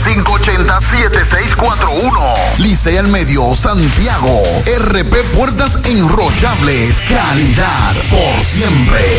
[0.00, 2.58] 809-580-7641.
[2.58, 4.42] Licea al Medio, Santiago.
[4.78, 7.00] RP Puertas Enrollables.
[7.00, 9.18] Calidad por siempre.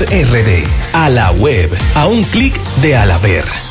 [0.05, 0.67] RD.
[0.93, 1.71] A la web.
[1.95, 3.70] A un clic de Alaver.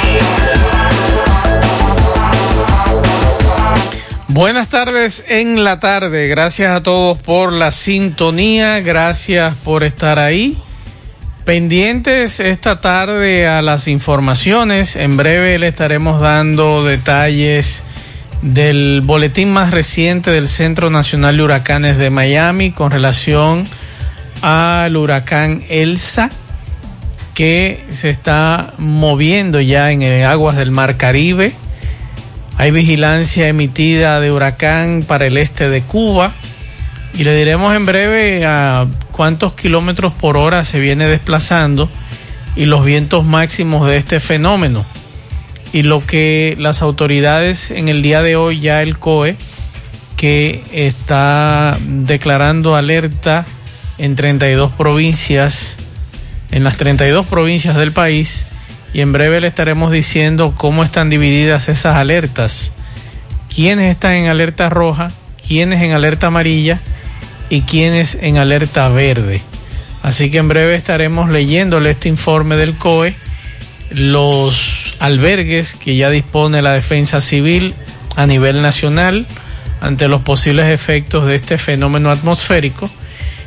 [4.33, 6.29] Buenas tardes en la tarde.
[6.29, 8.79] Gracias a todos por la sintonía.
[8.79, 10.57] Gracias por estar ahí.
[11.43, 14.95] Pendientes esta tarde a las informaciones.
[14.95, 17.83] En breve le estaremos dando detalles
[18.41, 23.67] del boletín más reciente del Centro Nacional de Huracanes de Miami con relación
[24.41, 26.29] al huracán Elsa
[27.33, 31.51] que se está moviendo ya en aguas del Mar Caribe
[32.57, 36.31] hay vigilancia emitida de huracán para el este de Cuba
[37.13, 41.89] y le diremos en breve a cuántos kilómetros por hora se viene desplazando
[42.55, 44.85] y los vientos máximos de este fenómeno.
[45.73, 49.37] Y lo que las autoridades en el día de hoy, ya el COE,
[50.17, 53.45] que está declarando alerta
[53.97, 55.77] en 32 provincias,
[56.51, 58.47] en las 32 provincias del país,
[58.93, 62.71] y en breve le estaremos diciendo cómo están divididas esas alertas,
[63.53, 65.11] quiénes están en alerta roja,
[65.47, 66.79] quiénes en alerta amarilla
[67.49, 69.41] y quiénes en alerta verde.
[70.03, 73.15] Así que en breve estaremos leyéndole este informe del COE,
[73.91, 77.73] los albergues que ya dispone la defensa civil
[78.15, 79.25] a nivel nacional
[79.79, 82.89] ante los posibles efectos de este fenómeno atmosférico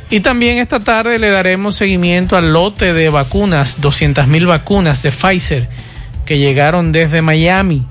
[0.09, 5.11] y también esta tarde le daremos seguimiento al lote de vacunas, 200 mil vacunas de
[5.11, 5.67] Pfizer
[6.25, 7.85] que llegaron desde Miami.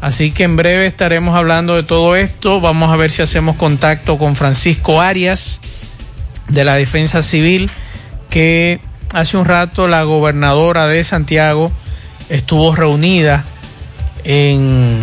[0.00, 2.60] Así que en breve estaremos hablando de todo esto.
[2.60, 5.60] Vamos a ver si hacemos contacto con Francisco Arias
[6.48, 7.70] de la Defensa Civil,
[8.28, 8.78] que
[9.12, 11.72] hace un rato la gobernadora de Santiago
[12.28, 13.44] estuvo reunida
[14.24, 15.02] en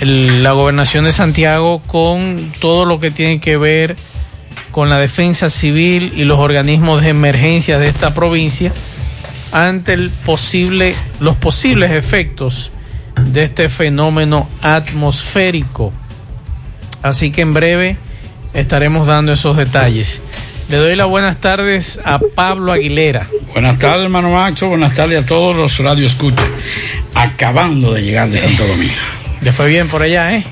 [0.00, 3.96] la gobernación de Santiago con todo lo que tiene que ver
[4.74, 8.72] con la defensa civil y los organismos de emergencia de esta provincia
[9.52, 12.72] ante el posible, los posibles efectos
[13.14, 15.92] de este fenómeno atmosférico.
[17.04, 17.96] Así que en breve
[18.52, 20.20] estaremos dando esos detalles.
[20.68, 23.28] Le doy las buenas tardes a Pablo Aguilera.
[23.52, 24.66] Buenas tardes, hermano Macho.
[24.70, 26.48] Buenas tardes a todos los radio escuchas.
[27.14, 28.92] Acabando de llegar de Santo Domingo.
[29.40, 30.44] Le fue bien por allá, ¿eh?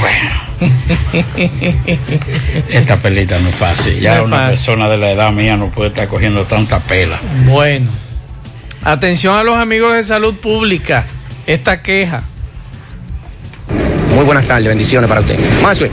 [0.00, 0.43] Bueno.
[2.70, 3.98] Esta pelita no es fácil.
[4.00, 7.18] Ya una persona de la edad mía no puede estar cogiendo tanta pela.
[7.46, 7.86] Bueno.
[8.82, 11.06] Atención a los amigos de salud pública.
[11.46, 12.24] Esta queja.
[14.14, 15.38] Muy buenas tardes, bendiciones para usted.
[15.60, 15.90] Mazue,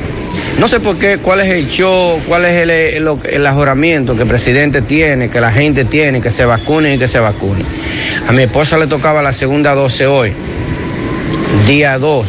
[0.59, 4.23] no sé por qué, cuál es el show, cuál es el, el, el, ajoramiento que
[4.23, 7.63] el presidente tiene, que la gente tiene, que se vacune y que se vacune.
[8.27, 10.33] A mi esposa le tocaba la segunda 12 hoy,
[11.65, 12.27] día 2.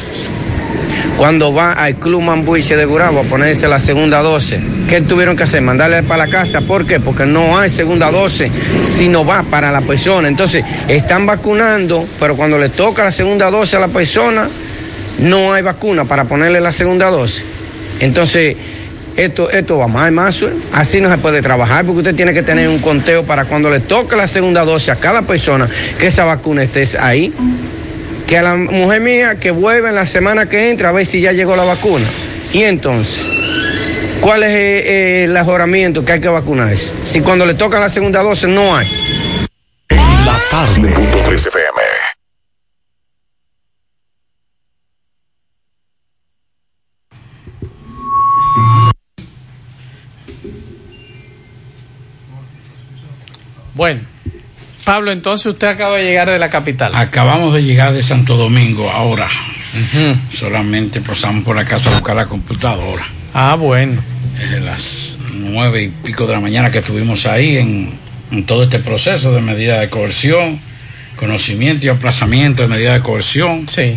[1.16, 5.44] Cuando va al Club Mambuiche de Gurabo a ponerse la segunda 12, ¿qué tuvieron que
[5.44, 5.62] hacer?
[5.62, 6.62] Mandarle para la casa.
[6.62, 7.00] ¿Por qué?
[7.00, 8.50] Porque no hay segunda 12
[8.84, 10.26] si no va para la persona.
[10.26, 14.48] Entonces, están vacunando, pero cuando le toca la segunda 12 a la persona,
[15.18, 17.44] no hay vacuna para ponerle la segunda 12.
[18.00, 18.56] Entonces,
[19.16, 20.44] esto, esto va mal, más.
[20.72, 23.80] Así no se puede trabajar porque usted tiene que tener un conteo para cuando le
[23.80, 25.68] toque la segunda dosis a cada persona
[25.98, 27.32] que esa vacuna esté ahí.
[28.26, 31.20] Que a la mujer mía que vuelva en la semana que entra a ver si
[31.20, 32.06] ya llegó la vacuna.
[32.52, 33.24] Y entonces,
[34.20, 36.92] ¿cuál es eh, el ajoramiento que hay que vacunarse?
[37.04, 38.88] Si cuando le toca la segunda dosis no hay.
[39.88, 40.92] En la tarde.
[41.34, 41.82] FM.
[53.74, 54.02] Bueno,
[54.84, 56.92] Pablo, entonces usted acaba de llegar de la capital.
[56.94, 59.28] Acabamos de llegar de Santo Domingo ahora.
[60.32, 63.06] Solamente pasamos por la casa a buscar la computadora.
[63.32, 64.02] Ah, bueno.
[64.38, 68.02] Desde las nueve y pico de la mañana que estuvimos ahí en,
[68.46, 70.58] todo este proceso de medida de coerción,
[71.16, 73.68] conocimiento y aplazamiento de medida de coerción.
[73.68, 73.94] Sí.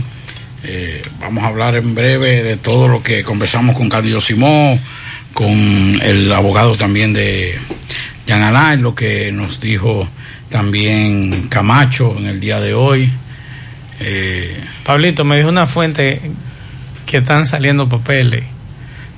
[0.64, 4.80] Eh, vamos a hablar en breve de todo lo que conversamos con Cadillo Simón,
[5.34, 5.50] con
[6.02, 7.58] el abogado también de
[8.28, 10.08] Jan Alain, lo que nos dijo
[10.56, 13.12] también Camacho en el día de hoy.
[14.00, 16.22] Eh, Pablito, me dijo una fuente
[17.06, 18.46] que están saliendo papeles.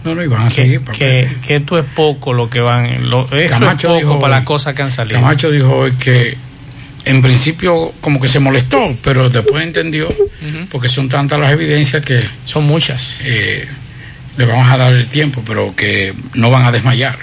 [0.03, 1.33] No, no iban a seguir papeles.
[1.33, 3.07] Que, que, esto es poco lo que van.
[3.07, 5.19] Lo, Camacho es poco dijo para las cosas que han salido.
[5.21, 6.35] Camacho dijo hoy que
[7.05, 10.07] en principio como que se molestó, pero después entendió,
[10.71, 12.19] porque son tantas las evidencias que...
[12.45, 13.19] Son muchas.
[13.25, 13.67] Eh,
[14.37, 17.19] le vamos a dar el tiempo, pero que no van a desmayar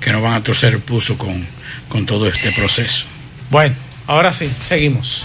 [0.00, 1.46] que no van a torcer el pulso con,
[1.90, 3.06] con todo este proceso.
[3.50, 3.74] Bueno,
[4.06, 5.24] ahora sí, seguimos.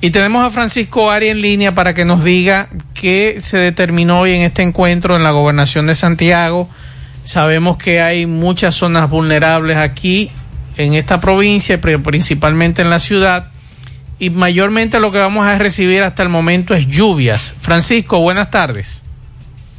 [0.00, 4.32] Y tenemos a Francisco Ari en línea para que nos diga qué se determinó hoy
[4.32, 6.70] en este encuentro en la gobernación de Santiago.
[7.24, 10.30] Sabemos que hay muchas zonas vulnerables aquí
[10.78, 13.48] en esta provincia, pero principalmente en la ciudad.
[14.18, 17.54] Y mayormente lo que vamos a recibir hasta el momento es lluvias.
[17.60, 19.04] Francisco, buenas tardes.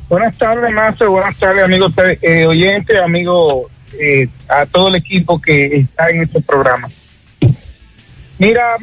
[0.09, 1.07] Buenas tardes, Master.
[1.07, 1.91] Buenas tardes, amigos
[2.21, 6.89] eh, oyentes, amigos eh, a todo el equipo que está en este programa.
[8.39, 8.77] Mira,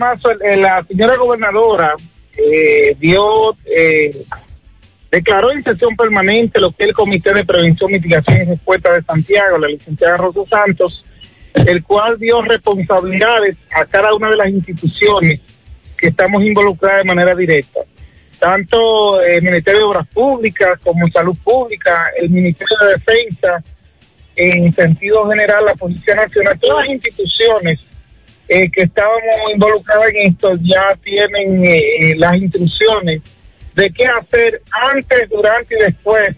[0.44, 1.94] eh, la señora gobernadora
[2.36, 4.14] eh, dio, eh,
[5.10, 9.02] declaró en sesión permanente lo que es el Comité de Prevención, Mitigación y Respuesta de
[9.02, 11.04] Santiago, la licenciada Rosa Santos,
[11.54, 15.40] el cual dio responsabilidades a cada una de las instituciones
[15.96, 17.80] que estamos involucradas de manera directa.
[18.38, 23.64] Tanto el Ministerio de Obras Públicas como Salud Pública, el Ministerio de Defensa,
[24.36, 27.80] en sentido general la Policía Nacional, todas las instituciones
[28.48, 33.22] eh, que estábamos involucradas en esto ya tienen eh, las instrucciones
[33.74, 34.62] de qué hacer
[34.92, 36.36] antes, durante y después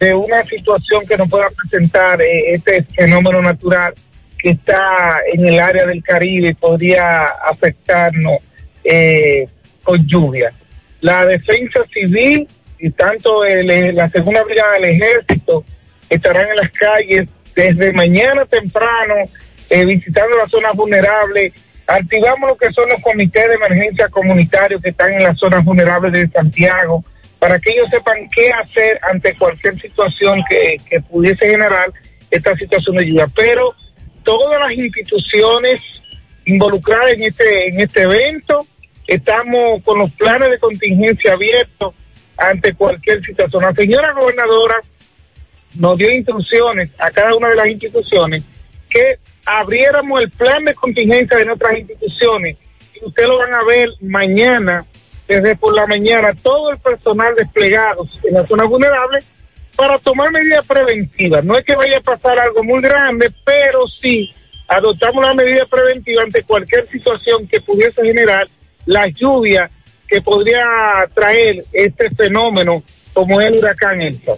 [0.00, 3.92] de una situación que nos pueda presentar eh, este fenómeno natural
[4.38, 8.38] que está en el área del Caribe y podría afectarnos
[9.82, 10.52] con lluvia.
[11.00, 12.46] La defensa civil
[12.78, 15.64] y tanto la segunda brigada del ejército
[16.08, 19.14] estarán en las calles desde mañana temprano,
[19.70, 21.52] eh, visitando las zonas vulnerables.
[21.86, 26.12] Activamos lo que son los comités de emergencia comunitarios que están en las zonas vulnerables
[26.12, 27.04] de Santiago,
[27.38, 31.92] para que ellos sepan qué hacer ante cualquier situación que, que pudiese generar
[32.30, 33.26] esta situación de lluvia.
[33.34, 33.74] Pero
[34.24, 35.80] todas las instituciones
[36.44, 38.66] involucradas en este, en este evento,
[39.06, 41.94] estamos con los planes de contingencia abiertos
[42.36, 43.62] ante cualquier situación.
[43.62, 44.76] La señora gobernadora
[45.78, 48.42] nos dio instrucciones a cada una de las instituciones
[48.88, 52.56] que abriéramos el plan de contingencia de nuestras instituciones
[52.94, 54.84] y ustedes lo van a ver mañana,
[55.28, 59.18] desde por la mañana, todo el personal desplegado en la zona vulnerable
[59.76, 61.44] para tomar medidas preventivas.
[61.44, 64.34] No es que vaya a pasar algo muy grande, pero sí
[64.68, 68.48] adoptamos una medida preventiva ante cualquier situación que pudiese generar
[68.86, 69.70] la lluvia
[70.08, 70.64] que podría
[71.14, 74.36] traer este fenómeno como el huracán Elsa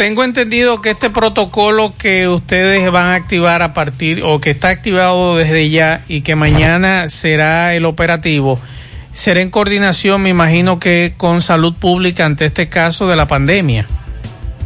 [0.00, 4.70] tengo entendido que este protocolo que ustedes van a activar a partir o que está
[4.70, 8.58] activado desde ya y que mañana será el operativo
[9.12, 13.86] será en coordinación, me imagino que con salud pública ante este caso de la pandemia.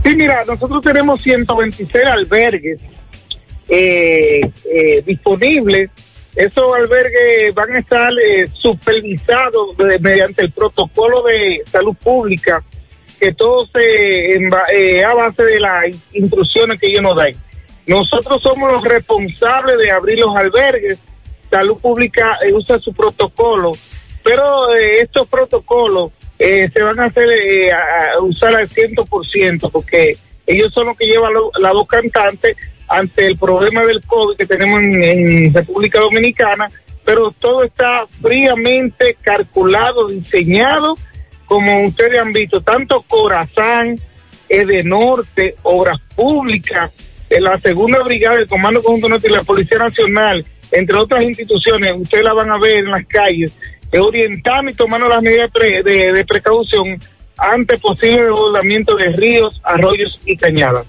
[0.05, 2.79] Sí, mira, nosotros tenemos 126 albergues
[3.69, 4.41] eh,
[4.73, 5.91] eh, disponibles.
[6.37, 12.63] Esos albergues van a estar eh, supervisados de- mediante el protocolo de salud pública,
[13.25, 17.35] que todo se eh, a base de las instrucciones que ellos nos den.
[17.87, 20.99] Nosotros somos los responsables de abrir los albergues.
[21.51, 23.73] Salud Pública eh, usa su protocolo,
[24.23, 27.27] pero eh, estos protocolos eh, se van a hacer
[28.21, 32.57] usar al 100% porque ellos son los que llevan la voz cantante
[32.89, 36.71] ante el problema del COVID que tenemos en, en República Dominicana,
[37.07, 40.99] pero todo está fríamente calculado, diseñado,
[41.47, 43.99] como ustedes han visto, tanto Corazán,
[44.49, 46.93] Edenorte, Obras Públicas,
[47.31, 52.25] la Segunda Brigada del Comando Conjunto Norte y la Policía Nacional, entre otras instituciones, ustedes
[52.25, 53.53] la van a ver en las calles,
[53.93, 56.99] eh, orientando y tomando las medidas de, de precaución
[57.37, 60.87] ante posible desbordamiento de ríos, arroyos y cañadas.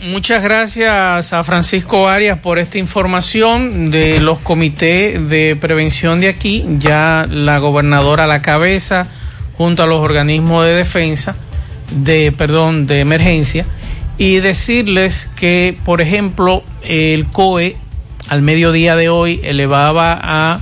[0.00, 6.64] Muchas gracias a Francisco Arias por esta información de los comités de prevención de aquí.
[6.78, 9.06] Ya la gobernadora a la cabeza,
[9.56, 11.34] junto a los organismos de defensa,
[11.90, 13.66] de, perdón, de emergencia,
[14.18, 17.76] y decirles que, por ejemplo, el COE
[18.28, 20.60] al mediodía de hoy elevaba a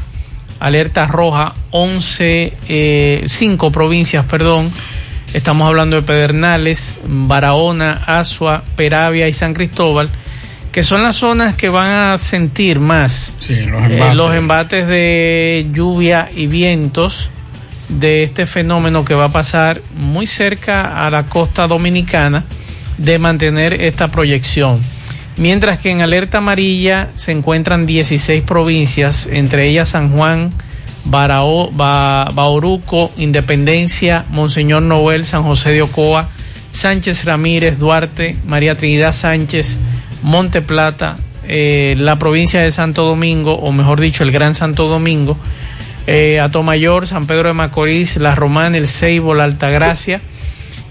[0.59, 4.71] alerta roja 11, eh, 5 provincias, perdón,
[5.35, 10.11] Estamos hablando de Pedernales, Barahona, Asua, Peravia y San Cristóbal,
[10.73, 14.17] que son las zonas que van a sentir más Sí, los eh, embates.
[14.17, 17.31] los embates de lluvia y vientos
[17.89, 22.45] de este fenómeno que va a pasar muy cerca a la costa dominicana
[22.99, 24.81] de mantener esta proyección.
[25.39, 30.53] Mientras que en alerta amarilla se encuentran 16 provincias, entre ellas San Juan,
[31.04, 36.28] Barao, Ba- Bauruco, Independencia, Monseñor Noel, San José de Ocoa,
[36.70, 39.79] Sánchez Ramírez, Duarte, María Trinidad Sánchez,
[40.22, 45.37] Monte Plata, eh, la provincia de Santo Domingo, o mejor dicho, el Gran Santo Domingo,
[46.07, 50.20] eh, Atomayor, San Pedro de Macorís, La Romana, El Ceibo, La Altagracia,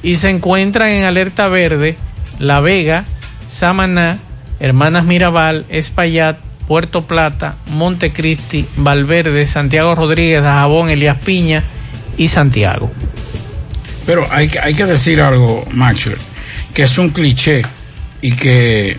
[0.04, 1.96] y se encuentran en alerta verde
[2.40, 3.06] La Vega,
[3.48, 4.18] Samaná,
[4.60, 6.38] Hermanas Mirabal, Espaillat,
[6.72, 11.62] Puerto Plata, Montecristi, Valverde, Santiago Rodríguez, Dajabón, Elías Piña
[12.18, 12.90] y Santiago.
[14.06, 16.16] Pero hay, que- hay que decir algo, Maxwell,
[16.74, 17.64] que es un cliché
[18.22, 18.96] y que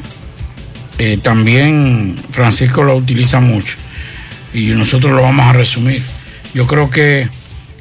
[0.99, 3.77] eh, también Francisco lo utiliza mucho
[4.53, 6.03] y nosotros lo vamos a resumir.
[6.53, 7.27] Yo creo que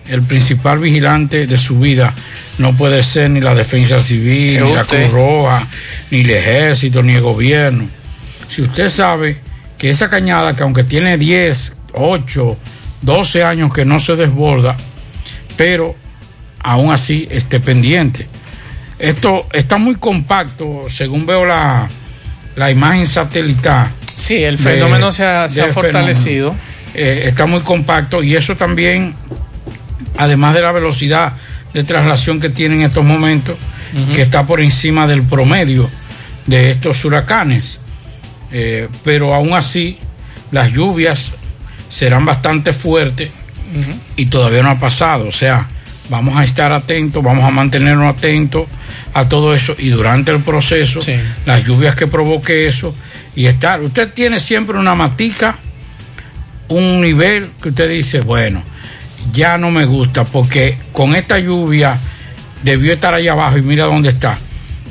[0.08, 2.14] el principal vigilante de su vida
[2.60, 4.86] no puede ser ni la defensa civil, ni la.
[4.86, 5.68] Cruz Roja,
[6.12, 7.90] ni el ejército, ni el gobierno.
[8.50, 9.51] Si usted sabe
[9.82, 12.58] que esa cañada, que aunque tiene 10, 8,
[13.02, 14.78] 12 años que no se desborda,
[15.58, 15.96] pero
[16.60, 18.28] aún así esté pendiente.
[19.00, 21.90] Esto está muy compacto, según veo la,
[22.56, 23.88] la imagen satelital.
[24.16, 26.56] Sí, el fenómeno se ha- se ha del fortalecido.
[26.94, 29.16] Eh, está muy compacto y eso también,
[30.18, 31.34] además de la velocidad
[31.74, 33.56] de traslación que tiene en estos momentos,
[34.14, 35.90] que está por encima del promedio
[36.46, 37.80] de estos huracanes.
[38.52, 39.98] Eh, pero aún así,
[40.52, 41.32] las lluvias
[41.90, 43.30] serán bastante fuertes
[44.18, 45.28] y todavía no ha pasado.
[45.28, 45.68] O sea,
[46.10, 48.68] vamos a estar atentos, vamos a mantenernos atentos
[49.14, 51.00] a todo eso y durante el proceso,
[51.46, 52.94] las lluvias que provoque eso
[53.36, 53.82] y estar.
[53.82, 55.58] Usted tiene siempre una matica,
[56.68, 58.64] un nivel que usted dice, bueno,
[59.32, 61.98] ya no me gusta porque con esta lluvia
[62.64, 64.38] debió estar allá abajo y mira dónde está.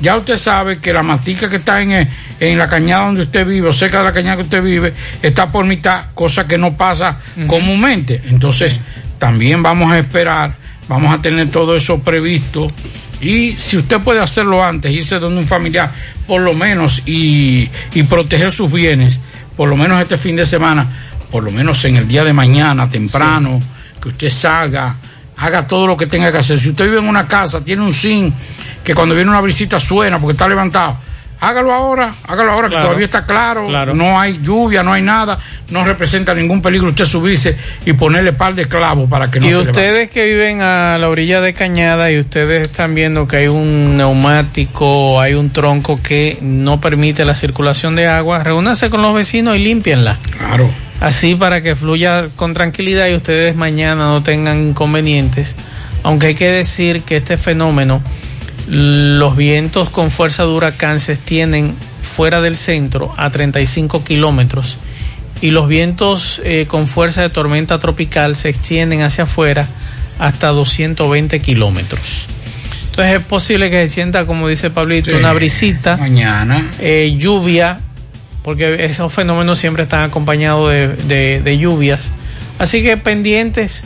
[0.01, 2.09] Ya usted sabe que la matica que está en, eh,
[2.39, 5.51] en la cañada donde usted vive o cerca de la cañada que usted vive está
[5.51, 8.21] por mitad, cosa que no pasa comúnmente.
[8.29, 8.79] Entonces,
[9.19, 10.55] también vamos a esperar,
[10.87, 12.67] vamos a tener todo eso previsto.
[13.21, 15.91] Y si usted puede hacerlo antes, irse donde un familiar,
[16.25, 19.19] por lo menos, y, y proteger sus bienes,
[19.55, 20.87] por lo menos este fin de semana,
[21.29, 23.61] por lo menos en el día de mañana, temprano,
[24.01, 24.95] que usted salga,
[25.41, 26.59] haga todo lo que tenga que hacer.
[26.59, 28.33] Si usted vive en una casa, tiene un zinc
[28.83, 30.95] que cuando viene una visita suena porque está levantado,
[31.39, 32.81] hágalo ahora, hágalo ahora Claro.
[32.83, 37.05] que todavía está claro, no hay lluvia, no hay nada, no representa ningún peligro usted
[37.05, 39.71] subirse y ponerle par de clavos para que no y se levante.
[39.79, 43.97] ustedes que viven a la orilla de Cañada y ustedes están viendo que hay un
[43.97, 49.55] neumático, hay un tronco que no permite la circulación de agua, reúnanse con los vecinos
[49.55, 50.17] y límpienla.
[50.37, 50.69] Claro.
[51.01, 55.55] Así para que fluya con tranquilidad y ustedes mañana no tengan inconvenientes.
[56.03, 58.01] Aunque hay que decir que este fenómeno,
[58.67, 64.77] los vientos con fuerza de huracán se extienden fuera del centro a 35 kilómetros
[65.41, 69.67] y los vientos eh, con fuerza de tormenta tropical se extienden hacia afuera
[70.19, 72.27] hasta 220 kilómetros.
[72.91, 75.17] Entonces es posible que se sienta, como dice Pablito, Sí.
[75.17, 75.97] una brisita.
[75.97, 76.69] Mañana.
[76.79, 77.79] eh, lluvia,
[78.43, 82.11] porque esos fenómenos siempre están acompañados de, lluvias.
[82.59, 83.83] Así que pendientes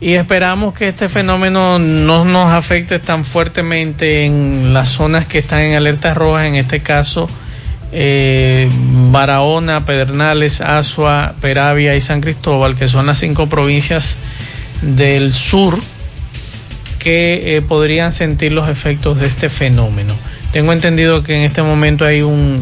[0.00, 5.60] y esperamos que este fenómeno no nos afecte tan fuertemente en las zonas que están
[5.60, 7.28] en alerta roja, en este caso
[7.92, 8.68] eh,
[9.10, 14.18] Barahona, Pedernales, Asua, Peravia y San Cristóbal, que son las cinco provincias
[14.82, 15.78] del sur
[16.98, 20.14] que eh, podrían sentir los efectos de este fenómeno.
[20.52, 22.60] Tengo entendido que en este momento hay un-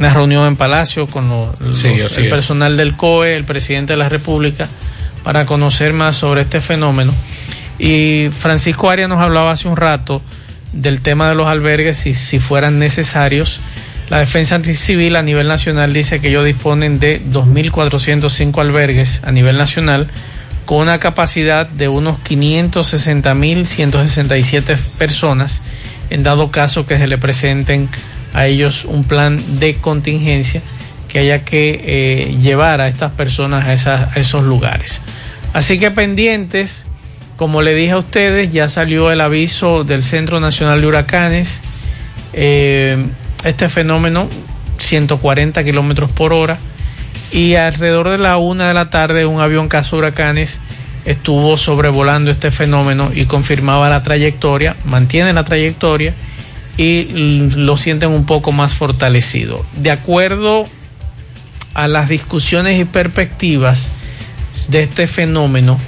[0.00, 2.30] una reunión en Palacio con lo- Sí, los- así el es.
[2.32, 4.66] personal del COE, el presidente de la República,
[5.22, 7.14] para conocer más sobre este fenómeno.
[7.78, 10.20] Y Francisco Arias nos hablaba hace un rato
[10.72, 13.60] del tema de los albergues, si, si fueran necesarios.
[14.10, 19.56] La Defensa Civil a nivel nacional dice que ellos disponen de 2.405 albergues a nivel
[19.56, 20.08] nacional
[20.66, 25.62] con una capacidad de unos 560.167 personas
[26.10, 27.88] en dado caso que se le presenten
[28.34, 30.62] a ellos un plan de contingencia
[31.08, 35.00] que haya que eh, llevar a estas personas a, esos lugares.
[35.52, 36.86] Así que pendientes,
[37.36, 41.62] como le dije a ustedes, ya salió el aviso del Centro Nacional de Huracanes.
[42.32, 42.96] Eh,
[43.44, 44.28] este fenómeno,
[44.78, 46.58] 140 kilómetros por hora.
[47.32, 50.60] Y alrededor de la una de la tarde, un avión caza huracanes
[51.04, 56.14] estuvo sobrevolando este fenómeno y confirmaba la trayectoria, mantiene la trayectoria
[56.80, 57.04] y
[57.56, 59.62] lo sienten un poco más fortalecido.
[59.76, 60.64] De acuerdo
[61.74, 63.92] a las discusiones y perspectivas
[64.70, 65.78] de este fenómeno,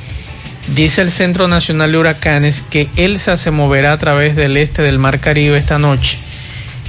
[0.76, 4.98] dice el Centro Nacional de Huracanes que Elsa se moverá a través del este del
[4.98, 6.18] Mar Caribe esta noche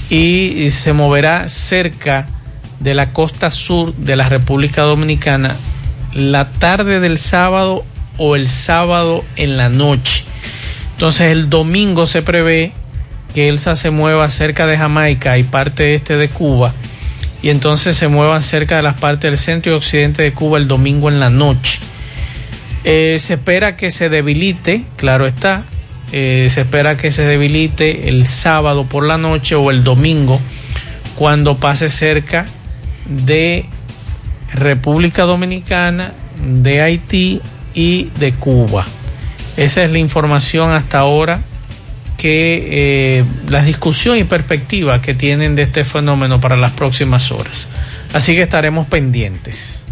[0.09, 2.27] y se moverá cerca
[2.81, 5.55] de la costa sur de la República Dominicana
[6.13, 7.85] la tarde del sábado
[8.17, 10.25] o el sábado en la noche.
[10.95, 12.73] Entonces el domingo se prevé
[13.33, 16.73] que Elsa se mueva cerca de Jamaica y parte este de Cuba
[17.43, 20.67] y entonces se muevan cerca de las partes del centro y occidente de Cuba el
[20.69, 21.79] domingo en la noche.
[22.85, 25.63] Eh, se espera que se debilite, claro está,
[26.13, 30.39] eh, se espera que se debilite el sábado por la noche o el domingo
[31.15, 32.45] cuando pase cerca
[33.05, 33.65] de
[34.53, 36.13] República Dominicana,
[36.45, 37.41] de Haití
[37.73, 38.85] y de Cuba.
[39.57, 41.41] Esa es la información hasta ahora
[42.17, 47.67] que eh, la discusión y perspectiva que tienen de este fenómeno para las próximas horas.
[48.13, 49.83] Así que estaremos pendientes.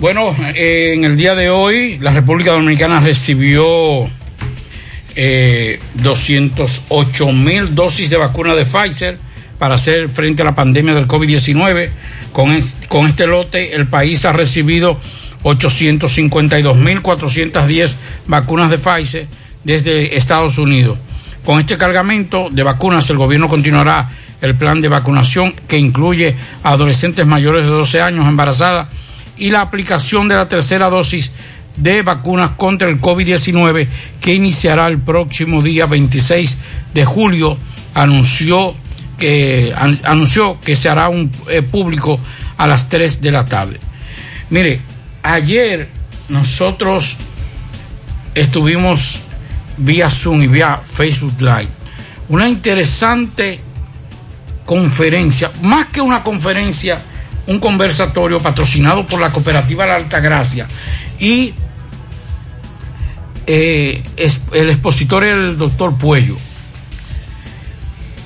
[0.00, 4.08] Bueno, eh, en el día de hoy la República Dominicana recibió
[5.16, 9.18] eh, 208 mil dosis de vacuna de Pfizer
[9.58, 11.90] para hacer frente a la pandemia del COVID-19.
[12.32, 15.00] Con, con este lote el país ha recibido
[15.42, 19.26] 852 mil 410 vacunas de Pfizer
[19.64, 20.98] desde Estados Unidos.
[21.44, 24.08] Con este cargamento de vacunas el gobierno continuará
[24.40, 28.88] el plan de vacunación que incluye a adolescentes mayores de 12 años embarazadas
[29.36, 31.32] y la aplicación de la tercera dosis
[31.76, 33.88] de vacunas contra el COVID-19
[34.20, 36.56] que iniciará el próximo día 26
[36.92, 37.56] de julio,
[37.94, 38.74] anunció
[39.16, 42.18] que, an- anunció que se hará un eh, público
[42.56, 43.78] a las 3 de la tarde.
[44.50, 44.80] Mire,
[45.22, 45.88] ayer
[46.28, 47.16] nosotros
[48.34, 49.22] estuvimos
[49.78, 51.68] vía Zoom y vía Facebook Live.
[52.28, 53.60] Una interesante
[54.66, 57.00] conferencia, más que una conferencia,
[57.46, 60.66] un conversatorio patrocinado por la cooperativa La Altagracia
[61.18, 61.54] y
[63.46, 66.36] eh, es- el expositor era el doctor Puello.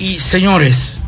[0.00, 0.98] Y señores,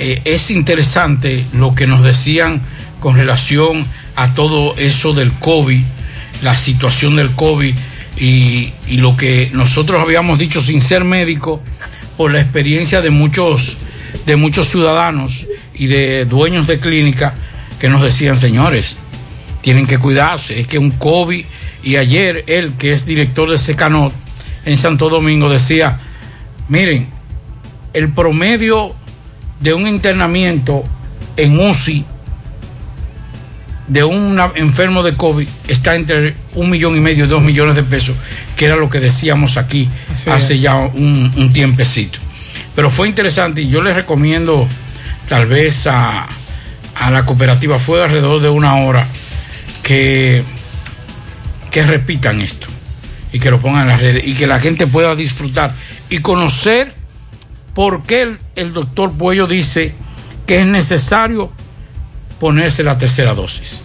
[0.00, 2.60] eh, es interesante lo que nos decían
[2.98, 5.82] con relación a todo eso del COVID,
[6.42, 7.74] la situación del COVID
[8.16, 11.60] y, lo que nosotros habíamos dicho sin ser médico
[12.16, 13.78] por la experiencia de muchos
[14.26, 17.34] de muchos ciudadanos y de dueños de clínica
[17.80, 18.98] que nos decían, señores,
[19.62, 21.44] tienen que cuidarse, es que un COVID,
[21.82, 24.12] y ayer él, que es director de Secanot
[24.64, 25.98] en Santo Domingo, decía,
[26.68, 27.08] miren,
[27.94, 28.94] el promedio
[29.60, 30.84] de un internamiento
[31.36, 32.04] en UCI
[33.92, 37.82] de un enfermo de COVID está entre un millón y medio y dos millones de
[37.82, 38.16] pesos,
[38.56, 40.62] que era lo que decíamos aquí Así hace es.
[40.62, 42.18] ya un, un tiempecito.
[42.74, 44.66] Pero fue interesante y yo les recomiendo
[45.28, 46.26] tal vez a,
[46.94, 49.06] a la cooperativa, fue alrededor de una hora,
[49.82, 50.42] que,
[51.70, 52.68] que repitan esto
[53.30, 55.74] y que lo pongan en las redes y que la gente pueda disfrutar
[56.08, 56.94] y conocer
[57.74, 59.92] por qué el, el doctor Puello dice
[60.46, 61.52] que es necesario
[62.42, 63.78] ponerse la tercera dosis.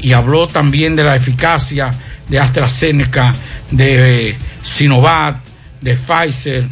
[0.00, 1.94] Y habló también de la eficacia
[2.28, 3.32] de AstraZeneca,
[3.70, 5.36] de eh, Sinovac,
[5.80, 6.66] de Pfizer.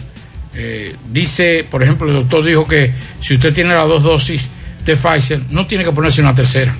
[0.56, 4.50] Eh, dice, por ejemplo, el doctor dijo que si usted tiene las dos dosis
[4.84, 6.74] de Pfizer, no tiene que ponerse una tercera.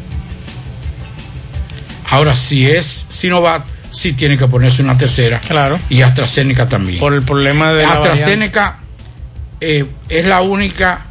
[2.10, 3.62] Ahora, si es Sinovac,
[3.92, 5.38] sí tiene que ponerse una tercera.
[5.38, 5.78] Claro.
[5.88, 6.98] Y AstraZeneca también.
[6.98, 8.78] Por el problema de la AstraZeneca
[9.60, 11.06] eh, es la única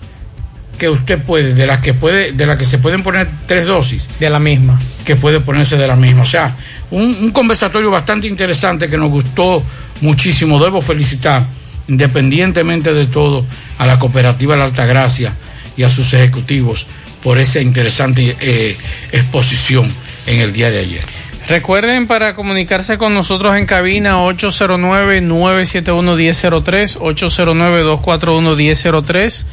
[0.77, 4.09] que usted puede, de las que puede, de la que se pueden poner tres dosis.
[4.19, 4.79] De la misma.
[5.05, 6.23] Que puede ponerse de la misma.
[6.23, 6.55] O sea,
[6.91, 9.63] un, un conversatorio bastante interesante que nos gustó
[10.01, 10.63] muchísimo.
[10.63, 11.43] Debo felicitar,
[11.87, 13.45] independientemente de todo,
[13.77, 15.33] a la cooperativa La Altagracia
[15.75, 16.87] y a sus ejecutivos
[17.23, 18.77] por esa interesante eh,
[19.11, 19.91] exposición
[20.27, 21.03] en el día de ayer.
[21.47, 29.45] Recuerden para comunicarse con nosotros en cabina 809-971-1003, 809-241-1003.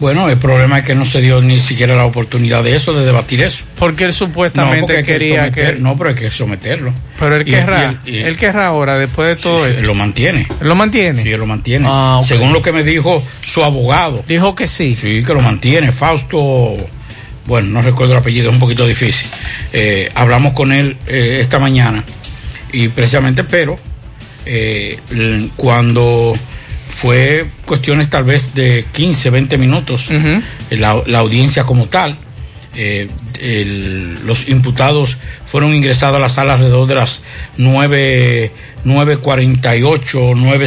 [0.00, 3.04] Bueno, el problema es que no se dio ni siquiera la oportunidad de eso, de
[3.04, 3.64] debatir eso.
[3.78, 5.80] Porque él supuestamente porque hay que quería someter- que...
[5.82, 6.92] No, pero hay que someterlo.
[7.18, 10.46] Pero él querrá, y- él querrá ahora, después de todo Sí, él lo mantiene.
[10.60, 11.22] ¿Él lo mantiene?
[11.22, 11.86] Sí, él lo mantiene.
[11.90, 12.20] Ah.
[12.24, 14.24] Según lo que me dijo su abogado.
[14.26, 14.92] Dijo que sí.
[14.92, 15.92] Sí, que lo mantiene.
[15.92, 16.76] Fausto,
[17.50, 19.28] bueno, no recuerdo el apellido, es un poquito difícil.
[19.72, 22.04] Eh, hablamos con él eh, esta mañana
[22.72, 23.76] y precisamente, pero
[24.46, 24.96] eh,
[25.56, 26.32] cuando
[26.88, 30.10] fue cuestiones tal vez de 15, 20 minutos,
[30.70, 32.16] la, la audiencia como tal,
[33.40, 37.22] el- los imputados fueron ingresados a la sala alrededor de las
[37.56, 38.52] 9,
[38.84, 40.66] 9.48, 9,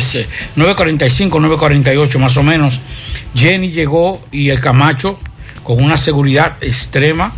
[0.57, 2.79] 9.45, 9.48 más o menos.
[3.35, 5.17] Jenny llegó y el Camacho
[5.63, 7.33] con una seguridad extrema,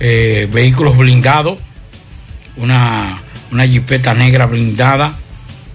[0.00, 1.58] eh, vehículos blindados,
[2.56, 5.16] una, una jipeta negra blindada.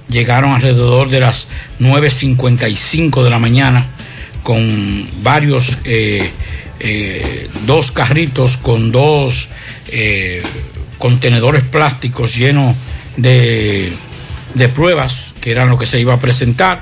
[0.10, 1.48] Llegaron alrededor de las
[1.80, 3.86] 9.55 de la mañana
[4.42, 6.32] con varios, eh,
[6.80, 9.50] eh, dos carritos con dos
[10.98, 12.76] contenedores plásticos llenos
[13.18, 13.92] de,
[14.54, 16.82] de pruebas, que eran lo que se iba a presentar.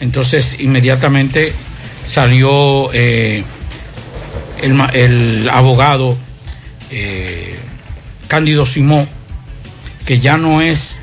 [0.00, 1.52] Entonces inmediatamente
[2.04, 3.44] salió eh,
[4.62, 6.16] el, abogado
[6.90, 7.56] eh,
[8.28, 9.08] Cándido Simón,
[10.04, 11.00] que ya no es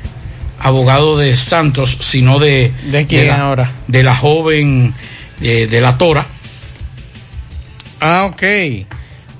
[0.58, 2.72] abogado de Santos, sino de...
[2.90, 3.70] ¿De quién la, ahora?
[3.86, 4.94] De la joven
[5.40, 6.26] eh, de la Tora.
[8.00, 8.42] Ah, ok.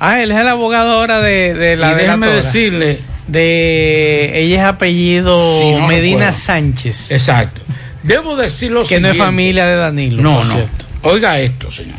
[0.01, 2.45] Ah, él es el abogado ahora de, de la y de déjeme la Tora.
[2.45, 2.99] decirle...
[3.27, 6.35] De ella es apellido Sí, no Medina.
[6.35, 7.11] Sánchez.
[7.11, 7.63] Exacto.
[8.03, 10.23] Debo decir lo Que no es familia de Danilo.
[10.23, 10.55] No, no.
[10.55, 10.85] cierto.
[11.03, 11.97] Oiga esto, señor.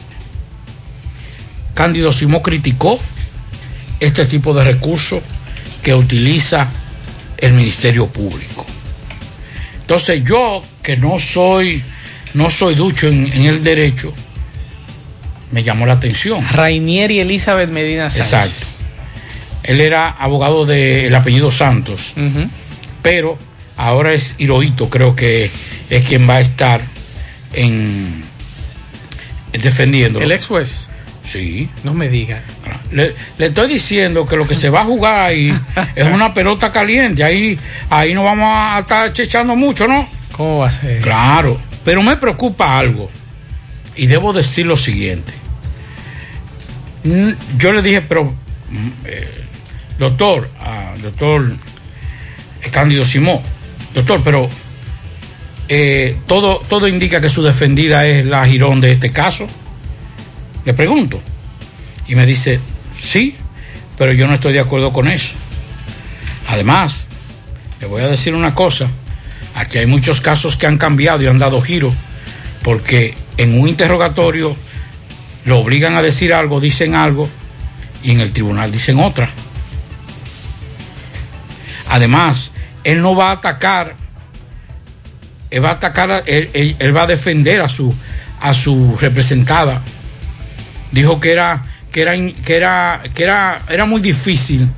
[1.76, 3.00] Cándido Simón criticó
[4.00, 5.22] este tipo de recursos
[5.84, 6.72] que utiliza
[7.38, 8.66] el Ministerio Público.
[9.82, 11.84] Entonces yo, que no soy,
[12.34, 14.12] no soy ducho en, en el derecho,
[15.52, 16.44] me llamó la atención.
[16.52, 18.34] Rainier y Elizabeth Medina Sánchez.
[18.34, 18.86] Exacto.
[19.64, 22.14] Él era abogado del apellido Santos,
[23.02, 23.38] pero
[23.78, 25.50] ahora es Hirohito, creo que
[25.90, 26.82] es quien va a estar
[27.54, 28.24] en
[29.54, 30.22] defendiendo.
[30.22, 30.90] El ex juez.
[31.26, 31.70] Sí.
[31.84, 32.42] No me diga.
[32.92, 35.54] Le, le estoy diciendo que lo que se va a jugar ahí
[35.96, 37.24] es una pelota caliente.
[37.24, 37.60] Ahí,
[37.90, 40.08] ahí no vamos a estar chechando mucho, ¿no?
[40.32, 41.02] ¿Cómo va a ser?
[41.02, 41.60] Claro.
[41.84, 43.10] Pero me preocupa algo.
[43.96, 45.34] Y debo decir lo siguiente.
[47.04, 49.32] Mm, Yo le dije, pero, mm, eh,
[49.98, 51.56] doctor, ah, doctor
[52.72, 53.40] Cándido Simón,
[53.94, 54.50] doctor, pero
[55.70, 59.48] eh, todo, todo indica que su defendida es la Girón de este caso.
[60.66, 61.22] Le pregunto.
[62.08, 62.60] Y me dice,
[63.00, 63.36] sí,
[63.98, 65.34] pero yo no estoy de acuerdo con eso.
[66.50, 67.08] Además,
[67.82, 68.88] le voy a decir una cosa.
[69.56, 71.94] Aquí hay muchos casos que han cambiado y han dado giro,
[72.64, 74.56] porque en un interrogatorio
[75.46, 77.30] lo obligan a decir algo, dicen algo,
[78.04, 79.30] y en el tribunal dicen otra.
[81.90, 82.52] Además,
[82.84, 83.96] él no va a atacar,
[85.52, 87.94] él va a atacar, él, él- él va a defender a su,
[88.42, 89.82] a su representada.
[90.96, 94.70] Dijo que era, que era, que era, que era, era muy difícil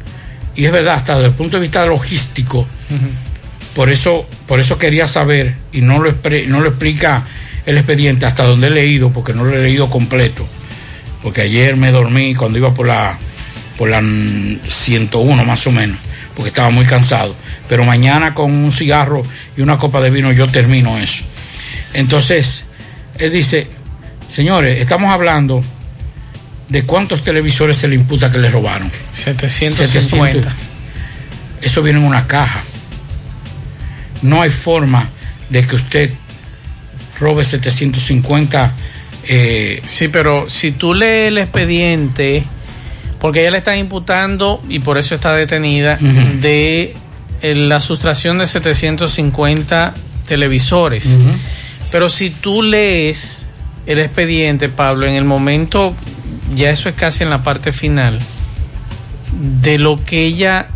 [0.56, 2.68] y es verdad, hasta desde el punto de vista logístico,
[3.76, 6.12] por eso, por eso quería saber, y no lo,
[6.48, 7.24] no lo explica
[7.68, 10.48] el expediente hasta donde he leído, porque no lo he leído completo,
[11.22, 13.20] porque ayer me dormí cuando iba por la,
[13.78, 14.02] por la
[14.68, 16.00] 101 más o menos,
[16.36, 17.36] porque estaba muy cansado,
[17.70, 19.22] pero mañana con un cigarro
[19.56, 21.24] y una copa de vino yo termino eso.
[21.94, 22.66] Entonces,
[23.20, 23.68] él dice,
[24.28, 25.62] señores, estamos hablando
[26.70, 28.92] de cuántos televisores se le imputa que le robaron.
[29.12, 30.54] 750.
[31.62, 32.64] Eso viene en una caja.
[34.22, 35.10] No hay forma
[35.50, 36.12] de que usted
[37.20, 38.74] robe 750.
[39.30, 42.44] Eh, sí, pero si tú lees el expediente,
[43.20, 46.96] porque ella le están imputando, y por eso está detenida, de
[47.42, 49.94] eh, la sustracción de 750
[50.28, 51.20] televisores.
[51.92, 53.48] Pero si tú lees
[53.86, 55.96] el expediente, Pablo, en el momento,
[56.56, 58.20] ya eso es casi en la parte final,
[59.62, 60.68] de lo que ella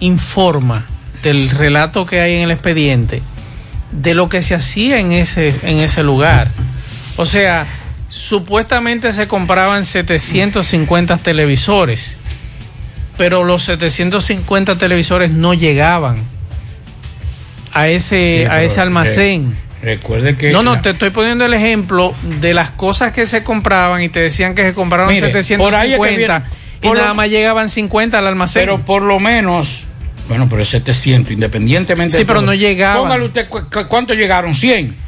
[0.00, 0.86] informa,
[1.22, 3.22] del relato que hay en el expediente,
[3.90, 6.48] de lo que se hacía en ese, en ese lugar.
[7.16, 7.66] O sea,
[8.08, 12.18] supuestamente se compraban 750 televisores,
[13.16, 16.16] pero los 750 televisores no llegaban
[17.72, 19.56] a ese, a ese almacén.
[19.84, 20.50] Recuerde que.
[20.50, 24.20] No, no, te estoy poniendo el ejemplo de las cosas que se compraban y te
[24.20, 26.44] decían que se compraron 750
[26.82, 28.62] y nada más llegaban 50 al almacén.
[28.62, 29.86] Pero por lo menos
[30.28, 32.16] bueno, pero es 700, independientemente.
[32.16, 33.02] Sí, pero no llegaban.
[33.02, 33.48] Póngale usted,
[33.88, 34.54] ¿cuántos llegaron?
[34.54, 35.04] 100.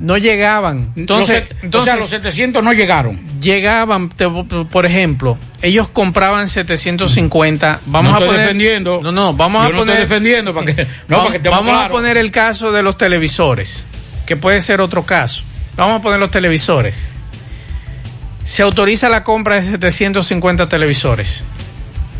[0.00, 0.92] No llegaban.
[0.96, 3.20] Entonces, entonces, o sea, los 700 no llegaron.
[3.40, 7.80] Llegaban, por ejemplo, ellos compraban 750.
[7.86, 9.00] Vamos no a estoy defendiendo.
[9.02, 9.86] No, no, vamos Yo a poner.
[9.86, 10.82] No estoy defendiendo para que.
[11.08, 13.86] No, vamos, para que vamos a poner el caso de los televisores,
[14.26, 15.44] que puede ser otro caso.
[15.76, 17.10] Vamos a poner los televisores.
[18.44, 21.44] Se autoriza la compra de 750 televisores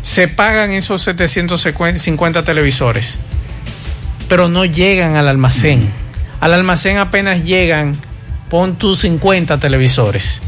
[0.05, 3.17] se pagan esos 750 televisores,
[4.29, 5.81] pero no llegan al almacén.
[6.39, 7.97] Al almacén apenas llegan,
[8.47, 10.43] pon tus 50 televisores.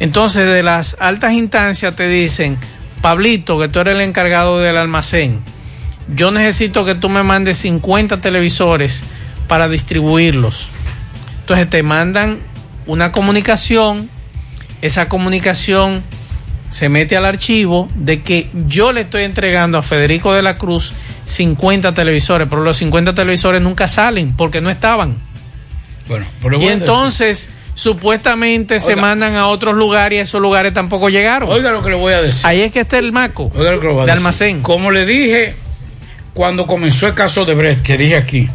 [0.00, 2.58] Entonces de las altas instancias te dicen,
[3.00, 5.38] Pablito, que tú eres el encargado del almacén,
[6.12, 9.04] yo necesito que tú me mandes 50 televisores
[9.46, 10.68] para distribuirlos.
[11.46, 12.40] Entonces te mandan
[12.86, 14.10] una comunicación,
[14.82, 16.02] esa comunicación
[16.68, 20.92] se mete al archivo de que yo le estoy entregando a Federico de la Cruz
[21.24, 25.14] 50 televisores, pero los 50 televisores nunca salen porque no estaban.
[26.08, 26.26] Bueno,
[26.60, 31.48] y entonces supuestamente se mandan a otros lugares y esos lugares tampoco llegaron.
[31.48, 32.44] Oiga lo que le voy a decir.
[32.44, 34.62] Ahí es que está el maco de almacén.
[34.62, 35.54] Como le dije
[36.34, 38.48] cuando comenzó el caso de Brett, que dije aquí,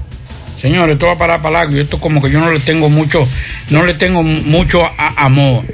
[0.62, 3.28] señores, esto va para largo y esto como que yo no le tengo mucho,
[3.69, 5.65] no le tengo mucho amor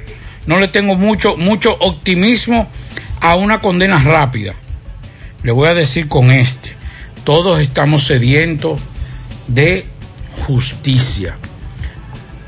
[0.47, 2.67] no le tengo mucho, mucho optimismo
[3.21, 4.55] a una condena rápida.
[5.43, 6.71] Le voy a decir con este,
[7.23, 8.79] todos estamos sedientos
[9.47, 9.85] de
[10.47, 11.37] justicia.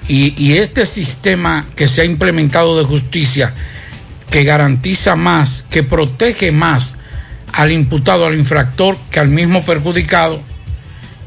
[0.07, 3.53] Y, y, este sistema que se ha implementado de justicia,
[4.31, 6.95] que garantiza más, que protege más
[7.51, 10.41] al imputado, al infractor, que al mismo perjudicado,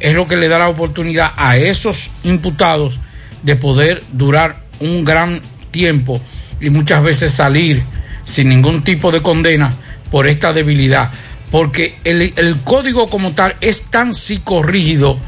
[0.03, 2.99] es lo que le da la oportunidad a esos imputados
[3.45, 6.21] de poder durar un gran tiempo
[6.61, 7.85] y muchas veces salir
[8.25, 9.73] sin ningún tipo de condena
[10.11, 11.11] por esta debilidad.
[11.53, 15.19] Porque el, código como tal es tan psicorrígido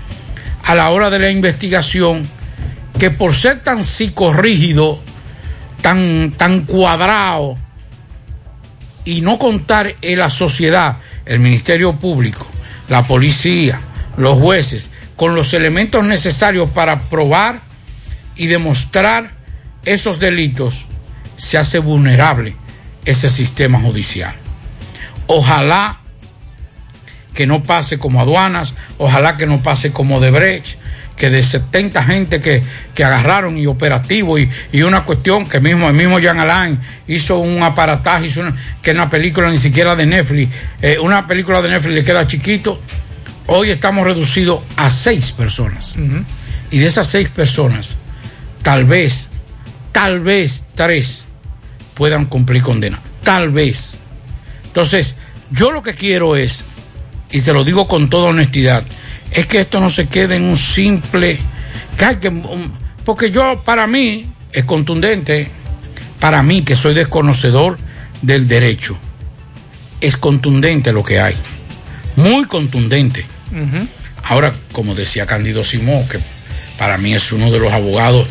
[0.64, 2.26] a la hora de la investigación
[2.98, 4.98] que por ser tan psicorrígido,
[5.82, 7.56] tan, tan cuadrado
[9.04, 12.46] y no contar en la sociedad, el Ministerio Público,
[12.88, 13.80] la policía,
[14.16, 17.60] los jueces, con los elementos necesarios para probar
[18.36, 19.32] y demostrar
[19.84, 20.86] esos delitos,
[21.36, 22.56] se hace vulnerable
[23.04, 24.34] ese sistema judicial.
[25.26, 26.00] Ojalá
[27.34, 30.78] que no pase como aduanas, ojalá que no pase como Debrecht,
[31.16, 32.62] que de 70 gente que,
[33.02, 34.50] agarraron y operativo y,
[34.82, 38.42] una cuestión que mismo el mismo Jean Alain hizo un aparataje, hizo
[38.82, 40.50] que en una película ni siquiera de Netflix,
[40.82, 42.80] eh, una película de Netflix le queda chiquito,
[43.46, 45.96] hoy estamos reducidos a seis personas.
[46.70, 47.96] Y de esas seis personas,
[48.62, 49.30] tal vez
[49.94, 51.28] tal vez tres
[51.94, 53.00] puedan cumplir condena.
[53.22, 53.96] Tal vez.
[54.64, 55.14] Entonces,
[55.52, 56.64] yo lo que quiero es,
[57.30, 58.82] y se lo digo con toda honestidad,
[59.30, 61.38] es que esto no se quede en un simple...
[63.04, 65.48] Porque yo, para mí, es contundente,
[66.18, 67.78] para mí que soy desconocedor
[68.20, 68.96] del derecho,
[70.00, 71.36] es contundente lo que hay.
[72.16, 73.24] Muy contundente.
[74.24, 76.18] Ahora, como decía Candido Simón, que
[76.78, 78.26] para mí es uno de los abogados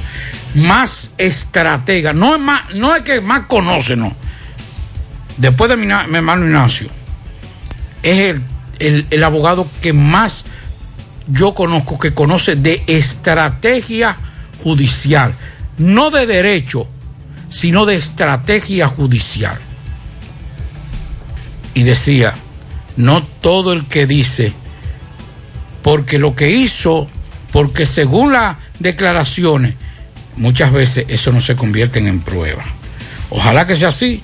[0.55, 4.15] más estratega, no es, más, no es que más conoce, no.
[5.38, 6.89] Después de mi, hermano Ignacio,
[8.03, 8.39] es
[8.80, 10.45] el, el abogado que más
[11.28, 14.17] yo conozco, que conoce de estrategia
[14.63, 15.34] judicial,
[15.78, 16.88] no de derecho,
[17.49, 19.57] sino de estrategia judicial.
[21.74, 22.36] Y decía,
[22.97, 24.53] no todo el que dice,
[25.84, 27.08] porque lo que hizo,
[27.52, 29.76] porque según las declaraciones,
[30.38, 32.64] muchas veces eso no se convierte en prueba.
[33.30, 34.24] Ojalá que sea así.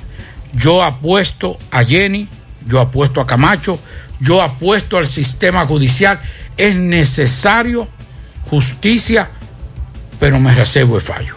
[0.54, 2.28] Yo apuesto a Jenny,
[2.66, 3.80] yo apuesto a Camacho,
[4.20, 6.20] yo apuesto al sistema judicial.
[6.58, 7.88] Es necesario
[8.50, 9.30] justicia,
[10.20, 11.36] pero me reservo de fallo.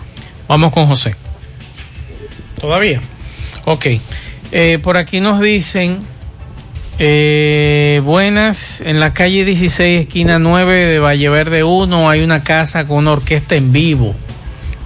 [0.49, 1.15] Vamos con José.
[2.61, 3.01] ¿Todavía?
[3.65, 3.87] Ok.
[4.53, 5.99] Eh, por aquí nos dicen,
[6.99, 12.99] eh, buenas, en la calle 16, esquina 9 de Valleverde 1, hay una casa con
[12.99, 14.15] una orquesta en vivo.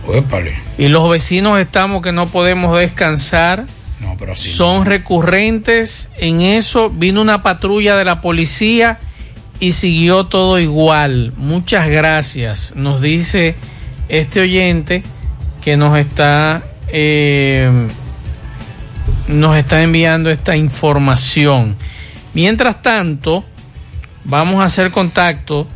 [0.06, 0.54] Uépale.
[0.78, 3.66] Y los vecinos estamos que no podemos descansar.
[4.00, 6.90] No, pero así Son recurrentes en eso.
[6.90, 8.98] Vino una patrulla de la policía
[9.58, 11.32] y siguió todo igual.
[11.36, 12.74] Muchas gracias.
[12.76, 13.56] Nos dice
[14.08, 15.02] este oyente
[15.62, 17.88] que nos está eh,
[19.28, 21.76] nos está enviando esta información.
[22.36, 23.42] Mientras tanto,
[24.24, 25.66] vamos a hacer contacto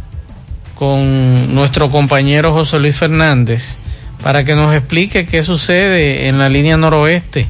[0.75, 3.79] con nuestro compañero José Luis Fernández
[4.23, 7.49] para que nos explique qué sucede en la línea noroeste.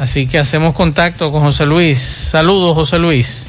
[0.00, 2.00] Así que hacemos contacto con José Luis.
[2.00, 3.46] Saludos, José Luis.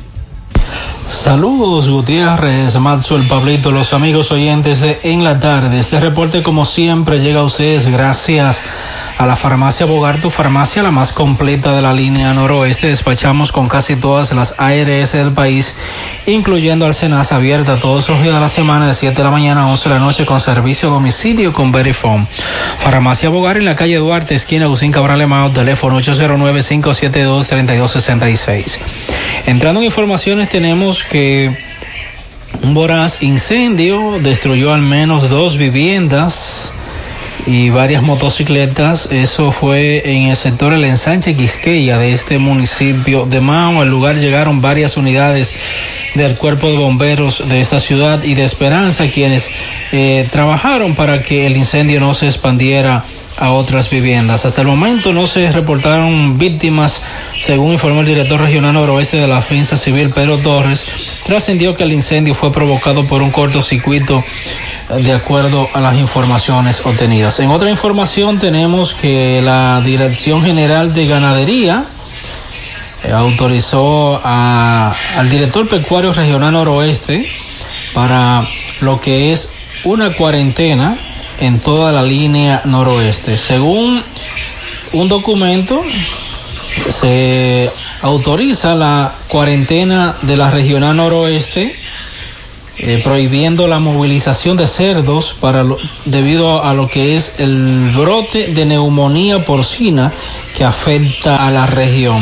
[1.09, 5.79] Saludos Gutiérrez, el Pablito, los amigos oyentes de En la Tarde.
[5.79, 8.61] Este reporte como siempre llega a ustedes gracias
[9.17, 12.85] a la farmacia Bogar, tu farmacia la más completa de la línea noroeste.
[12.87, 15.73] Despachamos con casi todas las ARS del país,
[16.27, 16.93] incluyendo al
[17.31, 19.95] abierta todos los días de la semana de 7 de la mañana a 11 de
[19.95, 22.27] la noche con servicio a domicilio con Verifone.
[22.83, 28.77] Farmacia Bogar en la calle Duarte, esquina Agustín Cabral Emao, teléfono 809-572-3266.
[29.47, 31.57] Entrando en informaciones tenemos que
[32.63, 36.66] un voraz incendio destruyó al menos dos viviendas
[37.47, 39.11] y varias motocicletas.
[39.11, 43.81] Eso fue en el sector El Ensanche Quisqueya de este municipio de Mao.
[43.81, 45.57] Al lugar llegaron varias unidades
[46.15, 49.49] del cuerpo de bomberos de esta ciudad y de Esperanza quienes
[49.93, 53.03] eh, trabajaron para que el incendio no se expandiera
[53.37, 54.45] a otras viviendas.
[54.45, 57.03] Hasta el momento no se reportaron víctimas,
[57.39, 61.21] según informó el director regional noroeste de la Defensa Civil, Pedro Torres.
[61.25, 64.23] Trascendió que el incendio fue provocado por un cortocircuito
[64.89, 67.39] de acuerdo a las informaciones obtenidas.
[67.39, 71.85] En otra información tenemos que la Dirección General de Ganadería
[73.03, 77.27] eh, autorizó a, al director pecuario regional noroeste
[77.93, 78.43] para
[78.81, 79.49] lo que es
[79.83, 80.95] una cuarentena
[81.39, 83.37] en toda la línea noroeste.
[83.37, 84.01] Según
[84.93, 85.81] un documento,
[86.89, 87.69] se
[88.01, 91.73] autoriza la cuarentena de la regional noroeste
[92.79, 95.35] eh, prohibiendo la movilización de cerdos
[96.05, 100.13] debido a lo que es el brote de neumonía porcina
[100.55, 102.21] que afecta a la región.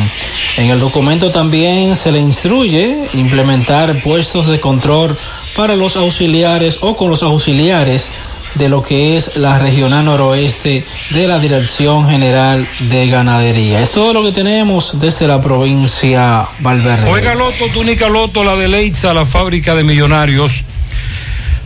[0.55, 5.13] En el documento también se le instruye implementar puestos de control
[5.57, 8.09] para los auxiliares o con los auxiliares
[8.55, 13.81] de lo que es la regional noroeste de la Dirección General de Ganadería.
[13.81, 17.09] Es todo lo que tenemos desde la provincia Valverde.
[17.09, 20.63] Oiga Loto, túnica Loto, la de Leitza, la fábrica de millonarios,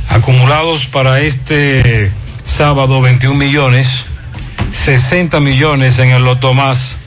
[0.10, 2.12] acumulados para este
[2.46, 4.06] sábado 21 millones,
[4.72, 6.98] 60 millones en el Loto Más,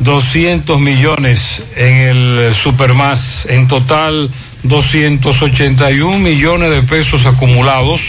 [0.00, 4.30] 200 millones en el Super Más, en total
[4.64, 8.02] 281 millones de pesos acumulados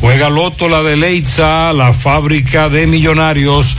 [0.00, 3.76] Juega Loto la de Leitza, la fábrica de millonarios.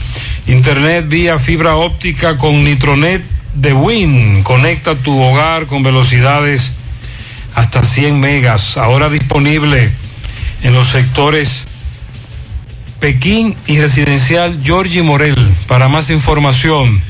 [0.47, 4.43] Internet vía fibra óptica con Nitronet de Win.
[4.43, 6.73] Conecta tu hogar con velocidades
[7.55, 8.75] hasta 100 megas.
[8.75, 9.91] Ahora disponible
[10.61, 11.67] en los sectores
[12.99, 15.55] Pekín y residencial Georgie Morel.
[15.67, 17.01] Para más información,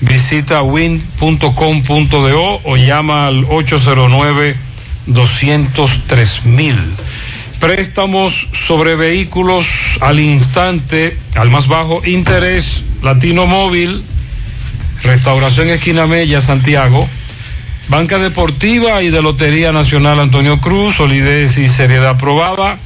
[0.00, 4.56] visita win.com.do o llama al 809
[5.06, 6.76] 203 mil
[7.60, 9.66] préstamos sobre vehículos
[10.00, 14.02] al instante, al más bajo interés, Latino Móvil,
[15.02, 17.08] Restauración Esquina Mella, Santiago,
[17.88, 22.78] Banca Deportiva y de Lotería Nacional Antonio Cruz, solidez y seriedad aprobada.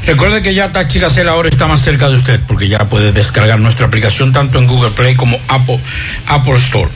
[0.06, 3.60] Recuerde que ya Taxi Gacela ahora está más cerca de usted porque ya puede descargar
[3.60, 5.78] nuestra aplicación tanto en Google Play como Apple,
[6.26, 6.88] Apple Store.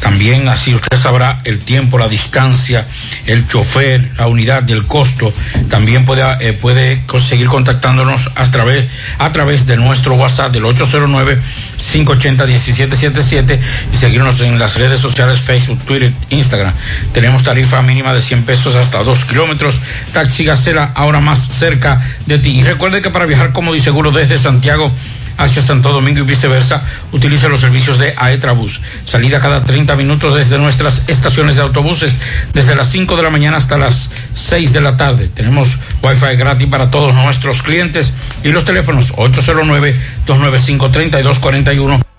[0.00, 2.86] También así usted sabrá el tiempo, la distancia,
[3.26, 5.32] el chofer, la unidad y el costo.
[5.70, 13.58] También puede, eh, puede seguir contactándonos a través, a través de nuestro WhatsApp del 809-580-1777
[13.92, 16.72] y seguirnos en las redes sociales Facebook, Twitter, Instagram.
[17.12, 19.80] Tenemos tarifa mínima de 100 pesos hasta 2 kilómetros.
[20.12, 22.58] Taxi Gacela ahora más cerca de ti.
[22.58, 24.92] Y recuerde que para viajar cómodo y seguro desde Santiago,
[25.36, 26.82] hacia Santo Domingo y viceversa,
[27.12, 28.80] utilice los servicios de Aetrabús.
[29.04, 32.14] Salida cada 30 minutos desde nuestras estaciones de autobuses,
[32.52, 35.28] desde las 5 de la mañana hasta las 6 de la tarde.
[35.28, 38.12] Tenemos Wi-Fi gratis para todos nuestros clientes
[38.42, 42.13] y los teléfonos 809-295-3241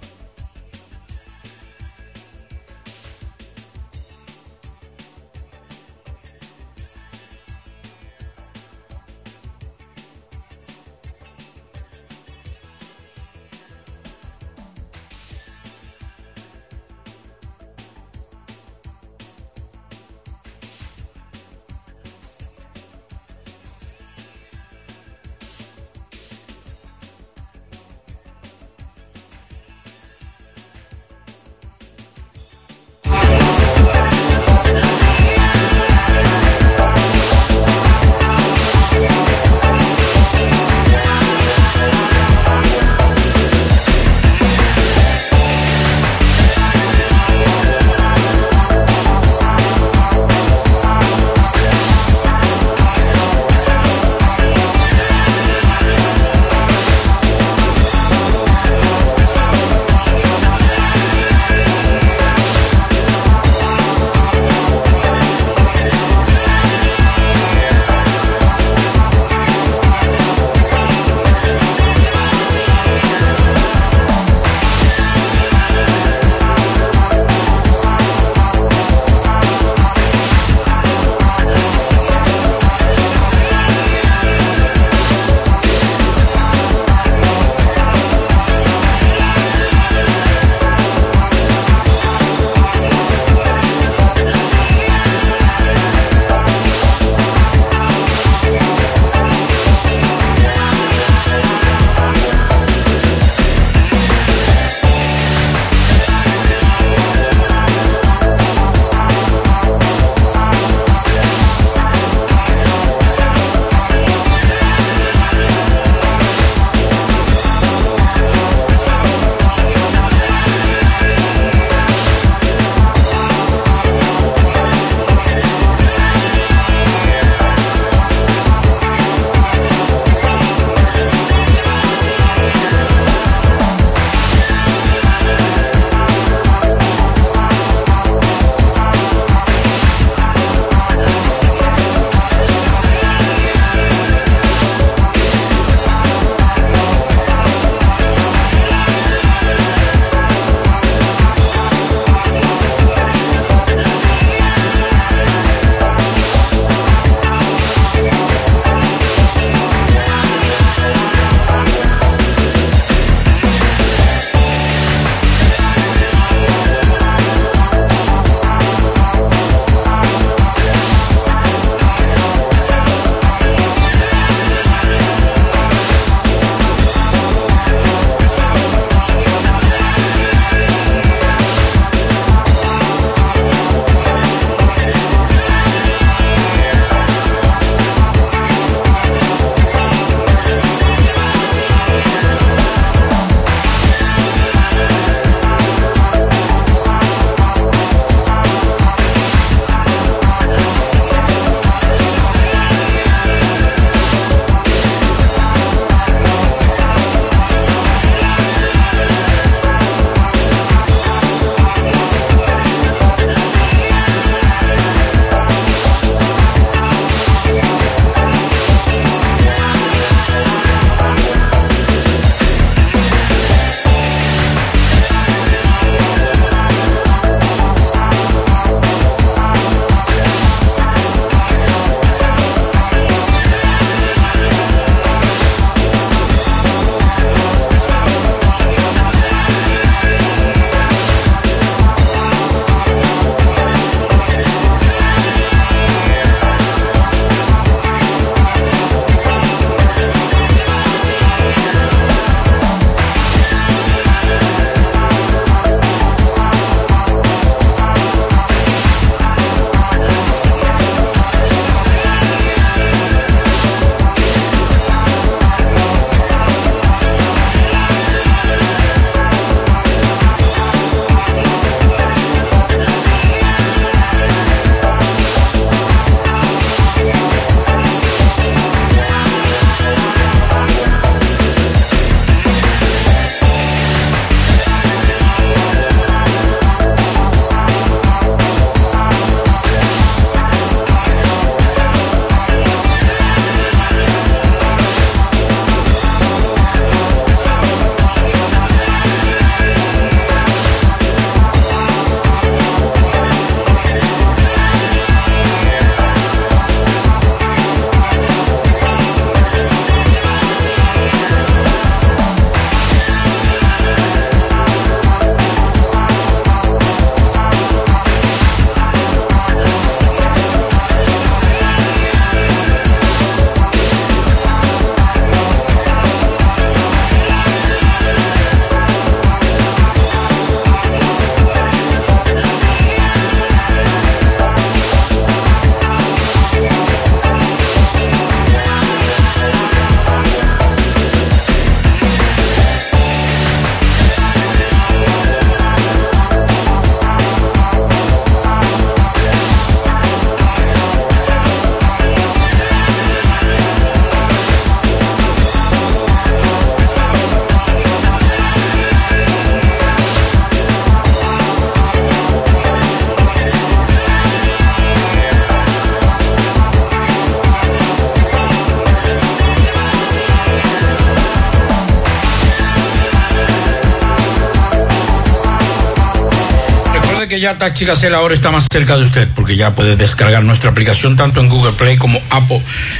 [377.46, 381.16] ya Taxi Gacela ahora está más cerca de usted porque ya puede descargar nuestra aplicación
[381.16, 382.60] tanto en Google Play como Apple,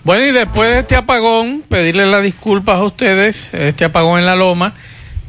[0.04, 4.36] Bueno, y después de este apagón, pedirle las disculpas a ustedes, este apagón en la
[4.36, 4.74] loma,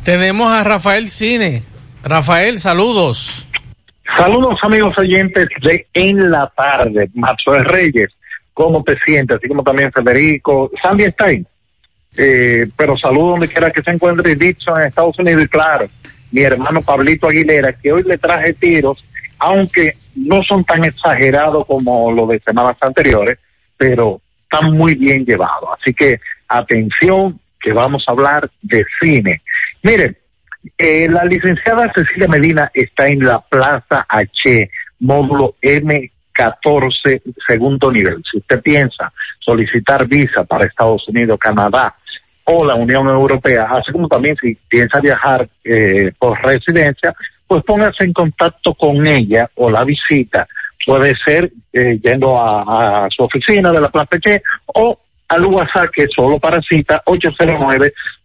[0.04, 1.64] tenemos a Rafael Cine.
[2.04, 3.46] Rafael, saludos.
[4.18, 8.10] Saludos amigos oyentes de En la Tarde, Macho de Reyes,
[8.54, 9.38] ¿cómo te sientes?
[9.38, 11.46] Así como también Federico, Sandy está ahí.
[12.18, 15.88] Eh, pero saludo donde quiera que se encuentre dicho en Estados Unidos y claro,
[16.32, 19.04] mi hermano Pablito Aguilera, que hoy le traje tiros
[19.40, 23.40] aunque no son tan exagerados como los de semanas anteriores,
[23.78, 25.70] pero están muy bien llevados.
[25.80, 29.42] Así que atención, que vamos a hablar de cine.
[29.84, 30.16] Miren,
[30.78, 34.70] eh, la licenciada Cecilia Medina está en la Plaza H,
[35.00, 38.22] módulo M14, segundo nivel.
[38.30, 41.96] Si usted piensa solicitar visa para Estados Unidos, Canadá
[42.46, 47.16] o la Unión Europea, así como también si piensa viajar eh, por residencia,
[47.50, 50.48] pues póngase en contacto con ella o la visita.
[50.86, 54.20] Puede ser eh, yendo a, su oficina de la Plaza
[54.68, 57.02] o al WhatsApp que es solo para cita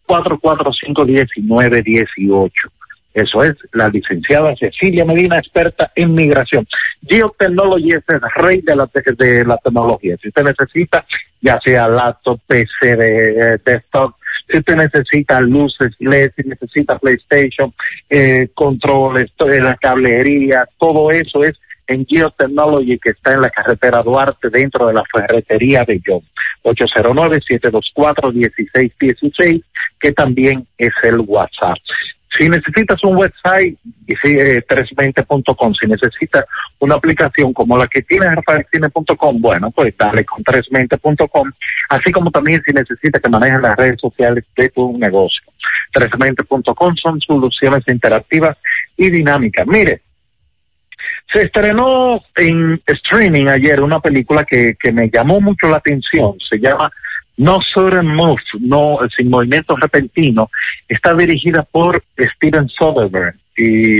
[0.07, 2.53] 809-445-1918.
[3.15, 6.69] Eso es la licenciada Cecilia Medina, experta en migración.
[7.07, 10.19] Geotechnology es el rey de la, de la tecnología.
[10.21, 11.07] Si usted necesita,
[11.41, 14.17] ya sea laptop, PC de desktop,
[14.49, 17.75] si usted necesita luces LED, si necesita PlayStation,
[18.11, 24.49] eh, controles, la cablería, todo eso es en Geotechnology que está en la carretera Duarte
[24.49, 26.23] dentro de la ferretería de John.
[26.63, 29.63] 809-724-1616,
[30.01, 31.77] que también es el WhatsApp.
[32.37, 33.79] Si necesitas un website,
[34.09, 36.45] eh, 320.com, si necesitas
[36.81, 41.53] una aplicación como la que tiene rafaelcine.com, bueno, pues dale con 320.com,
[41.91, 45.43] así como también si necesitas que manejes las redes sociales de tu negocio.
[45.95, 48.57] 320.com son soluciones interactivas
[48.97, 49.67] y dinámicas.
[49.67, 50.01] Mire,
[51.33, 56.59] se estrenó en streaming ayer una película que, que me llamó mucho la atención, se
[56.59, 56.91] llama
[57.37, 60.51] no Sudden Move, no sin movimiento repentino,
[60.89, 63.99] está dirigida por Steven Soderbergh y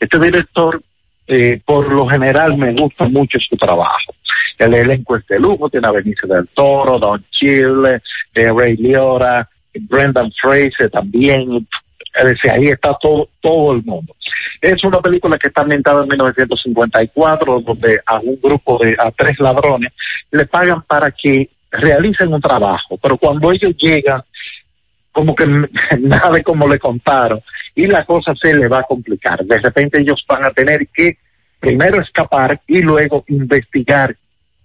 [0.00, 0.80] este director
[1.28, 4.14] eh, por lo general me gusta mucho su trabajo.
[4.58, 8.00] El elenco es de lujo, tiene a Benicio del Toro, Don Chile,
[8.34, 11.66] eh, Ray Liora, Brendan Fraser también,
[12.14, 14.14] es ahí está todo, todo el mundo.
[14.60, 19.38] Es una película que está ambientada en 1954, donde a un grupo de, a tres
[19.38, 19.92] ladrones,
[20.30, 24.22] le pagan para que realicen un trabajo, pero cuando ellos llegan,
[25.12, 25.46] como que
[26.00, 27.40] nada de como le contaron,
[27.74, 29.44] y la cosa se le va a complicar.
[29.44, 31.18] De repente ellos van a tener que
[31.60, 34.16] primero escapar y luego investigar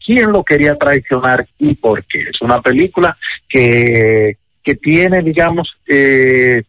[0.04, 2.22] quién lo quería traicionar y por qué.
[2.22, 3.18] Es una película
[3.50, 6.64] que, que tiene, digamos, eh,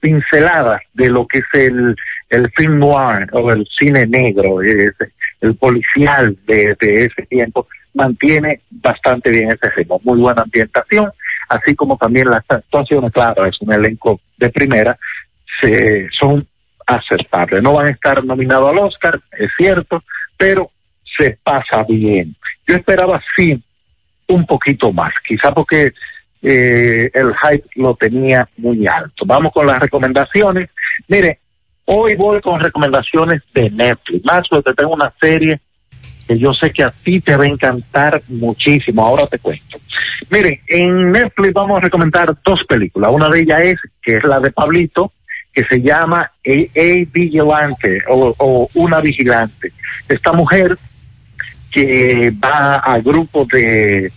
[0.00, 1.96] pinceladas de lo que es el,
[2.28, 9.30] el film noir o el cine negro, el policial de, de ese tiempo, mantiene bastante
[9.30, 11.10] bien ese ritmo, muy buena ambientación,
[11.48, 14.98] así como también las actuaciones, claro, es un elenco de primera,
[15.60, 16.46] se, son
[16.86, 17.62] aceptables.
[17.62, 20.02] No van a estar nominados al Oscar, es cierto,
[20.36, 20.70] pero
[21.16, 22.34] se pasa bien.
[22.66, 23.62] Yo esperaba sí
[24.28, 25.92] un poquito más, quizá porque
[26.42, 29.24] eh, el hype lo tenía muy alto.
[29.26, 30.68] Vamos con las recomendaciones.
[31.08, 31.38] Mire,
[31.86, 34.24] hoy voy con recomendaciones de Netflix.
[34.24, 35.60] Más porque tengo una serie
[36.26, 39.04] que yo sé que a ti te va a encantar muchísimo.
[39.04, 39.78] Ahora te cuento.
[40.30, 43.10] Miren, en Netflix vamos a recomendar dos películas.
[43.12, 45.12] Una de ellas es, que es la de Pablito,
[45.52, 49.72] que se llama A, Vigilante o, Una Vigilante.
[50.08, 50.76] Esta mujer
[51.70, 54.12] que va a grupos de,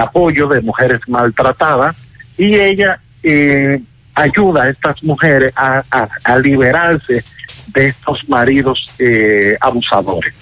[0.00, 1.96] apoyo de mujeres maltratadas
[2.36, 3.80] y ella eh,
[4.14, 7.24] ayuda a estas mujeres a liberarse
[7.68, 10.34] de estos maridos eh, abusadores.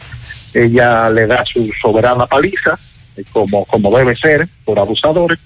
[0.56, 2.78] Ella le da su soberana paliza,
[3.16, 5.38] eh, como, como debe ser, por abusadores,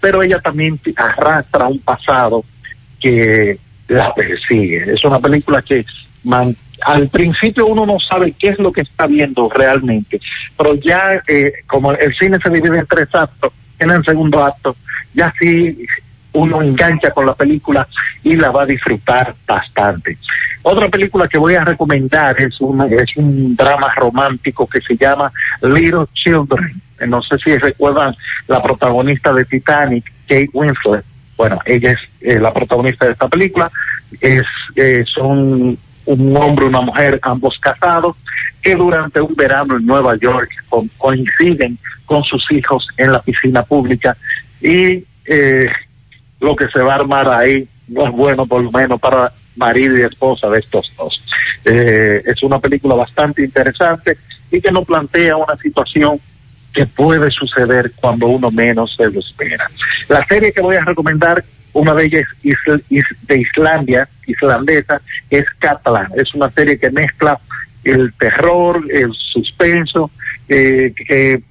[0.00, 2.44] pero ella también arrastra un pasado
[3.00, 3.58] que
[3.88, 4.92] la persigue.
[4.92, 5.84] Es una película que
[6.24, 10.20] man, al principio uno no sabe qué es lo que está viendo realmente,
[10.56, 14.76] pero ya eh, como el cine se divide en tres actos, en el segundo acto,
[15.14, 15.86] ya sí
[16.36, 17.86] uno engancha con la película
[18.22, 20.18] y la va a disfrutar bastante.
[20.62, 25.32] Otra película que voy a recomendar es un, es un drama romántico que se llama
[25.62, 26.82] Little Children.
[27.06, 28.14] No sé si recuerdan
[28.48, 31.04] la protagonista de Titanic, Kate Winslet.
[31.36, 33.70] Bueno, ella es eh, la protagonista de esta película.
[34.20, 38.16] Es, eh, son un hombre y una mujer, ambos casados,
[38.60, 43.62] que durante un verano en Nueva York co coinciden con sus hijos en la piscina
[43.62, 44.16] pública
[44.60, 45.68] y eh,
[46.40, 49.98] lo que se va a armar ahí no es bueno por lo menos para marido
[49.98, 51.22] y esposa de estos dos.
[51.64, 54.18] Eh, es una película bastante interesante
[54.50, 56.20] y que nos plantea una situación
[56.72, 59.68] que puede suceder cuando uno menos se lo espera.
[60.08, 66.08] La serie que voy a recomendar, una de ellas de Islandia, islandesa, es Catalan.
[66.16, 67.38] Es una serie que mezcla
[67.82, 70.10] el terror, el suspenso,
[70.48, 71.42] eh, que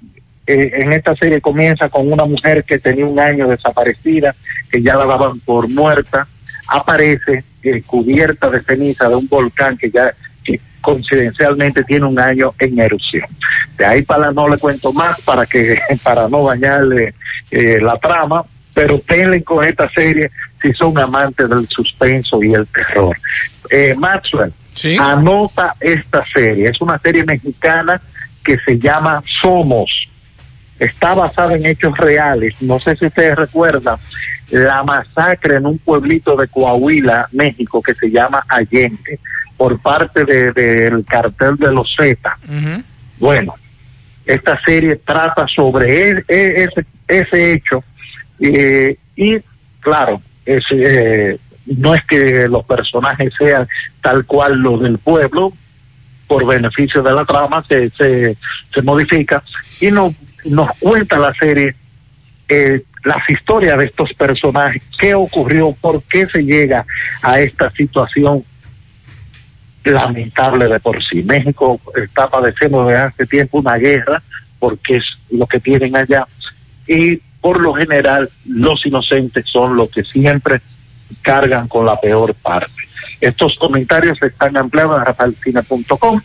[0.48, 4.36] eh, en esta serie comienza con una mujer que tenía un año desaparecida,
[4.70, 6.28] que ya la daban por muerta,
[6.68, 12.54] aparece eh, cubierta de ceniza de un volcán que ya que coincidencialmente tiene un año
[12.60, 13.26] en erupción.
[13.78, 17.14] De ahí para no le cuento más para que para no dañarle
[17.52, 18.44] eh, la trama,
[18.74, 20.30] pero tenlen con esta serie
[20.62, 23.16] si son amantes del suspenso y el terror.
[23.70, 24.98] Eh, Maxwell, ¿Sí?
[25.00, 26.70] anota esta serie.
[26.70, 28.02] Es una serie mexicana
[28.44, 30.05] que se llama Somos.
[30.80, 32.62] Está basada en hechos reales.
[32.62, 33.98] No sé si ustedes recuerdan
[34.52, 39.20] la masacre en un pueblito de Coahuila, México, que se llama Allende,
[39.58, 42.38] por parte del de, cartel de los Z.
[42.48, 42.84] Uh -huh.
[43.20, 43.56] Bueno,
[44.26, 47.84] esta serie trata sobre el, ese, ese hecho
[48.40, 49.38] eh, y,
[49.80, 53.68] claro, es, eh, no es que los personajes sean
[54.02, 55.54] tal cual los del pueblo,
[56.28, 58.36] por beneficio de la trama se, se,
[58.74, 59.44] se modifica
[59.80, 60.14] y no,
[60.46, 61.76] nos cuenta la serie
[62.48, 66.86] eh, las historias de estos personajes, qué ocurrió, por qué se llega
[67.22, 68.44] a esta situación
[69.84, 71.22] lamentable de por sí.
[71.22, 74.22] México está padeciendo desde hace tiempo una guerra,
[74.60, 76.28] porque es lo que tienen allá,
[76.88, 80.62] y por lo general los inocentes son los que siempre
[81.22, 82.74] cargan con la peor parte.
[83.22, 86.22] Estos comentarios están ampliados en rafaelcine.com.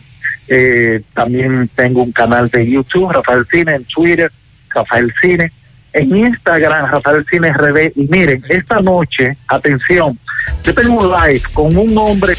[0.47, 4.31] Eh, también tengo un canal de YouTube, Rafael Cine, en Twitter,
[4.69, 5.51] Rafael Cine
[5.93, 7.93] en Instagram, Rafael Cine RD.
[7.95, 10.17] Y miren, esta noche, atención,
[10.63, 12.33] yo tengo un live con un hombre.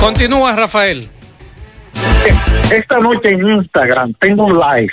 [0.00, 1.08] Continúa, Rafael.
[2.70, 4.92] Esta noche en Instagram tengo un live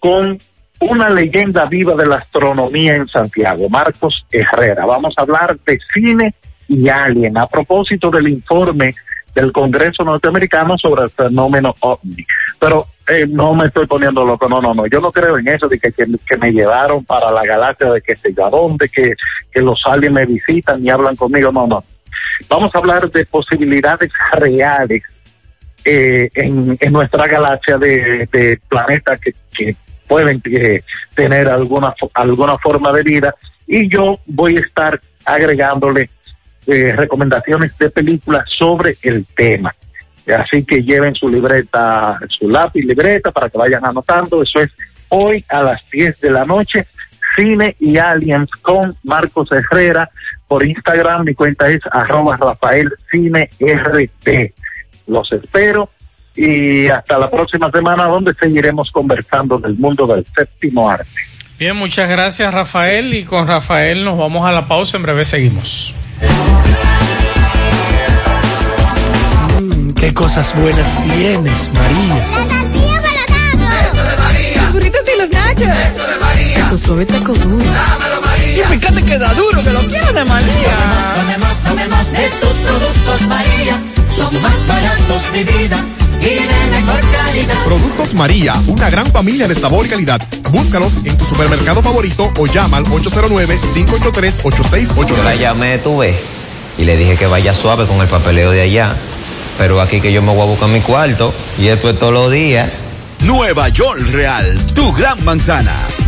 [0.00, 0.38] con
[0.84, 4.84] una leyenda viva de la astronomía en Santiago, Marcos Herrera.
[4.84, 6.34] Vamos a hablar de cine
[6.68, 8.94] y alien a propósito del informe
[9.34, 12.24] del Congreso norteamericano sobre el fenómeno ovni.
[12.60, 15.68] Pero eh, no me estoy poniendo loco, no, no, no, yo no creo en eso
[15.68, 19.14] de que, que, me llevaron para la galaxia de que sé yo a dónde, que,
[19.50, 21.82] que los aliens me visitan y hablan conmigo, no, no.
[22.48, 25.02] Vamos a hablar de posibilidades reales
[25.84, 29.76] eh, en, en, nuestra galaxia de, de planetas que, que
[30.06, 30.82] pueden eh,
[31.14, 33.34] tener alguna, alguna forma de vida
[33.66, 36.10] y yo voy a estar agregándole
[36.66, 39.74] eh, recomendaciones de películas sobre el tema.
[40.38, 44.42] Así que lleven su libreta, su lápiz, libreta para que vayan anotando.
[44.42, 44.70] Eso es
[45.10, 46.86] hoy a las 10 de la noche.
[47.36, 50.08] Cine y Aliens con Marcos Herrera.
[50.48, 54.54] Por Instagram mi cuenta es arroba Rafael Cine RT.
[55.06, 55.90] Los espero
[56.36, 61.08] y hasta la próxima semana donde seguiremos conversando del mundo del séptimo arte.
[61.58, 65.94] Bien, muchas gracias Rafael y con Rafael nos vamos a la pausa, en breve seguimos.
[69.60, 72.14] Mm, qué cosas buenas tienes, María.
[72.14, 73.00] La tortilla
[73.62, 74.62] para Eso de María.
[74.62, 75.62] Los burritos y los nachos.
[75.62, 76.70] Eso de María.
[76.70, 77.64] Tu suave taco duro.
[77.64, 78.68] Dámelo, María.
[78.68, 80.74] fíjate que da duro, que lo quiero de María.
[81.14, 83.80] Tomemos, tomemos, de tus productos María.
[84.16, 85.84] Son más baratos de vida
[86.24, 87.64] y de mejor calidad.
[87.64, 90.20] Productos María, una gran familia de sabor y calidad.
[90.50, 95.06] Búscalos en tu supermercado favorito o llama al 809-583-8689.
[95.06, 96.14] Yo la llamé, tuve,
[96.78, 98.96] y le dije que vaya suave con el papeleo de allá.
[99.58, 102.32] Pero aquí que yo me voy a buscar mi cuarto, y esto es todos los
[102.32, 102.70] días.
[103.20, 105.72] Nueva York Real, tu gran manzana.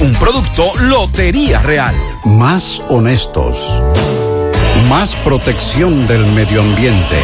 [0.00, 1.94] Un producto Lotería Real.
[2.24, 3.82] Más honestos.
[4.88, 7.18] Más protección del medio ambiente.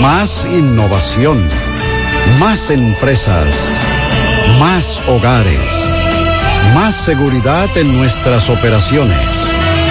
[0.00, 1.40] Más innovación.
[2.40, 3.46] Más empresas.
[4.58, 5.60] Más hogares.
[6.74, 9.28] Más seguridad en nuestras operaciones.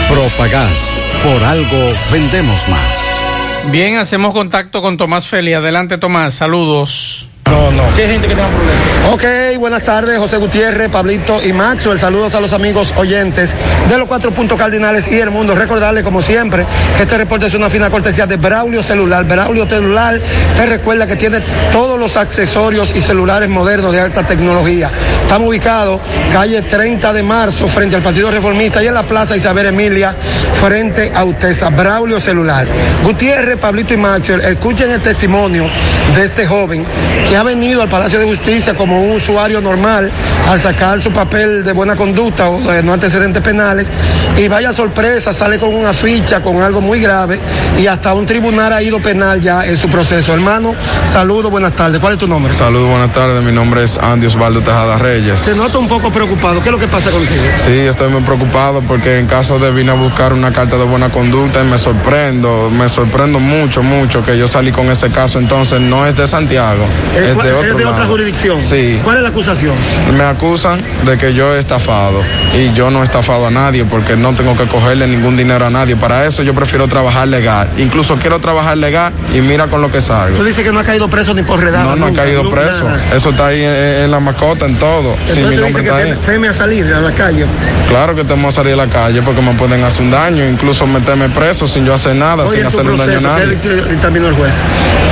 [0.10, 0.94] Propagás.
[1.24, 3.72] Por algo vendemos más.
[3.72, 5.54] Bien, hacemos contacto con Tomás Feli.
[5.54, 6.34] Adelante, Tomás.
[6.34, 7.30] Saludos.
[7.50, 7.84] No, no.
[7.96, 9.14] ¿Qué gente que tenga problemas?
[9.14, 12.00] Ok, buenas tardes, José Gutiérrez, Pablito y Maxwell.
[12.00, 13.54] Saludos a los amigos oyentes
[13.90, 15.56] de los cuatro puntos cardinales y el mundo.
[15.56, 19.24] Recordarles, como siempre, que este reporte es una fina cortesía de Braulio Celular.
[19.24, 20.20] Braulio Celular
[20.58, 21.40] te recuerda que tiene
[21.72, 24.92] todos los accesorios y celulares modernos de alta tecnología.
[25.22, 26.02] Estamos ubicados
[26.34, 30.14] calle 30 de marzo, frente al Partido Reformista, y en la Plaza Isabel Emilia,
[30.62, 31.70] frente a Utesa.
[31.70, 32.68] Braulio Celular.
[33.04, 35.70] Gutiérrez, Pablito y Maxwell, escuchen el testimonio
[36.16, 36.86] de este joven
[37.30, 40.12] que ha venido al Palacio de Justicia como un usuario normal
[40.48, 43.92] al sacar su papel de buena conducta o de no antecedentes penales
[44.38, 47.40] y vaya sorpresa, sale con una ficha, con algo muy grave
[47.78, 50.34] y hasta un tribunal ha ido penal ya en su proceso.
[50.34, 50.74] Hermano,
[51.06, 52.00] saludos, buenas tardes.
[52.00, 52.54] ¿Cuál es tu nombre?
[52.54, 53.44] Saludos, buenas tardes.
[53.44, 55.42] Mi nombre es Andy Osvaldo Tejada Reyes.
[55.42, 56.62] Te noto un poco preocupado.
[56.62, 57.44] ¿Qué es lo que pasa contigo?
[57.58, 61.10] Sí, estoy muy preocupado porque en caso de vine a buscar una carta de buena
[61.10, 65.40] conducta y me sorprendo, me sorprendo mucho, mucho que yo salí con ese caso.
[65.40, 66.86] Entonces no es de Santiago.
[67.16, 67.96] ¿Es, es de, otro es de lado.
[67.96, 68.62] otra jurisdicción?
[68.62, 69.00] Sí.
[69.04, 69.76] ¿Cuál es la acusación?
[70.18, 72.22] Me acusan de que yo he estafado
[72.56, 75.70] y yo no he estafado a nadie porque no tengo que cogerle ningún dinero a
[75.70, 75.96] nadie.
[75.96, 77.68] Para eso yo prefiero trabajar legal.
[77.78, 80.38] Incluso quiero trabajar legal y mira con lo que salgo.
[80.38, 81.84] Tú dices que no ha caído preso ni por redada.
[81.84, 82.84] No, no nunca, caído nunca, preso.
[82.84, 83.16] nada.
[83.16, 85.16] Eso está ahí en, en la mascota, en todo.
[85.26, 87.46] Sí, Entonces mi tú dices que teme, a salir a la calle.
[87.88, 90.86] Claro que tenemos que salir a la calle porque me pueden hacer un daño, incluso
[90.88, 93.58] meterme preso sin yo hacer nada, Oye, sin hacerle un daño a nadie.
[93.62, 94.56] ¿qué el juez?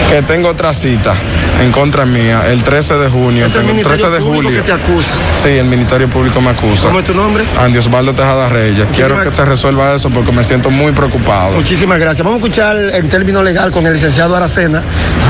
[0.09, 1.13] Que tengo otra cita
[1.61, 3.45] en contra mía el 13 de junio.
[3.45, 4.61] Es el el 13 de Ministerio Público julio.
[4.63, 5.13] que te acusa.
[5.39, 6.87] Sí, el Ministerio Público me acusa.
[6.87, 7.43] ¿Cómo es tu nombre?
[7.59, 8.85] Andy Osvaldo Tejada Reyes.
[8.95, 11.51] Quiero que se resuelva eso porque me siento muy preocupado.
[11.53, 12.23] Muchísimas gracias.
[12.23, 14.81] Vamos a escuchar en términos legal con el licenciado Aracena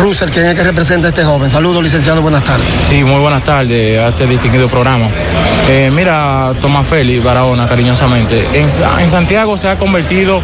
[0.01, 1.49] Russell, quien es el que representa a este joven.
[1.49, 2.67] Saludos, licenciado, buenas tardes.
[2.89, 5.07] Sí, muy buenas tardes a este distinguido programa.
[5.67, 10.41] Eh, mira, Tomás Félix Barahona, cariñosamente, en, Sa- en Santiago se ha convertido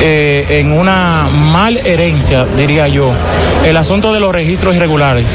[0.00, 3.12] eh, en una mal herencia, diría yo,
[3.64, 5.26] el asunto de los registros irregulares.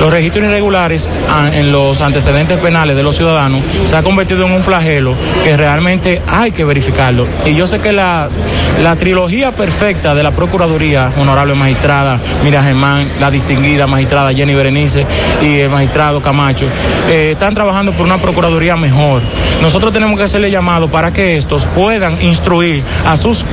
[0.00, 4.52] Los registros irregulares ah, en los antecedentes penales de los ciudadanos se ha convertido en
[4.52, 7.26] un flagelo que realmente hay que verificarlo.
[7.44, 8.28] Y yo sé que la,
[8.82, 15.06] la trilogía perfecta de la Procuraduría, honorable magistrada Mira Germán, la distinguida magistrada Jenny Berenice
[15.42, 16.66] y el magistrado Camacho,
[17.08, 19.22] eh, están trabajando por una Procuraduría mejor.
[19.62, 23.44] Nosotros tenemos que hacerle llamado para que estos puedan instruir a sus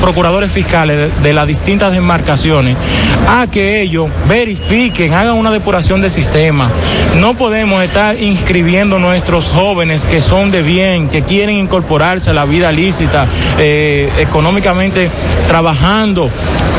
[0.00, 2.76] procuradores fiscales de, de las distintas demarcaciones
[3.28, 6.70] a que ellos verifiquen, hagan una depuración de sistema.
[7.16, 12.44] No podemos estar inscribiendo nuestros jóvenes que son de bien, que quieren incorporarse a la
[12.44, 13.26] vida lícita,
[13.58, 15.10] eh, económicamente
[15.48, 16.30] trabajando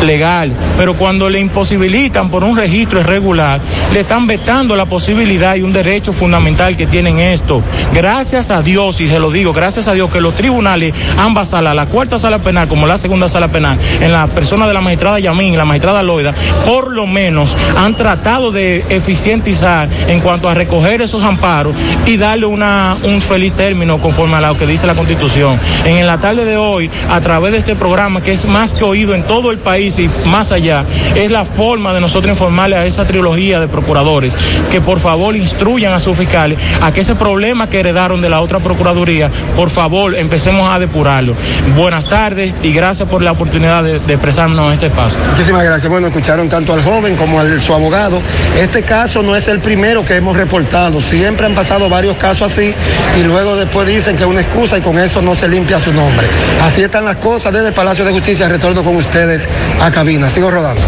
[0.03, 3.59] legal, pero cuando le imposibilitan por un registro irregular,
[3.91, 7.61] le están vetando la posibilidad y un derecho fundamental que tienen esto.
[7.93, 11.75] Gracias a Dios, y se lo digo, gracias a Dios que los tribunales, ambas salas,
[11.75, 15.19] la cuarta sala penal como la segunda sala penal, en la persona de la magistrada
[15.19, 16.33] Yamín y la magistrada Loida,
[16.65, 21.75] por lo menos han tratado de eficientizar en cuanto a recoger esos amparos
[22.05, 25.59] y darle una, un feliz término conforme a lo que dice la Constitución.
[25.85, 29.15] En la tarde de hoy, a través de este programa que es más que oído
[29.15, 33.05] en todo el país y más allá, es la forma de nosotros informarle a esa
[33.05, 34.37] trilogía de procuradores
[34.71, 38.41] que por favor instruyan a sus fiscales a que ese problema que heredaron de la
[38.41, 41.35] otra Procuraduría, por favor empecemos a depurarlo.
[41.75, 45.19] Buenas tardes y gracias por la oportunidad de, de expresarnos en este espacio.
[45.31, 45.91] Muchísimas gracias.
[45.91, 48.21] Bueno, escucharon tanto al joven como a su abogado.
[48.57, 50.99] Este caso no es el primero que hemos reportado.
[51.01, 52.73] Siempre han pasado varios casos así
[53.19, 55.93] y luego después dicen que es una excusa y con eso no se limpia su
[55.93, 56.27] nombre.
[56.61, 58.49] Así están las cosas desde el Palacio de Justicia.
[58.49, 59.47] Retorno con ustedes
[59.79, 60.29] a cabina.
[60.29, 60.81] Sigo rodando.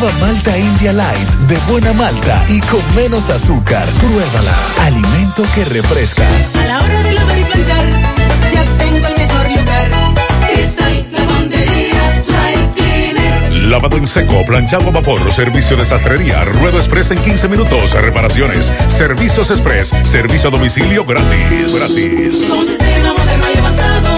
[0.00, 3.84] Nueva Malta India Light de buena malta y con menos azúcar.
[3.98, 4.54] Pruébala.
[4.82, 6.22] Alimento que refresca.
[6.54, 7.84] A la hora de lavar y planchar,
[8.52, 9.90] ya tengo el mejor lugar.
[10.52, 13.52] Cristal, lavandería, dry cleaner.
[13.68, 18.70] Lavado en seco, planchado a vapor, servicio de sastrería, ruedo express en 15 minutos, reparaciones,
[18.86, 21.74] servicios express, servicio a domicilio gratis.
[21.74, 22.46] Gratis.
[22.48, 24.17] Con un sistema moderno y avanzado,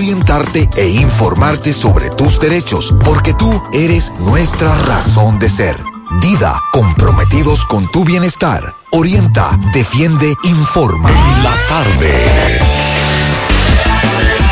[0.01, 5.75] orientarte e informarte sobre tus derechos, porque tú eres nuestra razón de ser.
[6.19, 8.63] Dida, comprometidos con tu bienestar.
[8.91, 11.11] Orienta, defiende, informa.
[11.43, 12.59] La tarde.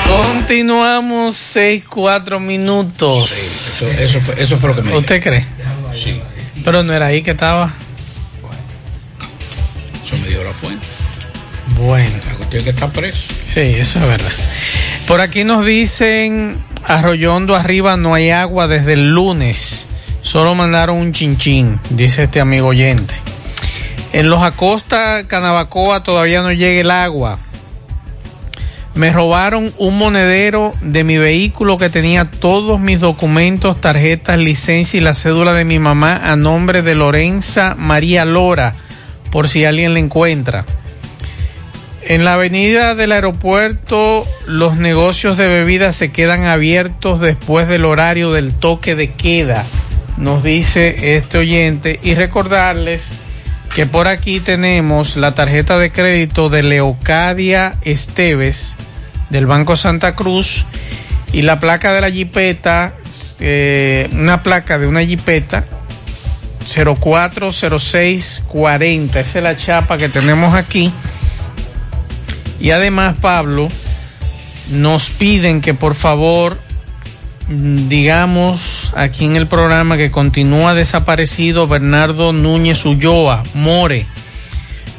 [0.07, 3.31] Continuamos seis, cuatro minutos.
[3.31, 5.43] Eso, eso, fue, eso fue lo que me ¿Usted cree?
[5.95, 6.21] Sí.
[6.63, 7.73] Pero no era ahí que estaba.
[10.05, 10.85] Eso me dijo la fuente.
[11.77, 12.15] Bueno.
[12.27, 13.33] La cuestión es que está preso.
[13.45, 14.31] Sí, eso es verdad.
[15.07, 19.87] Por aquí nos dicen, Arroyondo arriba no hay agua desde el lunes.
[20.21, 23.15] Solo mandaron un chinchín, dice este amigo oyente.
[24.11, 27.37] En los Acosta, Canabacoa todavía no llega el agua.
[28.95, 35.01] Me robaron un monedero de mi vehículo que tenía todos mis documentos, tarjetas, licencia y
[35.01, 38.75] la cédula de mi mamá a nombre de Lorenza María Lora,
[39.31, 40.65] por si alguien la encuentra.
[42.01, 48.31] En la avenida del aeropuerto, los negocios de bebidas se quedan abiertos después del horario
[48.31, 49.65] del toque de queda,
[50.17, 51.99] nos dice este oyente.
[52.01, 53.09] Y recordarles
[53.75, 58.75] que por aquí tenemos la tarjeta de crédito de Leocadia Esteves
[59.29, 60.65] del Banco Santa Cruz
[61.33, 62.95] y la placa de la jipeta,
[63.39, 65.65] eh, una placa de una jipeta
[66.65, 69.19] 040640.
[69.19, 70.91] Esa es la chapa que tenemos aquí.
[72.59, 73.69] Y además, Pablo,
[74.69, 76.57] nos piden que por favor
[77.47, 84.05] mm, digamos aquí en el programa que continúa desaparecido Bernardo Núñez Ulloa, More.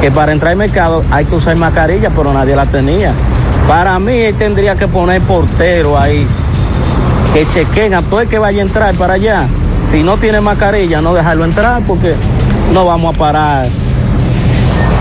[0.01, 3.11] que para entrar al mercado hay que usar mascarilla, pero nadie la tenía.
[3.67, 6.25] Para mí él tendría que poner portero ahí,
[7.33, 9.47] que chequen a todo el que vaya a entrar para allá.
[9.91, 12.15] Si no tiene mascarilla, no dejarlo entrar porque
[12.73, 13.67] no vamos a parar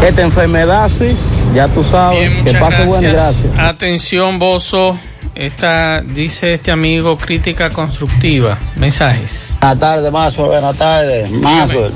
[0.03, 1.17] esta enfermedad, sí,
[1.55, 2.19] ya tú sabes.
[2.19, 2.87] Bien, que pase gracias.
[2.87, 3.53] buen gracias.
[3.59, 4.99] Atención, Bozo.
[5.35, 8.57] Esta, dice este amigo, crítica constructiva.
[8.77, 9.57] Mensajes.
[9.61, 11.91] Buenas tardes, Mazo, buenas tardes, Mazo.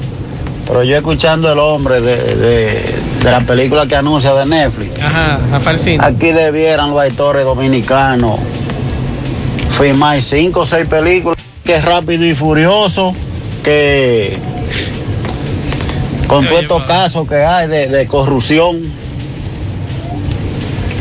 [0.66, 5.00] Pero yo escuchando el hombre de, de, de la película que anuncia de Netflix.
[5.02, 6.04] Ajá, Rafael Cine.
[6.04, 8.38] Aquí debieran los actores dominicanos
[9.78, 13.14] filmar cinco o seis películas, que es rápido y furioso,
[13.62, 14.38] que
[16.26, 18.76] con todos estos casos que hay de, de corrupción.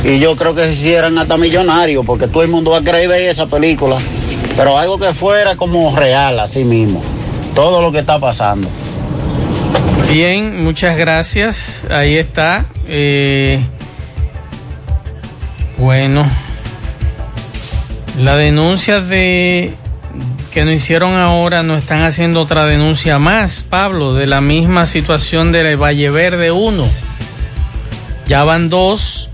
[0.03, 3.09] Y yo creo que se hicieran hasta millonarios, porque todo el mundo va a querer
[3.09, 3.97] ver esa película.
[4.55, 7.01] Pero algo que fuera como real, así mismo.
[7.53, 8.69] Todo lo que está pasando.
[10.09, 11.85] Bien, muchas gracias.
[11.89, 12.65] Ahí está.
[12.87, 13.59] Eh,
[15.77, 16.25] bueno,
[18.17, 19.75] la denuncia de
[20.51, 25.51] que nos hicieron ahora nos están haciendo otra denuncia más, Pablo, de la misma situación
[25.51, 26.87] de Valle Verde 1.
[28.27, 29.29] Ya van dos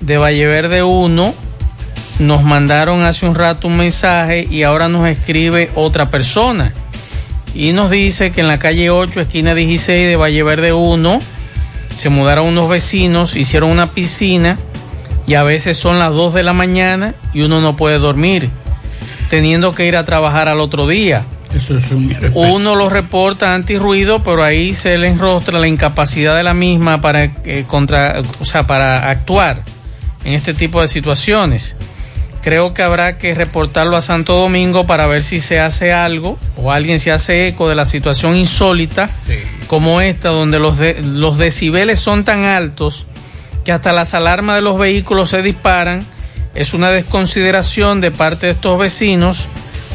[0.00, 1.34] de Valle Verde 1.
[2.18, 6.74] Nos mandaron hace un rato un mensaje y ahora nos escribe otra persona
[7.56, 11.20] y nos dice que en la calle 8, esquina 16 de Valle Verde 1,
[11.94, 14.58] se mudaron unos vecinos, hicieron una piscina
[15.26, 18.50] y a veces son las 2 de la mañana y uno no puede dormir,
[19.30, 21.24] teniendo que ir a trabajar al otro día.
[21.54, 22.14] Eso es un.
[22.34, 27.24] Uno lo reporta antirruido, pero ahí se le enrostra la incapacidad de la misma para,
[27.24, 29.62] eh, contra, o sea, para actuar
[30.24, 31.76] en este tipo de situaciones.
[32.46, 36.70] Creo que habrá que reportarlo a Santo Domingo para ver si se hace algo o
[36.70, 39.10] alguien se hace eco de la situación insólita
[39.66, 43.04] como esta, donde los, de- los decibeles son tan altos
[43.64, 46.04] que hasta las alarmas de los vehículos se disparan.
[46.54, 49.48] Es una desconsideración de parte de estos vecinos.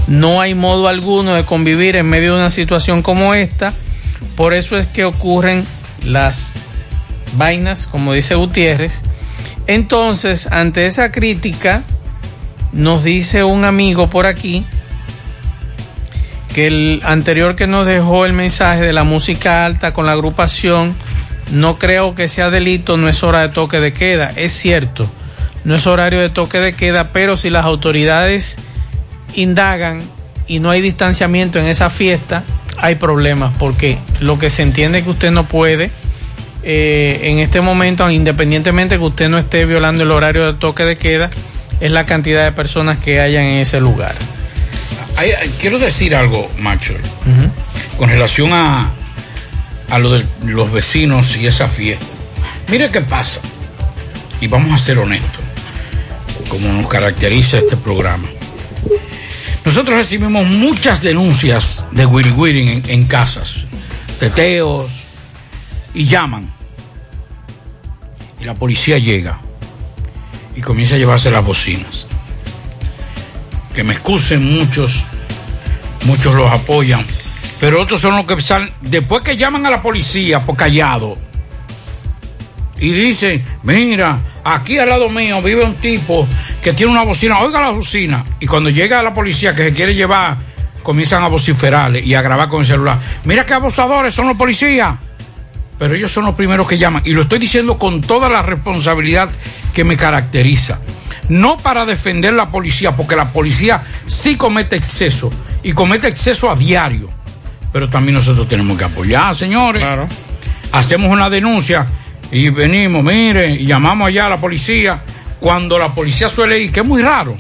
[0.08, 3.72] No hay modo alguno de convivir en medio de una situación como esta.
[4.36, 5.66] Por eso es que ocurren
[6.04, 6.56] las
[7.38, 9.04] vainas, como dice Gutiérrez.
[9.68, 11.84] Entonces, ante esa crítica,
[12.74, 14.66] nos dice un amigo por aquí
[16.54, 20.96] que el anterior que nos dejó el mensaje de la música alta con la agrupación,
[21.52, 24.32] no creo que sea delito, no es hora de toque de queda.
[24.36, 25.10] Es cierto,
[25.64, 28.58] no es horario de toque de queda, pero si las autoridades
[29.34, 30.02] indagan
[30.48, 32.44] y no hay distanciamiento en esa fiesta,
[32.78, 35.92] hay problemas porque lo que se entiende es que usted no puede
[36.64, 40.96] eh, en este momento, independientemente que usted no esté violando el horario del toque de
[40.96, 41.30] queda,
[41.82, 44.16] es la cantidad de personas que hayan en ese lugar.
[45.60, 46.94] Quiero decir algo, Macho,
[47.98, 48.90] con relación a,
[49.90, 52.06] a lo de los vecinos y esa fiesta.
[52.68, 53.42] Mire qué pasa,
[54.40, 55.42] y vamos a ser honestos,
[56.48, 58.30] como nos caracteriza este programa.
[59.66, 63.66] Nosotros recibimos muchas denuncias de wiri wiri en, en casas,
[64.20, 64.92] teteos,
[65.94, 66.50] y llaman.
[68.40, 69.40] Y la policía llega
[70.56, 72.08] y comienza a llevarse las bocinas.
[73.74, 75.04] Que me excusen muchos,
[76.06, 77.06] muchos los apoyan,
[77.60, 81.18] pero otros son los que salen, después que llaman a la policía por callado,
[82.80, 86.28] y dicen, mira, aquí al lado mío vive un tipo
[86.62, 89.94] que tiene una bocina, oiga la bocina, y cuando llega la policía que se quiere
[89.94, 90.38] llevar,
[90.82, 94.96] comienzan a vociferarle y a grabar con el celular, mira qué abusadores son los policías,
[95.78, 99.30] pero ellos son los primeros que llaman, y lo estoy diciendo con toda la responsabilidad
[99.74, 100.80] que me caracteriza.
[101.30, 105.32] No para defender la policía, porque la policía sí comete exceso,
[105.64, 107.10] y comete exceso a diario,
[107.72, 109.84] pero también nosotros tenemos que apoyar, señores.
[110.72, 111.86] Hacemos una denuncia
[112.32, 115.02] y venimos, mire, y llamamos allá a la policía,
[115.40, 117.36] cuando la policía suele ir, que es muy raro,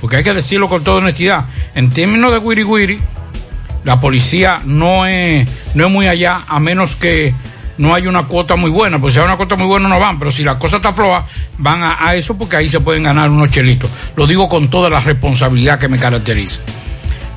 [0.00, 2.98] porque hay que decirlo con toda honestidad, en términos de wiri wiri,
[3.84, 7.32] la policía no es, no es muy allá, a menos que
[7.78, 10.18] no haya una cuota muy buena, pues si hay una cuota muy buena no van,
[10.18, 11.24] pero si la cosa está floja,
[11.58, 13.90] van a, eso porque ahí se pueden ganar unos chelitos.
[14.16, 16.60] Lo digo con toda la responsabilidad que me caracteriza.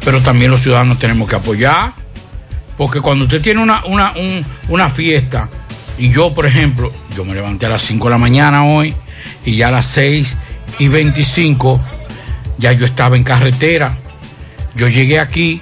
[0.03, 1.93] Pero también los ciudadanos tenemos que apoyar,
[2.77, 5.47] porque cuando usted tiene una, una, un- una fiesta,
[5.99, 8.95] y yo, por ejemplo, yo me levanté a las 5 de la mañana hoy,
[9.45, 10.37] y ya a las 6
[10.79, 11.79] y 25,
[12.57, 13.95] ya yo estaba en carretera.
[14.73, 15.61] Yo llegué aquí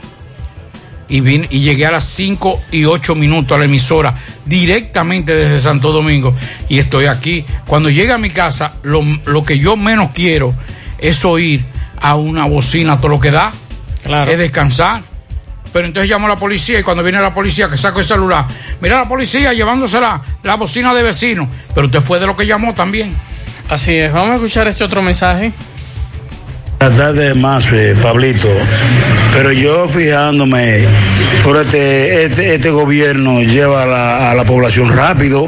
[1.09, 4.15] y, vine, y llegué a las 5 y 8 minutos a la emisora
[4.45, 6.35] directamente desde Santo Domingo
[6.69, 7.45] y estoy aquí.
[7.65, 10.53] Cuando llegue a mi casa, lo, lo que yo menos quiero
[10.99, 11.65] es oír
[11.99, 13.51] a una bocina todo lo que da,
[14.27, 15.01] es descansar.
[15.71, 18.45] Pero entonces llamo a la policía y cuando viene la policía que saco el celular,
[18.81, 21.47] mira la policía llevándose la, la bocina de vecino.
[21.75, 23.13] Pero usted fue de lo que llamó también.
[23.69, 25.53] Así es, vamos a escuchar este otro mensaje.
[26.81, 28.47] Buenas tardes, más, eh, Pablito.
[29.35, 30.85] Pero yo fijándome,
[31.43, 33.83] por este, este, este gobierno lleva
[34.31, 35.45] a la, población rápido,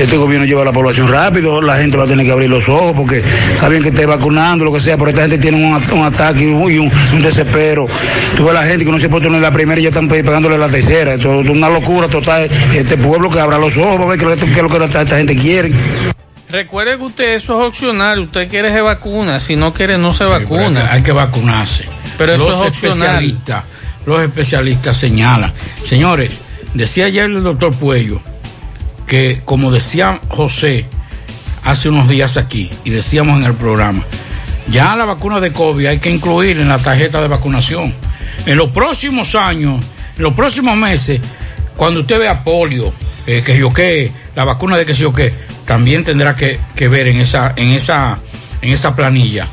[0.00, 2.70] este gobierno lleva a la población rápido, la gente va a tener que abrir los
[2.70, 3.22] ojos porque
[3.52, 6.42] está bien que esté vacunando, lo que sea, pero esta gente tiene un, un ataque
[6.44, 7.86] y un, un- desespero.
[8.34, 10.24] Tú ves la gente que no se puede poner la primera y ya están pe-
[10.24, 11.12] pegándole la tercera.
[11.14, 12.50] Esto es una locura total.
[12.74, 15.36] Este pueblo que abra los ojos, va a ver qué es lo que- esta gente
[15.36, 15.70] quiere.
[16.52, 20.24] Recuerde que usted eso es opcional, usted quiere se vacuna, si no quiere no se
[20.24, 20.86] vacuna.
[20.92, 21.86] Hay que vacunarse.
[22.18, 23.24] Pero eso los es opcional.
[23.24, 23.64] especialistas,
[24.04, 25.50] los especialistas señalan.
[25.82, 26.42] Señores,
[26.74, 28.20] decía ayer el doctor Puello
[29.06, 30.84] que, como decía José
[31.64, 34.04] hace unos días aquí, y decíamos en el programa,
[34.68, 37.94] ya la vacuna de COVID hay que incluir en la tarjeta de vacunación.
[38.44, 39.82] En los próximos años,
[40.18, 41.18] en los próximos meses,
[41.78, 42.92] cuando usted vea polio,
[43.26, 45.32] eh, que yo qué, la vacuna de que yo qué,
[45.64, 46.58] también tendrá que,
[46.88, 48.18] ver en esa, en esa,
[48.60, 49.46] en esa planilla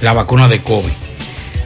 [0.00, 0.92] la vacuna de COVID.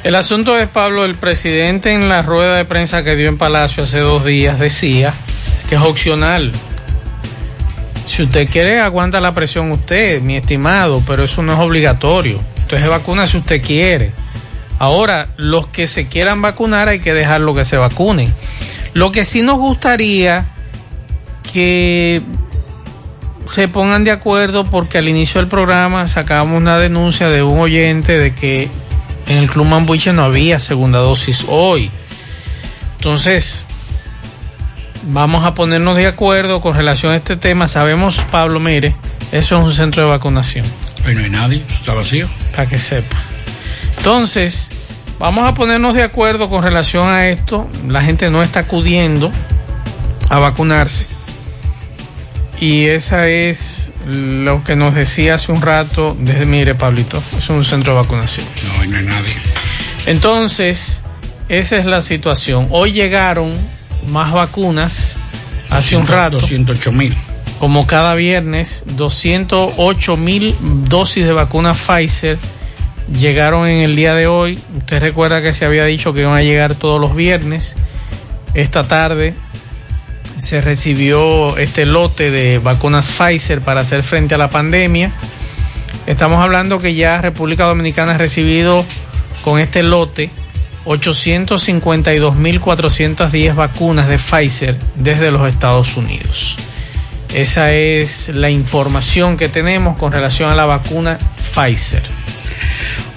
[0.04, 3.82] El asunto es, Pablo, el presidente en la rueda de prensa que dio en Palacio
[3.82, 5.12] hace dos días decía
[5.68, 6.52] que es opcional.
[8.06, 12.40] Si usted quiere, aguanta la presión usted, mi estimado, pero eso no es obligatorio.
[12.70, 14.12] Se vacuna si usted quiere.
[14.78, 18.32] Ahora, los que se quieran vacunar hay que dejarlo que se vacunen.
[18.94, 20.46] Lo que sí nos gustaría
[21.52, 22.22] que
[23.48, 28.18] se pongan de acuerdo porque al inicio del programa sacábamos una denuncia de un oyente
[28.18, 28.68] de que
[29.26, 31.90] en el Club Mambuche no había segunda dosis hoy.
[32.96, 33.66] Entonces,
[35.04, 37.68] vamos a ponernos de acuerdo con relación a este tema.
[37.68, 38.94] Sabemos, Pablo, mire,
[39.32, 40.66] eso es un centro de vacunación.
[41.06, 42.28] Hoy no hay nadie, está vacío.
[42.54, 43.16] Para que sepa.
[43.96, 44.70] Entonces,
[45.18, 47.66] vamos a ponernos de acuerdo con relación a esto.
[47.86, 49.32] La gente no está acudiendo
[50.28, 51.17] a vacunarse.
[52.60, 57.64] Y esa es lo que nos decía hace un rato, desde mire, Pablito, es un
[57.64, 58.46] centro de vacunación.
[58.64, 59.36] No, no hay nadie.
[60.06, 61.02] Entonces,
[61.48, 62.66] esa es la situación.
[62.70, 63.56] Hoy llegaron
[64.08, 65.16] más vacunas
[65.70, 66.38] hace un rato.
[66.38, 67.16] 208 mil.
[67.60, 70.54] Como cada viernes, 208 mil
[70.88, 72.38] dosis de vacuna Pfizer
[73.12, 74.58] llegaron en el día de hoy.
[74.76, 77.76] Usted recuerda que se había dicho que iban a llegar todos los viernes.
[78.54, 79.34] Esta tarde
[80.38, 85.12] se recibió este lote de vacunas Pfizer para hacer frente a la pandemia.
[86.06, 88.84] Estamos hablando que ya República Dominicana ha recibido
[89.42, 90.30] con este lote
[90.84, 96.56] 852.410 vacunas de Pfizer desde los Estados Unidos.
[97.34, 101.18] Esa es la información que tenemos con relación a la vacuna
[101.54, 102.00] Pfizer.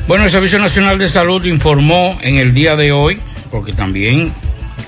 [0.08, 3.22] Bueno, el Servicio Nacional de Salud informó en el día de hoy,
[3.52, 4.34] porque también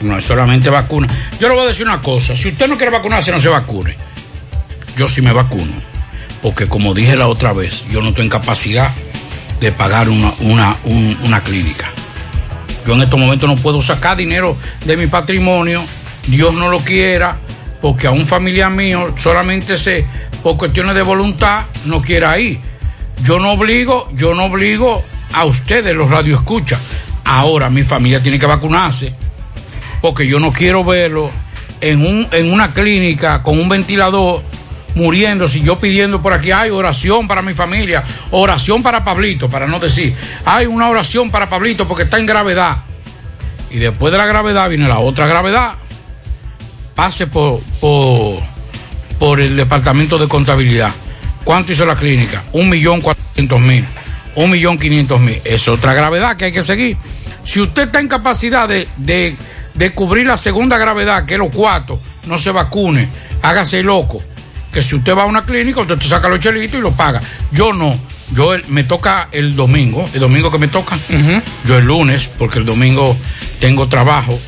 [0.02, 1.08] no es solamente vacuna.
[1.40, 3.96] Yo le voy a decir una cosa, si usted no quiere vacunarse, no se vacune.
[4.98, 5.72] Yo sí me vacuno,
[6.42, 8.92] porque como dije la otra vez, yo no estoy en capacidad
[9.60, 11.90] de pagar una, una, un- una clínica.
[12.86, 15.84] Yo en estos momentos no puedo sacar dinero de mi patrimonio,
[16.28, 17.38] Dios no lo quiera,
[17.82, 20.06] porque a un familiar mío solamente se,
[20.44, 22.60] por cuestiones de voluntad, no quiera ir.
[23.24, 25.02] Yo no obligo, yo no obligo
[25.34, 26.80] a ustedes, los radioescuchas.
[27.24, 29.14] Ahora mi familia tiene que vacunarse,
[30.04, 31.32] porque yo no quiero verlo
[31.80, 34.44] en, un, en una clínica con un ventilador
[34.96, 39.66] muriéndose y yo pidiendo por aquí, hay oración para mi familia, oración para Pablito, para
[39.66, 40.14] no decir,
[40.44, 42.80] hay una oración para Pablito porque está en gravedad.
[43.72, 45.76] Y después de la gravedad viene la otra gravedad.
[46.96, 48.40] Pase por, por,
[49.18, 50.92] por el departamento de contabilidad.
[51.46, 52.44] ¿Cuánto hizo la clínica?
[52.52, 53.86] Un millón cuatrocientos mil.
[54.36, 55.40] Un millón quinientos mil.
[55.46, 56.98] Es otra gravedad que hay que seguir.
[57.46, 59.38] Si usted está en capacidad de, de,
[59.74, 63.08] de cubrir la segunda gravedad, que es los cuatro, no se vacune,
[63.42, 64.22] hágase loco.
[64.72, 67.22] Que si usted va a una clínica, usted te saca los chelitos y lo paga.
[67.52, 67.96] Yo no.
[68.34, 70.98] Yo el- me toca el domingo, el domingo que me toca.
[71.66, 73.16] Yo el lunes, porque el domingo
[73.60, 74.40] tengo trabajo,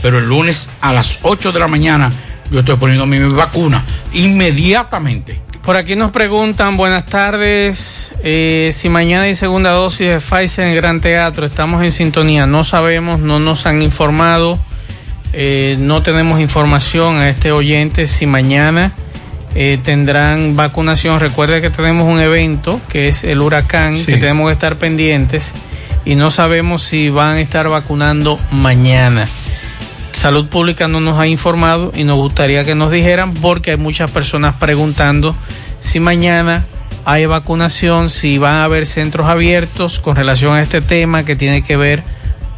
[0.00, 2.10] pero el lunes a las 8 de la mañana
[2.50, 5.40] yo estoy poniendo mi vacuna inmediatamente.
[5.64, 10.70] Por aquí nos preguntan, buenas tardes, eh, si mañana hay segunda dosis de Pfizer en
[10.72, 14.58] el Gran Teatro, estamos en sintonía, no sabemos, no nos han informado,
[15.36, 18.92] eh, no tenemos información a este oyente si mañana
[19.56, 21.18] eh, tendrán vacunación.
[21.18, 25.52] Recuerde que tenemos un evento que es el huracán, que tenemos que estar pendientes
[26.04, 29.28] y no sabemos si van a estar vacunando mañana.
[30.12, 34.10] Salud Pública no nos ha informado y nos gustaría que nos dijeran porque hay muchas
[34.10, 35.34] personas preguntando
[35.80, 36.64] si mañana
[37.04, 41.62] hay vacunación, si van a haber centros abiertos con relación a este tema que tiene
[41.62, 42.02] que ver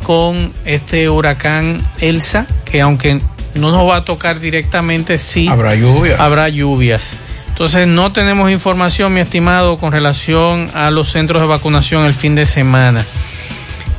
[0.02, 3.20] con este huracán Elsa, que aunque
[3.54, 6.16] no nos va a tocar directamente, sí Habrá lluvia.
[6.18, 7.16] habrá lluvias.
[7.48, 12.34] Entonces no tenemos información, mi estimado, con relación a los centros de vacunación el fin
[12.34, 13.04] de semana.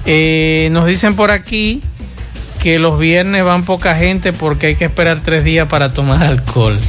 [0.05, 1.81] Eh, nos dicen por aquí
[2.61, 6.79] que los viernes van poca gente porque hay que esperar tres días para tomar alcohol.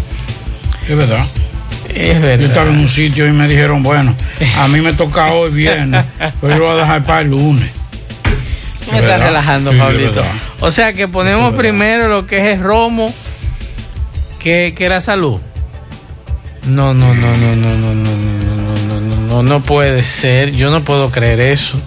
[0.89, 1.27] Es verdad.
[1.89, 2.39] Es verdad.
[2.41, 4.15] Yo estaba en un sitio y me dijeron, bueno,
[4.59, 6.05] a mí me toca hoy viernes,
[6.41, 7.71] pero yo lo voy a dejar para el lunes.
[8.91, 10.23] Me Es estás relajando, Sí, es Pablito.
[10.61, 13.13] O sea que ponemos primero lo que es el romo
[14.39, 15.41] que, que la salud.
[16.67, 20.53] No, no, no, no, no, no, no, no, no, no, no, no, no puede ser.
[20.53, 21.79] Yo no puedo creer eso.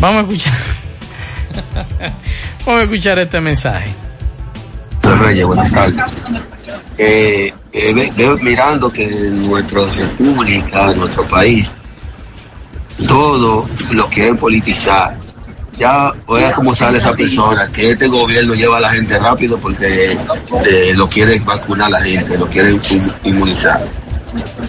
[0.00, 0.54] Vamos a escuchar.
[2.66, 3.88] Vamos a escuchar este mensaje.
[5.02, 5.96] Reyes, buenas tardes.
[6.98, 11.70] Eh, eh, veo mirando que en nuestra república, en nuestro país,
[13.06, 15.16] todo lo quieren politizar.
[15.78, 20.16] Ya oiga cómo sale esa persona, que este gobierno lleva a la gente rápido porque
[20.66, 23.86] eh, lo quieren vacunar a la gente, lo quieren in- inmunizar.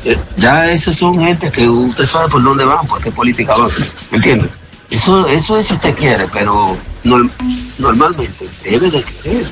[0.03, 3.69] Eh, ya esos son gente que usted sabe por dónde van, por qué política van,
[4.11, 4.49] ¿me entiende?
[4.89, 6.75] Eso, eso es si usted quiere, pero
[7.05, 7.29] nor-
[7.77, 8.29] normalmente
[8.63, 9.45] debe de querer,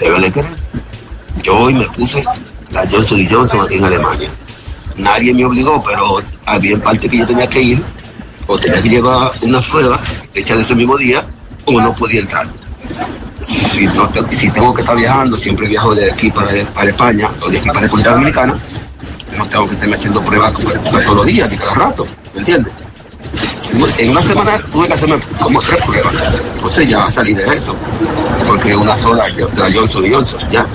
[0.00, 0.52] debe de querer.
[1.42, 2.24] Yo hoy me puse
[2.70, 4.28] la Johnson y Johnson aquí en Alemania.
[4.96, 7.82] Nadie me obligó, pero había parte que yo tenía que ir,
[8.48, 10.00] o tenía que llevar una prueba
[10.34, 11.24] hecha de ese mismo día,
[11.66, 12.44] o no podía entrar.
[13.46, 13.86] Si,
[14.50, 18.10] tengo que estar viajando, siempre viajo de aquí para, España, o de aquí para República
[18.10, 18.58] Dominicana,
[19.36, 22.72] no tengo que estarme haciendo pruebas todos los días, ni cada rato, ¿me entiendes?
[23.98, 26.16] En una semana tuve que hacerme como tres pruebas.
[26.54, 27.76] Entonces ya salí de eso.
[28.46, 30.66] Porque una sola, la Johnson Johnson, ya.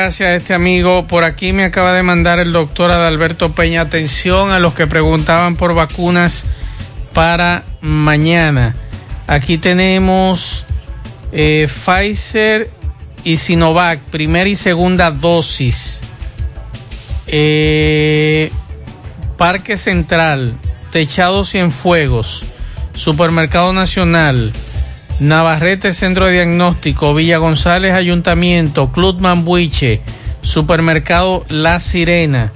[0.00, 1.08] Gracias a este amigo.
[1.08, 3.80] Por aquí me acaba de mandar el doctor Adalberto Peña.
[3.80, 6.46] Atención a los que preguntaban por vacunas
[7.12, 8.76] para mañana.
[9.26, 10.66] Aquí tenemos
[11.32, 12.70] eh, Pfizer
[13.24, 16.00] y Sinovac, primera y segunda dosis.
[17.26, 18.52] Eh,
[19.36, 20.54] Parque Central,
[20.92, 22.44] Techado Cienfuegos,
[22.94, 24.52] Supermercado Nacional,
[25.20, 30.00] Navarrete Centro de Diagnóstico, Villa González Ayuntamiento, Club Mambuiche,
[30.42, 32.52] Supermercado La Sirena.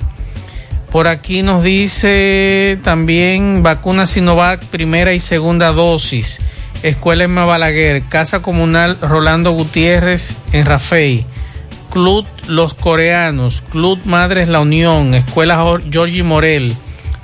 [0.93, 6.41] Por aquí nos dice también vacuna Sinovac, primera y segunda dosis.
[6.85, 11.27] Escuela Emma Balaguer, Casa Comunal Rolando Gutiérrez en Rafey.
[11.91, 16.77] Club Los Coreanos, Club Madres La Unión, Escuela Georgie Morel,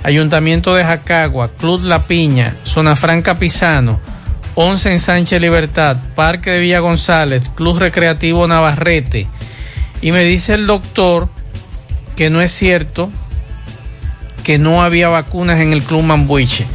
[0.03, 3.99] Ayuntamiento de Jacagua, Club La Piña, Zona Franca Pisano,
[4.61, 9.25] 11 en Sánchez Libertad, Parque de Villa González, Club Recreativo Navarrete.
[10.01, 11.29] Y me dice el doctor
[12.17, 13.09] que no es cierto
[14.43, 16.67] que no había vacunas en el Club Mambuiche.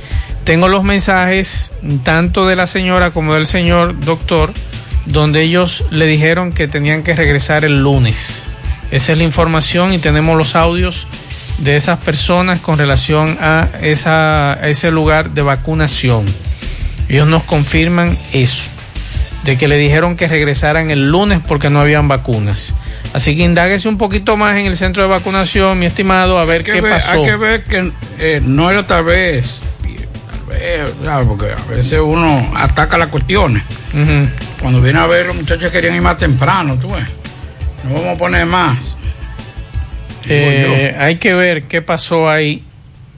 [0.44, 1.72] Tengo los mensajes
[2.04, 4.54] tanto de la señora como del señor doctor,
[5.04, 8.46] donde ellos le dijeron que tenían que regresar el lunes.
[8.92, 11.06] Esa es la información y tenemos los audios
[11.58, 16.24] de esas personas con relación a, ese lugar de vacunación.
[17.08, 18.70] Ellos nos confirman eso,
[19.44, 22.74] de que le dijeron que regresaran el lunes porque no habían vacunas.
[23.12, 26.64] Así que indáguese un poquito más en el centro de vacunación, mi estimado, a ver
[26.64, 27.12] qué ver- pasó.
[27.12, 31.28] Hay que ver que eh, no era tal vez, tal vez, ¿sabes?
[31.28, 33.62] porque a veces uno ataca las cuestiones.
[34.60, 37.04] Cuando viene a ver, los muchachos querían ir más temprano, tú ves.
[37.84, 38.96] No vamos a poner más.
[40.26, 42.62] Eh, hay que ver qué pasó ahí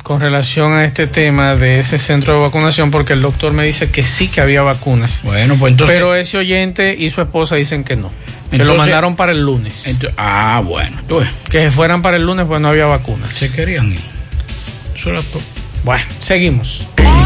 [0.06, 3.90] con relación a este tema de ese centro de vacunación, porque el doctor me dice
[3.90, 5.22] que sí que había vacunas.
[5.24, 5.96] Bueno, pues entonces.
[5.96, 8.12] Pero ese oyente y su esposa dicen que no.
[8.48, 9.98] que lo Entonces- mandaron para el lunes.
[10.16, 10.96] ah, bueno.
[11.08, 11.28] ves.
[11.50, 13.34] Que se fueran para el lunes, pues no había vacunas.
[13.34, 13.98] Se querían ir.
[14.94, 15.42] Eso era todo.
[15.82, 16.86] Bueno, seguimos.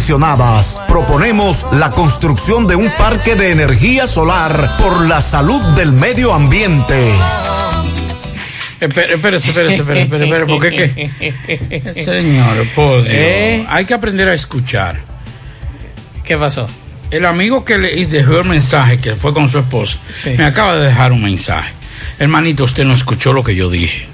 [0.87, 7.13] Proponemos la construcción de un parque de energía solar por la salud del medio ambiente.
[8.79, 12.03] Espérese, espérese, espérese, espérese, espérese, espérese, porque que.
[12.03, 13.13] Señor, por Dios.
[13.15, 13.65] ¿Eh?
[13.69, 14.99] Hay que aprender a escuchar.
[16.23, 16.67] ¿Qué pasó?
[17.11, 19.99] El amigo que le dejó el mensaje, que fue con su esposa,
[20.35, 21.71] me acaba de dejar un mensaje.
[22.17, 24.07] Hermanito, usted no escuchó lo que yo dije.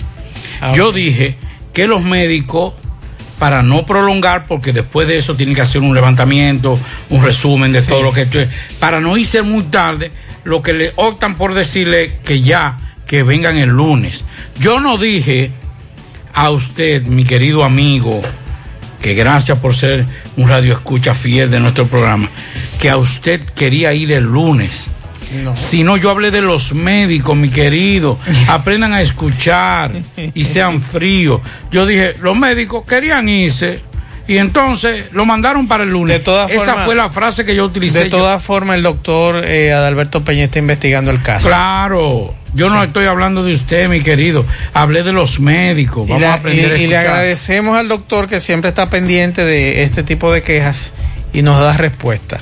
[0.61, 1.37] Ah, yo dije
[1.73, 2.73] que los médicos,
[3.39, 7.81] para no prolongar, porque después de eso tienen que hacer un levantamiento, un resumen de
[7.81, 8.49] todo lo que esto es,
[8.79, 10.11] para no irse muy tarde,
[10.43, 14.25] lo que le optan por decirle que ya, que vengan el lunes.
[14.59, 15.51] Yo no dije
[16.33, 18.21] a usted, mi querido amigo,
[19.01, 20.05] que gracias por ser
[20.35, 22.29] un radio escucha fiel de nuestro programa,
[22.79, 24.91] que a usted quería ir el lunes.
[25.55, 28.17] Si no, yo hablé de los médicos, mi querido.
[28.47, 29.91] Aprendan a escuchar
[30.33, 31.41] y sean fríos.
[31.71, 33.81] Yo dije, los médicos querían irse
[34.27, 36.19] y entonces lo mandaron para el lunes.
[36.19, 38.05] Esa formas- fue la frase que yo utilicé.
[38.05, 41.47] De todas formas, el doctor eh, Adalberto Peña está investigando el caso.
[41.47, 44.45] Claro, yo no estoy hablando de usted, mi querido.
[44.73, 46.07] Hablé de los médicos.
[46.07, 49.83] Y, Vamos a aprender a y- le agradecemos al doctor que siempre está pendiente de
[49.83, 50.93] este tipo de quejas
[51.33, 52.39] y nos da respuesta.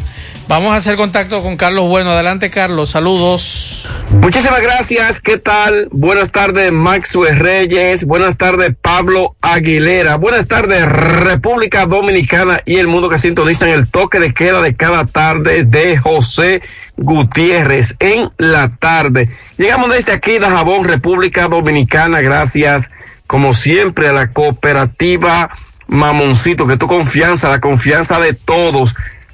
[0.47, 2.11] Vamos a hacer contacto con Carlos Bueno.
[2.11, 2.91] Adelante, Carlos.
[2.91, 3.89] Saludos.
[4.11, 5.19] Muchísimas gracias.
[5.19, 5.87] ¿Qué tal?
[5.91, 8.05] Buenas tardes, Maxwell Reyes.
[8.05, 10.17] Buenas tardes, Pablo Aguilera.
[10.17, 15.07] Buenas tardes, República Dominicana y el mundo que sintonizan el toque de queda de cada
[15.07, 16.61] tarde de José
[16.95, 19.29] Gutiérrez en la tarde.
[19.57, 22.21] Llegamos desde aquí, de Jabón, República Dominicana.
[22.21, 22.91] Gracias,
[23.25, 25.49] como siempre, a la cooperativa
[25.87, 28.95] Mamoncito, que tu confianza, la confianza de todos.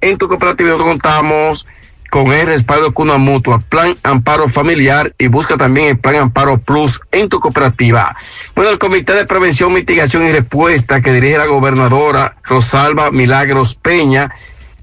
[0.00, 1.66] En tu cooperativa nosotros contamos
[2.10, 7.00] con el respaldo Cuna Mutua, Plan Amparo Familiar y busca también el Plan Amparo Plus
[7.12, 8.16] en tu cooperativa.
[8.56, 14.32] Bueno, el Comité de Prevención, Mitigación y Respuesta que dirige la gobernadora Rosalba Milagros Peña,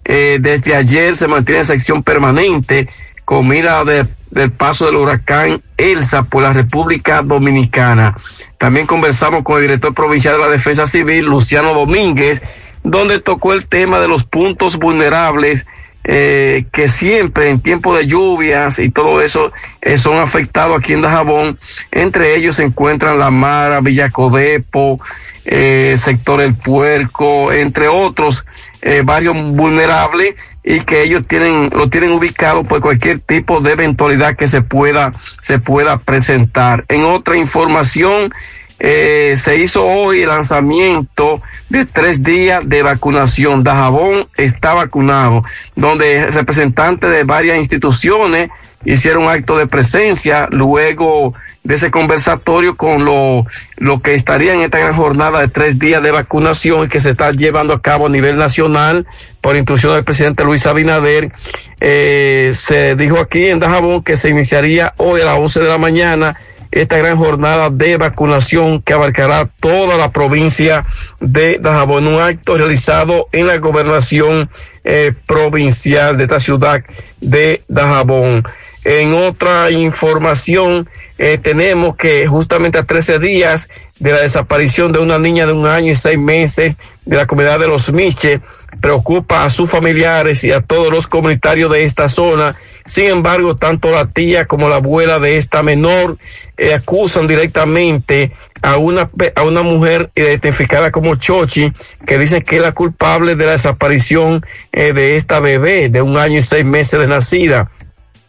[0.05, 2.87] eh, desde ayer se mantiene en sección permanente
[3.25, 8.15] con mira de, del paso del huracán Elsa por la República Dominicana.
[8.57, 13.67] También conversamos con el director provincial de la Defensa Civil, Luciano Domínguez, donde tocó el
[13.67, 15.65] tema de los puntos vulnerables
[16.09, 19.51] eh, que siempre en tiempo de lluvias y todo eso
[19.81, 21.59] eh, son afectados aquí en Dajabón.
[21.91, 25.01] Entre ellos se encuentran La Mara, Villacodepo,
[25.43, 28.45] eh, sector El Puerco, entre otros,
[28.81, 34.35] eh, varios vulnerables y que ellos tienen, lo tienen ubicado por cualquier tipo de eventualidad
[34.35, 36.85] que se pueda, se pueda presentar.
[36.87, 38.33] En otra información,
[38.79, 43.63] eh, se hizo hoy el lanzamiento de tres días de vacunación.
[43.63, 45.43] Dajabón está vacunado,
[45.75, 48.51] donde representantes de varias instituciones
[48.85, 51.33] hicieron acto de presencia luego
[51.63, 53.45] de ese conversatorio con lo,
[53.75, 57.31] lo que estaría en esta gran jornada de tres días de vacunación que se está
[57.31, 59.05] llevando a cabo a nivel nacional
[59.41, 61.31] por instrucción del presidente Luis Abinader.
[61.81, 65.77] Eh, se dijo aquí en Dajabón que se iniciaría hoy a las 11 de la
[65.77, 66.37] mañana
[66.71, 70.85] esta gran jornada de vacunación que abarcará toda la provincia
[71.19, 72.07] de Dajabón.
[72.07, 74.49] Un acto realizado en la gobernación
[74.83, 76.83] eh, provincial de esta ciudad
[77.19, 78.43] de Dajabón.
[78.89, 83.67] En otra información, eh, tenemos que justamente a 13 días
[83.99, 87.59] de la desaparición de una niña de un año y seis meses de la comunidad
[87.59, 88.39] de Los Miches,
[88.79, 92.55] preocupa a sus familiares y a todos los comunitarios de esta zona.
[92.85, 96.17] Sin embargo, tanto la tía como la abuela de esta menor
[96.55, 98.31] eh, acusan directamente
[98.61, 101.73] a una, a una mujer identificada como Chochi,
[102.05, 106.15] que dicen que es la culpable de la desaparición eh, de esta bebé de un
[106.15, 107.69] año y seis meses de nacida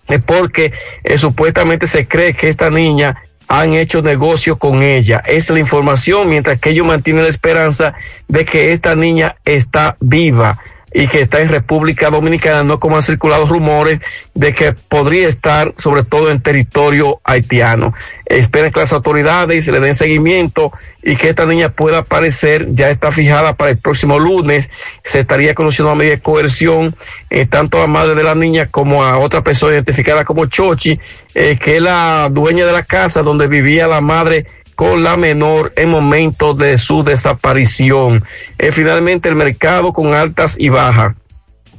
[0.09, 0.73] es porque
[1.05, 5.23] eh, supuestamente se cree que esta niña han hecho negocio con ella.
[5.27, 7.95] Es la información, mientras que ellos mantienen la esperanza
[8.29, 10.59] de que esta niña está viva
[10.99, 14.01] y que está en República Dominicana, no como han circulado rumores
[14.35, 17.95] de que podría estar sobre todo en territorio haitiano.
[18.27, 23.13] Esperen que las autoridades le den seguimiento y que esta niña pueda aparecer, ya está
[23.13, 24.71] fijada para el próximo lunes,
[25.05, 26.97] se estaría conociendo a medida de coerción,
[27.31, 30.99] eh, tanto a la madre de la niña como a otra persona identificada como Chochi,
[31.33, 34.47] eh, que es la dueña de la casa donde vivía la madre
[34.79, 38.23] con la menor en momentos de su desaparición.
[38.59, 41.17] Eh, finalmente el mercado con altas y bajas.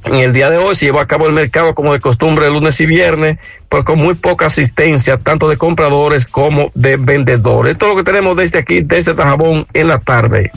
[0.04, 2.78] En el día de hoy se llevó a cabo el mercado como de costumbre lunes
[2.78, 3.40] y viernes,
[3.70, 7.72] pero con muy poca asistencia, tanto de compradores como de vendedores.
[7.72, 10.50] Esto es lo que tenemos desde aquí, desde Tajabón, en la tarde.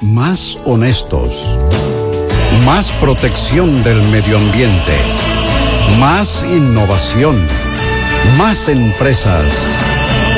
[0.00, 1.58] Más honestos.
[2.64, 4.96] Más protección del medio ambiente.
[5.98, 7.36] Más innovación.
[8.38, 9.44] Más empresas.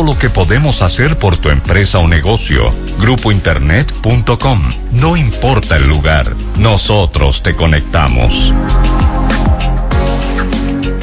[0.00, 2.74] lo que podemos hacer por tu empresa o negocio.
[2.98, 4.70] Grupointernet.com.
[4.92, 8.54] No importa el lugar, nosotros te conectamos.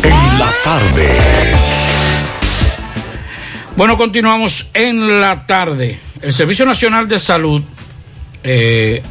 [0.02, 1.08] En la tarde.
[3.76, 6.00] Bueno, continuamos en la tarde.
[6.24, 7.62] El Servicio Nacional de Salud
[8.44, 9.04] eh,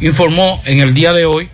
[0.00, 1.50] informó en el día de hoy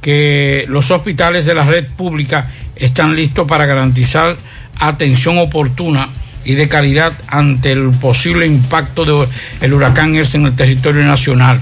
[0.00, 4.36] que los hospitales de la red pública están listos para garantizar
[4.78, 6.08] atención oportuna
[6.44, 9.26] y de calidad ante el posible impacto
[9.60, 11.60] del huracán Elsa en el territorio nacional.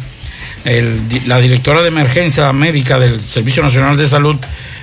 [1.26, 4.36] La directora de emergencia médica del Servicio Nacional de Salud,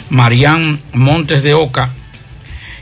[0.09, 1.91] Marian Montes de Oca,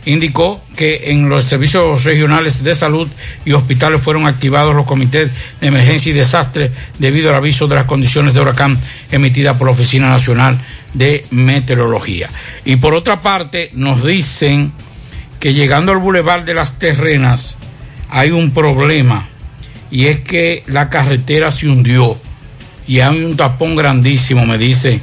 [0.08, 3.10] indicó que en los servicios regionales de salud
[3.44, 5.30] y hospitales fueron activados los comités
[5.60, 8.80] de emergencia y desastre debido al aviso de las condiciones de huracán
[9.12, 10.58] emitida por la Oficina Nacional
[10.94, 12.30] de Meteorología.
[12.64, 14.72] Y por otra parte, nos dicen
[15.40, 17.58] que llegando al Boulevard de las Terrenas
[18.10, 19.28] hay un problema
[19.92, 22.18] y es que la carretera se hundió
[22.88, 25.02] y hay un tapón grandísimo, me dice.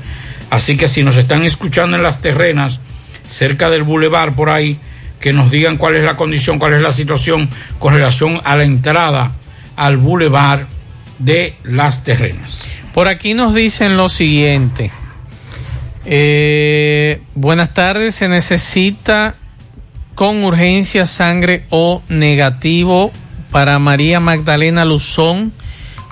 [0.51, 2.81] Así que si nos están escuchando en las terrenas,
[3.27, 4.79] cerca del bulevar por ahí,
[5.21, 7.49] que nos digan cuál es la condición, cuál es la situación
[7.79, 9.33] con relación a la entrada
[9.77, 10.67] al bulevar
[11.19, 12.73] de las terrenas.
[12.93, 14.91] Por aquí nos dicen lo siguiente.
[16.05, 19.37] Eh, buenas tardes, se necesita
[20.15, 23.11] con urgencia sangre O negativo
[23.51, 25.55] para María Magdalena Luzón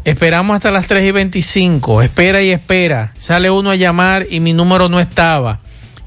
[0.04, 3.14] Esperamos hasta las 3 y 25, espera y espera.
[3.18, 5.60] Sale uno a llamar y mi número no estaba.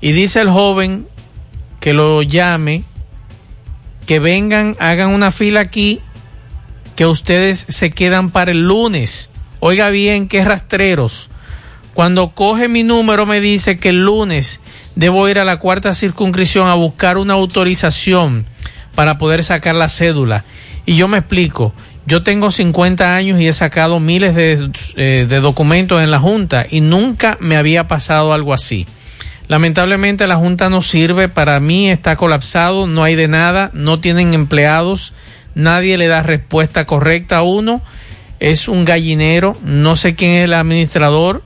[0.06, 1.08] Y dice el joven
[1.80, 2.84] que lo llame,
[4.06, 6.00] que vengan, hagan una fila aquí,
[6.96, 9.32] que ustedes se quedan para el lunes.
[9.62, 11.32] Oiga bien, qué rastreros.
[11.96, 14.60] Cuando coge mi número me dice que el lunes
[14.94, 18.46] debo ir a la cuarta circunscripción a buscar una autorización
[18.94, 20.46] para poder sacar la cédula.
[20.86, 21.74] Y yo me explico,
[22.06, 26.82] yo tengo 50 años y he sacado miles eh, de documentos en la Junta y
[26.82, 28.86] nunca me había pasado algo así.
[29.48, 34.34] Lamentablemente la Junta no sirve, para mí está colapsado, no hay de nada, no tienen
[34.34, 35.14] empleados,
[35.54, 37.82] nadie le da respuesta correcta a uno,
[38.40, 41.44] es un gallinero, no sé quién es el administrador,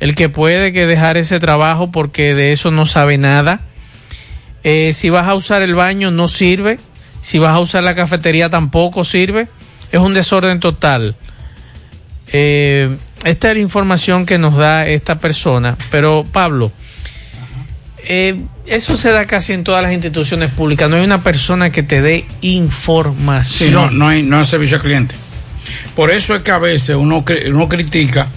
[0.00, 3.60] el que puede que dejar ese trabajo porque de eso no sabe nada.
[4.64, 6.78] Eh, si vas a usar el baño no sirve,
[7.20, 9.48] si vas a usar la cafetería tampoco sirve,
[9.92, 11.14] es un desorden total.
[12.32, 12.94] Eh,
[13.24, 16.72] esta es la información que nos da esta persona, pero Pablo,
[18.08, 21.82] eh, eso se da casi en todas las instituciones públicas, no hay una persona que
[21.82, 23.68] te dé información.
[23.68, 25.14] Sí, no, no hay, no hay servicio al cliente.
[25.94, 28.28] Por eso es que a veces uno, uno critica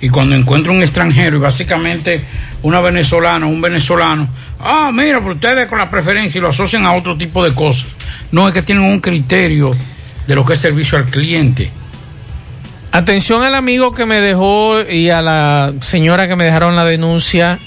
[0.00, 2.24] y cuando encuentra un extranjero y básicamente
[2.62, 4.28] una venezolana, un venezolano,
[4.58, 7.86] ah, mira, pero ustedes con la preferencia y lo asocian a otro tipo de cosas.
[8.32, 9.70] No es que tienen un criterio
[10.26, 11.70] de lo que es servicio al cliente.
[12.90, 17.58] Atención al amigo que me dejó y a la señora que me dejaron la denuncia.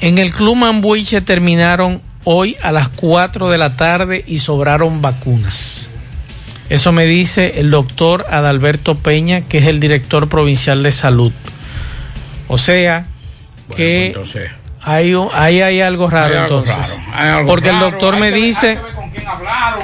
[0.00, 5.90] En el Club Mambuiche terminaron hoy a las 4 de la tarde y sobraron vacunas.
[6.68, 11.32] Eso me dice el doctor Adalberto Peña, que es el director provincial de salud.
[12.46, 13.06] O sea,
[13.74, 14.50] que Entonces,
[14.82, 16.98] hay, hay algo raro Hay algo entonces.
[16.98, 18.68] raro, hay algo Porque el doctor me que dice...
[18.68, 19.82] hay que ver con quién hablaron.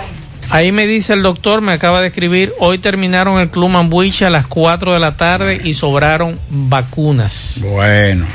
[0.50, 4.30] Ahí me dice el doctor, me acaba de escribir, hoy terminaron el Club Mambuiche a
[4.30, 7.60] las 4 de la tarde y sobraron vacunas.
[7.62, 8.26] Bueno.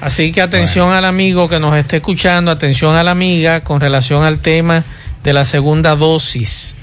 [0.00, 4.24] Así que atención al amigo que nos esté escuchando, atención a la amiga con relación
[4.24, 4.84] al tema
[5.22, 6.76] de la segunda dosis.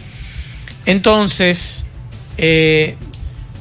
[0.86, 1.86] Entonces,
[2.38, 2.96] eh,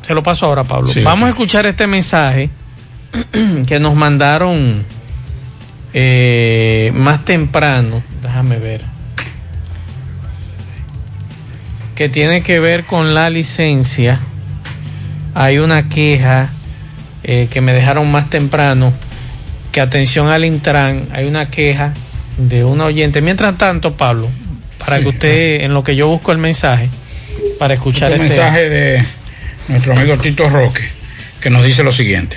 [0.01, 0.89] se lo paso ahora, Pablo.
[0.89, 2.51] Sí, Vamos a escuchar este mensaje
[3.66, 4.85] que nos mandaron
[5.93, 8.03] eh, más temprano.
[8.23, 8.93] Déjame ver.
[11.95, 14.19] que tiene que ver con la licencia.
[15.35, 16.51] Hay una queja
[17.23, 18.93] eh, que me dejaron más temprano,
[19.73, 21.93] que atención al Intran, hay una queja
[22.36, 23.20] de un oyente.
[23.20, 24.28] Mientras tanto, Pablo,
[24.78, 26.89] para que usted, en lo que yo busco el mensaje,
[27.59, 29.05] para escuchar Este este mensaje de
[29.69, 30.82] nuestro amigo Tito Roque,
[31.40, 32.36] que nos dice lo siguiente.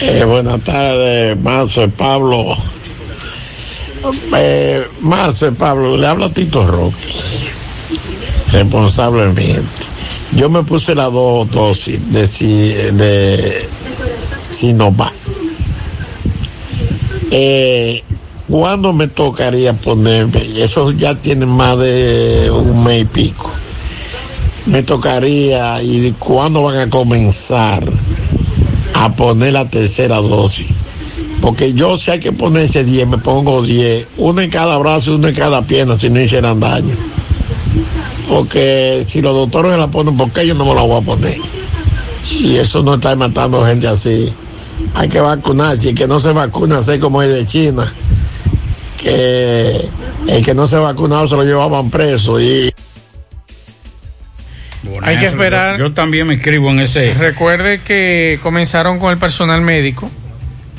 [0.00, 2.44] Eh, buenas tardes, Marce Pablo.
[4.36, 6.96] Eh, Marce Pablo, le habla Tito Roque,
[8.52, 9.62] responsablemente.
[10.32, 13.66] Yo me puse las dos dosis de, si- de
[14.40, 15.12] Sinovac.
[17.30, 18.02] Eh,
[18.48, 20.40] ¿Cuándo me tocaría ponerme?
[20.58, 23.50] Eso ya tiene más de un mes y pico.
[24.66, 27.82] Me tocaría, ¿y cuándo van a comenzar?
[28.96, 30.74] a poner la tercera dosis.
[31.40, 35.28] Porque yo hay que ponerse 10, me pongo 10, uno en cada brazo y uno
[35.28, 36.94] en cada pierna si no hicieran daño.
[38.28, 41.04] Porque si los doctores me la ponen, ¿por qué yo no me la voy a
[41.04, 41.38] poner?
[42.30, 44.32] Y eso no está matando gente así.
[44.94, 47.92] Hay que vacunarse y el que no se vacuna, sé como es de China,
[48.98, 49.80] que
[50.28, 52.70] el que no se vacunado se lo llevaban preso y
[55.02, 55.78] Hay que esperar.
[55.78, 57.14] Yo también me escribo en ese.
[57.14, 60.10] Recuerde que comenzaron con el personal médico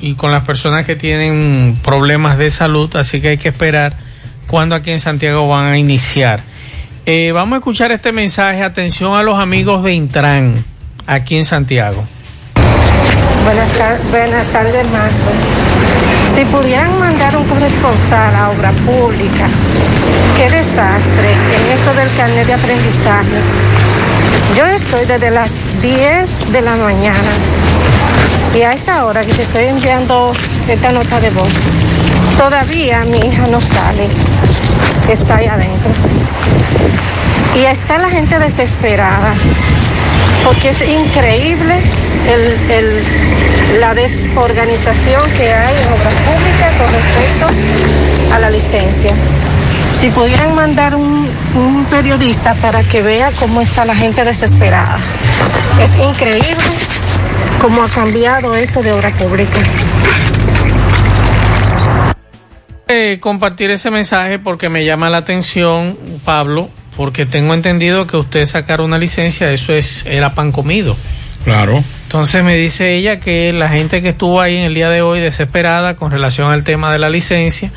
[0.02, 3.98] y con las personas que tienen problemas de salud, así que hay que esperar
[4.48, 6.42] cuándo aquí en Santiago van a iniciar.
[7.06, 8.64] Eh, vamos a escuchar este mensaje.
[8.64, 10.64] Atención a los amigos de Intran
[11.06, 12.06] aquí en Santiago.
[13.48, 15.26] Buenas, tar- buenas tardes, Marzo.
[16.36, 19.48] Si pudieran mandar un corresponsal a obra pública,
[20.36, 23.40] qué desastre en esto del carnet de aprendizaje.
[24.58, 27.32] Yo estoy desde las 10 de la mañana
[28.54, 30.34] y a esta hora que te estoy enviando
[30.68, 31.54] esta nota de voz,
[32.38, 34.04] todavía mi hija no sale,
[35.10, 35.92] está ahí adentro.
[37.56, 39.34] Y está la gente desesperada
[40.44, 41.76] porque es increíble
[42.28, 49.14] el- el- la desorganización que hay en obras públicas con respecto a la licencia.
[50.00, 54.96] Si pudieran mandar un, un periodista para que vea cómo está la gente desesperada.
[55.82, 56.64] Es increíble
[57.60, 59.60] cómo ha cambiado esto de obra pública.
[62.90, 68.46] Eh, compartir ese mensaje porque me llama la atención, Pablo, porque tengo entendido que usted
[68.48, 70.98] sacar una licencia, eso es era pan comido.
[71.46, 71.82] Claro.
[72.04, 75.20] Entonces me dice ella que la gente que estuvo ahí en el día de hoy
[75.22, 77.72] desesperada con relación al tema de la licencia,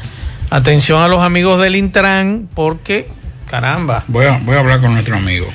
[0.49, 3.09] atención a los amigos del Intran, porque,
[3.49, 4.05] caramba.
[4.09, 5.49] Voy a, voy a hablar con nuestro amigo.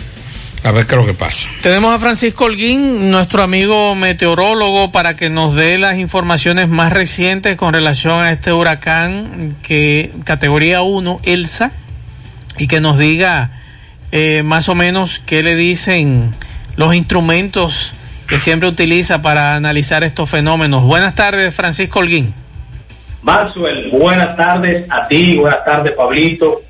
[0.63, 1.47] A ver qué es lo que pasa.
[1.61, 7.55] Tenemos a Francisco Holguín, nuestro amigo meteorólogo, para que nos dé las informaciones más recientes
[7.55, 11.71] con relación a este huracán que categoría 1, Elsa,
[12.57, 13.51] y que nos diga
[14.11, 16.33] eh, más o menos qué le dicen
[16.77, 17.93] los instrumentos
[18.27, 20.83] que siempre utiliza para analizar estos fenómenos.
[20.83, 22.33] Buenas tardes, Francisco Holguín.
[23.21, 26.61] Maxwell, buenas tardes a ti, buenas tardes Pablito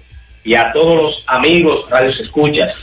[0.43, 2.73] y a todos los amigos radios escuchas.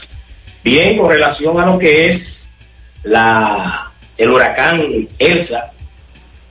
[0.62, 2.22] Bien, con relación a lo que es
[3.02, 5.72] la el huracán Elsa,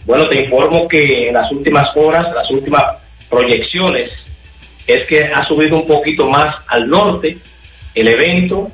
[0.05, 2.83] bueno, te informo que en las últimas horas, las últimas
[3.29, 4.11] proyecciones,
[4.91, 7.37] es que ha subido un poquito más al norte
[7.93, 8.71] el evento,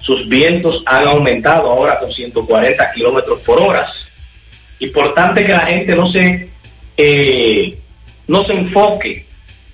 [0.00, 3.86] sus vientos han aumentado ahora con 140 kilómetros por hora.
[4.80, 6.48] Importante que la gente no se
[6.96, 7.78] eh,
[8.26, 9.24] no se enfoque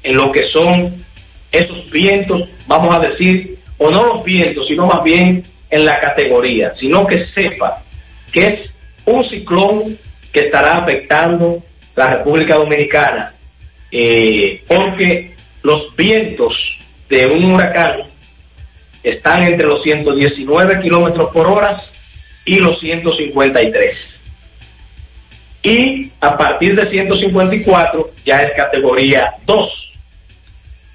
[0.02, 1.04] en lo que son
[1.50, 6.74] esos vientos, vamos a decir, o no los vientos, sino más bien en la categoría,
[6.78, 7.82] sino que sepa
[8.32, 8.70] que es
[9.06, 9.98] un ciclón
[10.32, 11.62] que estará afectando
[11.96, 13.34] la República Dominicana,
[13.90, 15.33] eh, porque
[15.64, 16.54] los vientos
[17.08, 18.02] de un huracán
[19.02, 21.82] están entre los 119 kilómetros por hora
[22.44, 23.96] y los 153
[25.62, 29.70] y a partir de 154 ya es categoría 2.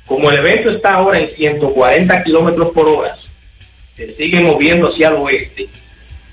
[0.06, 3.18] Como el evento está ahora en 140 kilómetros por hora,
[3.96, 5.68] se sigue moviendo hacia el oeste.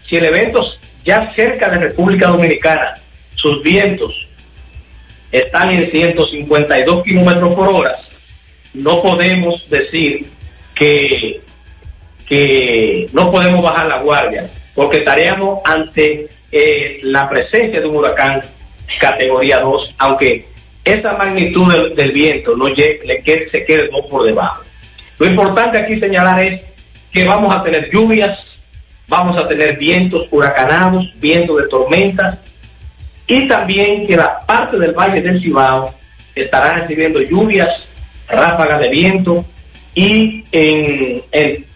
[0.06, 0.62] Si el evento
[1.04, 2.94] ya cerca de República Dominicana,
[3.36, 4.14] sus vientos
[5.32, 7.96] están en 152 kilómetros por hora,
[8.76, 10.26] no podemos decir
[10.74, 11.40] que,
[12.28, 18.42] que no podemos bajar la guardia, porque estaríamos ante eh, la presencia de un huracán
[19.00, 20.46] categoría 2, aunque
[20.84, 24.62] esa magnitud del, viento no llegue, se quede dos por debajo.
[25.18, 26.62] Lo importante aquí señalar es
[27.10, 28.38] que vamos a tener lluvias,
[29.08, 32.38] vamos a tener vientos huracanados, vientos de tormentas,
[33.26, 35.92] y también que la parte del Valle del Cibao
[36.36, 37.68] estará recibiendo lluvias,
[38.28, 39.44] ráfagas de viento,
[39.94, 41.66] y en, en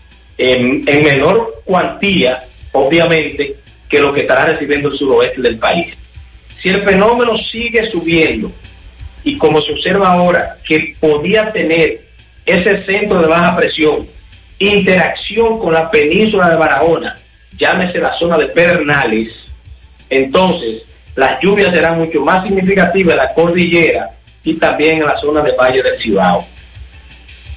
[0.40, 2.40] en, en menor cuantía,
[2.72, 3.56] obviamente,
[3.88, 5.94] que lo que estará recibiendo el suroeste del país.
[6.62, 8.50] Si el fenómeno sigue subiendo
[9.22, 12.00] y como se observa ahora que podía tener
[12.46, 14.06] ese centro de baja presión,
[14.58, 17.16] interacción con la península de Barahona,
[17.58, 19.32] llámese la zona de Pedernales,
[20.08, 20.84] entonces
[21.16, 24.10] las lluvias serán mucho más significativas en la cordillera
[24.44, 26.44] y también en la zona de Valle del Cibao.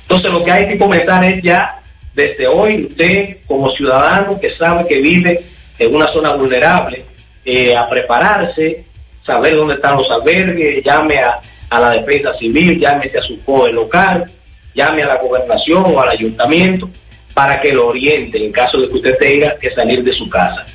[0.03, 1.79] Entonces lo que hay que comenzar es ya
[2.13, 5.41] desde hoy usted como ciudadano que sabe que vive
[5.79, 7.05] en una zona vulnerable,
[7.45, 8.85] eh, a prepararse,
[9.25, 11.39] saber dónde están los albergues, llame a,
[11.69, 14.29] a la defensa civil, llámese a su COE local,
[14.75, 16.89] llame a la gobernación o al ayuntamiento
[17.33, 20.65] para que lo oriente en caso de que usted tenga que salir de su casa.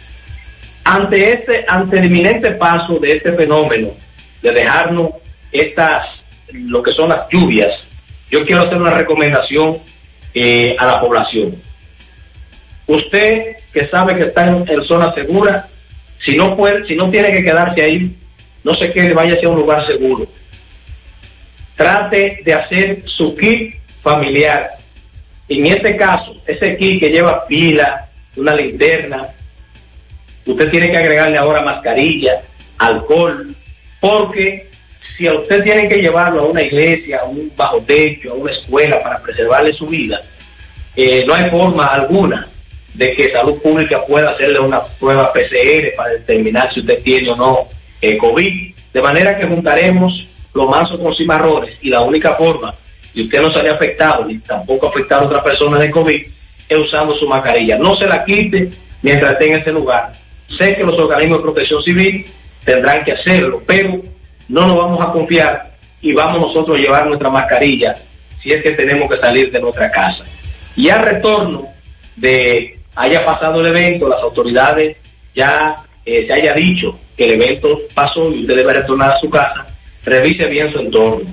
[0.85, 3.91] Ante este, ante el inminente paso de este fenómeno,
[4.43, 5.11] de dejarnos
[5.53, 6.07] estas,
[6.53, 7.85] lo que son las lluvias,
[8.31, 9.79] yo quiero hacer una recomendación
[10.35, 11.57] eh, a la población.
[12.87, 15.69] Usted que sabe que está en, zona segura,
[16.25, 18.17] si no puede, si no tiene que quedarse ahí,
[18.65, 20.27] no se quede, vaya hacia un lugar seguro.
[21.77, 24.71] Trate de hacer su kit familiar.
[25.49, 29.29] En este caso, ese kit que lleva pila, una linterna,
[30.45, 32.43] usted tiene que agregarle ahora mascarilla,
[32.79, 33.55] alcohol,
[34.01, 34.68] porque
[35.17, 38.53] si a usted tiene que llevarlo a una iglesia, a un bajo techo, a una
[38.53, 40.23] escuela para preservarle su vida,
[40.97, 42.49] eh, no hay forma alguna
[42.95, 47.37] de que salud pública pueda hacerle una prueba PCR para determinar si usted tiene o
[47.37, 47.69] no
[48.01, 48.75] eh, COVID.
[48.93, 52.75] De manera que juntaremos los mansos con cimarrones y la única forma
[53.15, 56.27] de usted no sale afectado ni tampoco afectar a otra persona de COVID
[56.69, 57.79] es usando su mascarilla.
[57.79, 58.71] No se la quite
[59.03, 60.13] mientras esté en ese lugar.
[60.59, 62.27] Sé que los organismos de protección civil
[62.65, 64.03] tendrán que hacerlo, pero
[64.49, 67.95] no nos vamos a confiar y vamos nosotros a llevar nuestra mascarilla
[68.43, 70.25] si es que tenemos que salir de nuestra casa.
[70.77, 71.69] Y al retorno
[72.17, 74.97] de haya pasado el evento, las autoridades
[75.35, 79.29] ya eh, se haya dicho que el evento pasó y usted debe retornar a su
[79.29, 79.67] casa,
[80.05, 81.33] revise bien su entorno,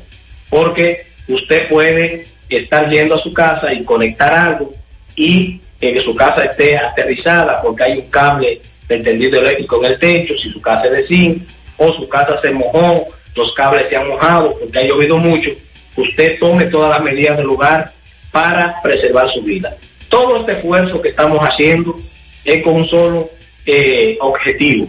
[0.49, 4.73] porque usted puede estar yendo a su casa y conectar algo
[5.15, 9.99] y que su casa esté aterrizada porque hay un cable de tendido eléctrico en el
[9.99, 11.43] techo, si su casa es de zinc
[11.77, 15.51] o su casa se mojó, los cables se han mojado porque ha llovido mucho,
[15.95, 17.91] usted tome todas las medidas del lugar
[18.31, 19.75] para preservar su vida.
[20.09, 21.97] Todo este esfuerzo que estamos haciendo
[22.43, 23.29] es con un solo
[23.65, 24.87] eh, objetivo,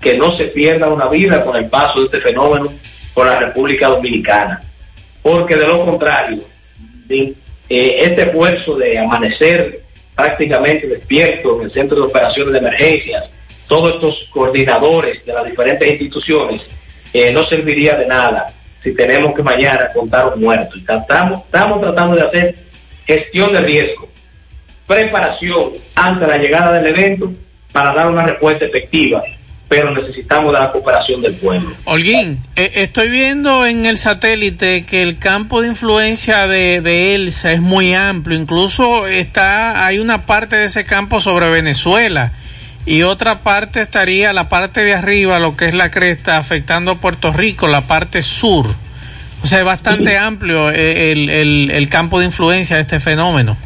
[0.00, 2.72] que no se pierda una vida con el paso de este fenómeno
[3.14, 4.60] por la República Dominicana.
[5.22, 6.42] Porque de lo contrario,
[7.08, 7.34] eh,
[7.68, 9.80] este esfuerzo de amanecer
[10.14, 13.24] prácticamente despierto en el centro de operaciones de emergencias,
[13.68, 16.62] todos estos coordinadores de las diferentes instituciones,
[17.12, 18.52] eh, no serviría de nada
[18.82, 20.76] si tenemos que mañana contar un muerto.
[20.76, 22.54] Estamos, estamos tratando de hacer
[23.06, 24.08] gestión de riesgo,
[24.86, 27.32] preparación ante la llegada del evento
[27.70, 29.22] para dar una respuesta efectiva,
[29.68, 31.70] pero necesitamos de la cooperación del pueblo.
[31.84, 37.52] Holguín, eh, estoy viendo en el satélite que el campo de influencia de, de, Elsa
[37.52, 42.32] es muy amplio, incluso está hay una parte de ese campo sobre Venezuela
[42.84, 46.94] y otra parte estaría la parte de arriba, lo que es la cresta, afectando a
[46.96, 48.66] Puerto Rico, la parte sur.
[49.42, 50.16] O sea, es bastante sí.
[50.16, 53.56] amplio el, el, el, campo de influencia de este fenómeno.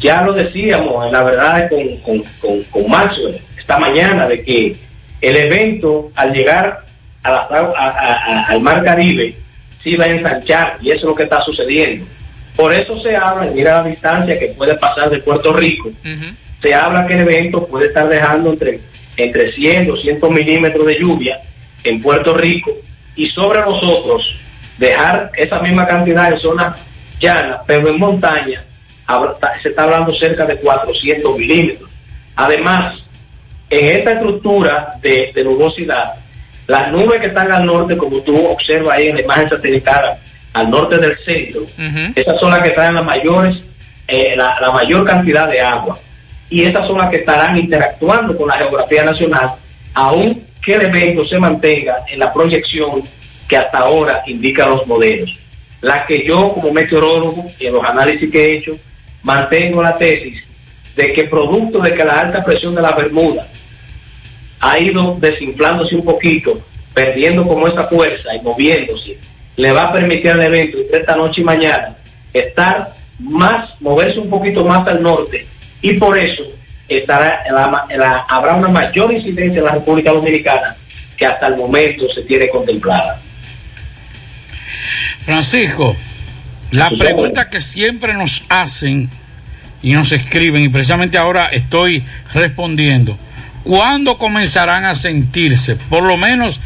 [0.00, 4.76] Ya lo decíamos, la verdad, con, con, con, con Maxwell esta mañana, de que
[5.20, 6.84] el evento, al llegar
[7.22, 9.36] a la, a, a, al Mar Caribe,
[9.82, 12.06] se iba a ensanchar y eso es lo que está sucediendo.
[12.56, 16.34] Por eso se habla, mira la distancia que puede pasar de Puerto Rico, uh -huh.
[16.60, 18.80] Se habla que el evento puede estar dejando entre,
[19.16, 21.40] entre 100 200 milímetros de lluvia
[21.84, 22.72] en Puerto Rico
[23.16, 24.36] y sobre nosotros
[24.78, 26.80] dejar esa misma cantidad en zonas
[27.18, 28.64] llanas, pero en montaña
[29.60, 31.90] se está hablando cerca de 400 milímetros.
[32.36, 33.02] Además,
[33.68, 36.14] en esta estructura de, de, nubosidad,
[36.66, 40.16] las nubes que están al norte, como tú observas ahí en la imagen satelital,
[40.52, 42.12] al norte del centro, uh -huh.
[42.16, 43.56] esas son las que traen las mayores,
[44.08, 45.98] eh, la, la, mayor cantidad de agua.
[46.50, 49.52] Y esas son las que estarán interactuando con la geografía nacional,
[49.94, 53.02] aun que el evento se mantenga en la proyección
[53.48, 55.30] que hasta ahora indican los modelos.
[55.80, 58.72] La que yo, como meteorólogo, y en los análisis que he hecho,
[59.22, 60.42] mantengo la tesis
[60.96, 63.46] de que producto de que la alta presión de la Bermuda
[64.60, 66.60] ha ido desinflándose un poquito,
[66.92, 69.16] perdiendo como esa fuerza y moviéndose,
[69.56, 71.96] le va a permitir al evento entre esta noche y mañana
[72.34, 75.46] estar más, moverse un poquito más al norte
[75.82, 76.42] y por eso
[76.88, 80.76] estará la, la, habrá una mayor incidencia en la República Dominicana
[81.16, 83.20] que hasta el momento se tiene contemplada.
[85.22, 85.96] Francisco,
[86.70, 89.10] la pregunta que siempre nos hacen
[89.82, 92.04] y nos escriben, y precisamente ahora estoy
[92.34, 93.18] respondiendo.
[93.64, 96.60] ¿Cuándo comenzarán a sentirse, por lo menos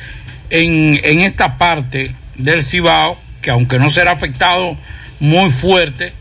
[0.51, 4.77] en, en esta parte del Cibao, que aunque no será afectado
[5.21, 6.13] muy fuerte,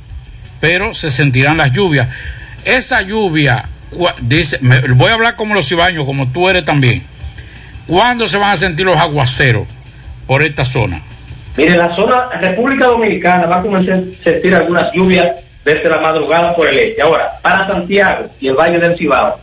[0.59, 2.07] pero se sentirán las lluvias?
[2.65, 3.65] Esa lluvia,
[4.21, 7.03] dice, me- voy a hablar como los cibaños, como tú eres también.
[7.87, 9.67] ¿Cuándo se van a sentir los aguaceros
[10.25, 11.01] por esta zona?
[11.57, 15.35] Mire, la zona República Dominicana va a comenzar a sentir algunas lluvias
[15.65, 17.01] desde la madrugada por el este.
[17.01, 19.39] Ahora, para Santiago y el Valle del Cibao,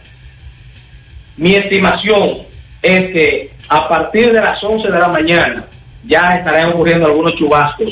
[1.36, 2.38] mi estimación
[2.82, 5.64] es que a partir de las 11 de la mañana
[6.04, 7.88] ya estarán ocurriendo algunos chubascos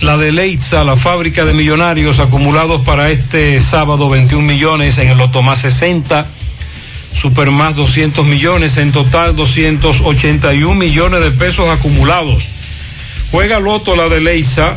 [0.00, 5.18] la de Leitza, la fábrica de millonarios acumulados para este sábado 21 millones, en el
[5.18, 6.26] Loto más 60,
[7.14, 12.48] Super más 200 millones, en total 281 millones de pesos acumulados.
[13.30, 14.76] Juega Loto, la de Leitza,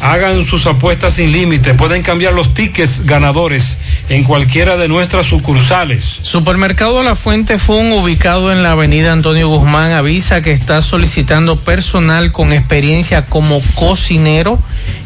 [0.00, 3.78] Hagan sus apuestas sin límite, pueden cambiar los tickets ganadores
[4.08, 6.20] en cualquiera de nuestras sucursales.
[6.22, 12.32] Supermercado La Fuente Fun, ubicado en la avenida Antonio Guzmán, avisa que está solicitando personal
[12.32, 14.58] con experiencia como cocinero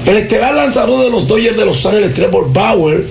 [0.08, 3.06] El estelar lanzador de los Dodgers de Los Ángeles, Trevor Bauer,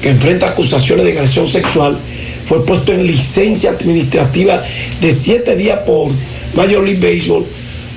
[0.00, 1.98] que enfrenta acusaciones de agresión sexual,
[2.46, 4.62] fue puesto en licencia administrativa
[5.00, 6.08] de siete días por
[6.54, 7.44] Major League Baseball,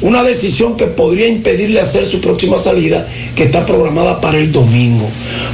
[0.01, 5.07] una decisión que podría impedirle hacer su próxima salida, que está programada para el domingo.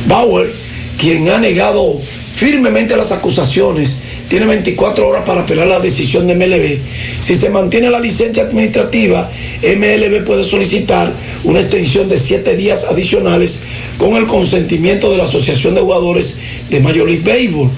[0.08, 0.50] Bauer,
[0.98, 2.00] quien ha negado
[2.38, 3.98] firmemente las acusaciones,
[4.30, 6.80] tiene 24 horas para apelar la decisión de MLB.
[7.22, 9.30] Si se mantiene la licencia administrativa,
[9.62, 11.12] MLB puede solicitar
[11.44, 13.64] una extensión de 7 días adicionales
[13.98, 16.38] con el consentimiento de la Asociación de Jugadores
[16.70, 17.70] de Major League Baseball.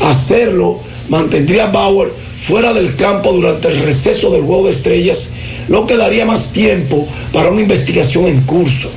[0.00, 2.10] Hacerlo mantendría a Bauer
[2.40, 5.34] fuera del campo durante el receso del Juego de Estrellas,
[5.68, 8.90] lo que daría más tiempo para una investigación en curso.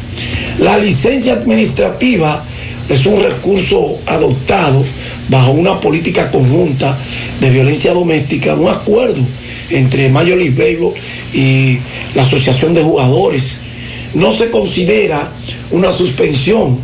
[0.60, 2.44] La licencia administrativa
[2.90, 4.84] es un recurso adoptado
[5.30, 6.98] bajo una política conjunta
[7.40, 9.22] de violencia doméstica, un acuerdo
[9.70, 10.94] entre Major League Baseball
[11.34, 11.80] y
[12.14, 13.62] la Asociación de Jugadores.
[14.14, 15.30] No se considera
[15.72, 16.78] una suspensión.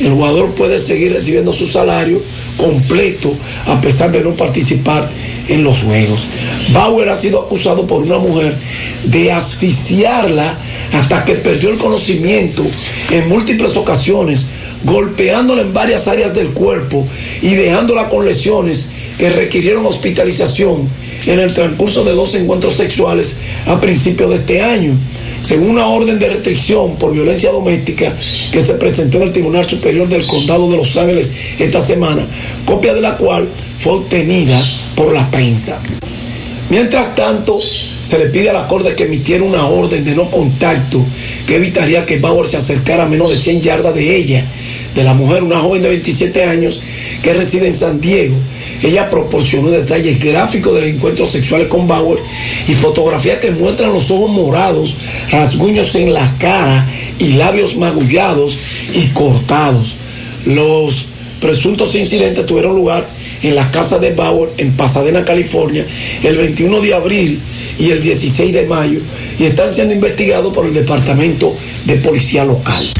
[0.00, 2.20] El jugador puede seguir recibiendo su salario
[2.56, 3.34] completo
[3.66, 5.08] a pesar de no participar
[5.48, 6.20] en los juegos.
[6.72, 8.56] Bauer ha sido acusado por una mujer
[9.04, 10.56] de asfixiarla
[10.92, 12.64] hasta que perdió el conocimiento
[13.10, 14.46] en múltiples ocasiones
[14.84, 17.06] golpeándola en varias áreas del cuerpo
[17.40, 20.88] y dejándola con lesiones que requirieron hospitalización
[21.26, 24.94] en el transcurso de dos encuentros sexuales a principios de este año.
[25.42, 28.16] Según una orden de restricción por violencia doméstica
[28.52, 32.26] que se presentó en el Tribunal Superior del Condado de Los Ángeles esta semana,
[32.64, 33.48] copia de la cual
[33.80, 34.64] fue obtenida
[34.94, 35.80] por la prensa.
[36.72, 37.60] Mientras tanto,
[38.00, 41.04] se le pide a la Corte que emitiera una orden de no contacto
[41.46, 44.42] que evitaría que Bauer se acercara a menos de 100 yardas de ella,
[44.94, 46.80] de la mujer, una joven de 27 años
[47.22, 48.36] que reside en San Diego.
[48.82, 52.20] Ella proporcionó detalles gráficos de los encuentros sexuales con Bauer
[52.66, 54.96] y fotografías que muestran los ojos morados,
[55.30, 56.88] rasguños en la cara
[57.18, 58.56] y labios magullados
[58.94, 59.96] y cortados.
[60.46, 61.08] Los
[61.38, 63.06] presuntos incidentes tuvieron lugar
[63.42, 65.84] en la casa de Bauer en Pasadena, California,
[66.22, 67.40] el 21 de abril
[67.78, 69.00] y el 16 de mayo
[69.38, 71.54] y están siendo investigados por el Departamento
[71.84, 72.92] de Policía Local.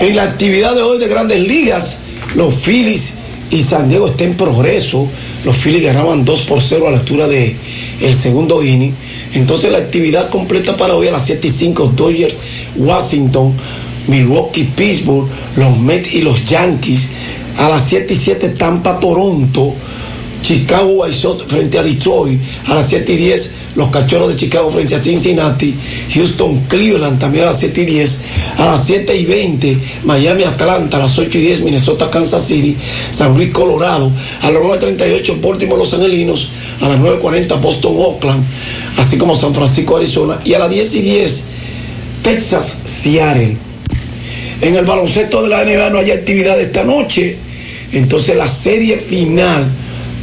[0.00, 2.00] En la actividad de hoy de Grandes Ligas,
[2.36, 3.16] los Phillies
[3.50, 5.08] y San Diego están en progreso.
[5.44, 7.56] Los Phillies ganaban 2 por 0 a la altura del
[8.00, 8.92] el segundo inning.
[9.34, 12.36] Entonces la actividad completa para hoy a las 7 y 5, Dodgers,
[12.76, 13.54] Washington,
[14.06, 17.08] Milwaukee, Pittsburgh, los Mets y los Yankees.
[17.58, 19.74] A las 7 y 7, Tampa, Toronto.
[20.42, 22.40] Chicago White Sox frente a Detroit.
[22.66, 25.74] A las 7 y 10, los Cachorros de Chicago frente a Cincinnati.
[26.14, 28.20] Houston, Cleveland también a las 7 y 10.
[28.58, 30.98] A las 7 y 20, Miami, Atlanta.
[30.98, 32.76] A las 8 y 10, Minnesota, Kansas City.
[33.10, 34.10] San Luis, Colorado.
[34.42, 36.50] A las 9.38, Baltimore, Los Angelinos.
[36.80, 38.44] A las 9.40, Boston, Oakland.
[38.96, 40.40] Así como San Francisco, Arizona.
[40.44, 41.46] Y a las 10 y 10,
[42.22, 43.56] Texas, Seattle.
[44.60, 47.47] En el baloncesto de la NBA no hay actividad esta noche.
[47.92, 49.66] Entonces la serie final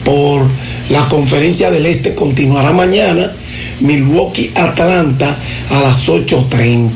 [0.04, 0.44] por
[0.90, 3.34] la conferencia del Este continuará mañana.
[3.82, 5.38] Milwaukee Atlanta
[5.70, 6.90] a las 8.30.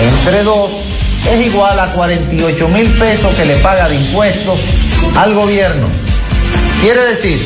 [0.00, 0.70] entre 2
[1.32, 4.60] es igual a 48 mil pesos que le paga de impuestos
[5.16, 5.88] al gobierno.
[6.80, 7.38] Quiere decir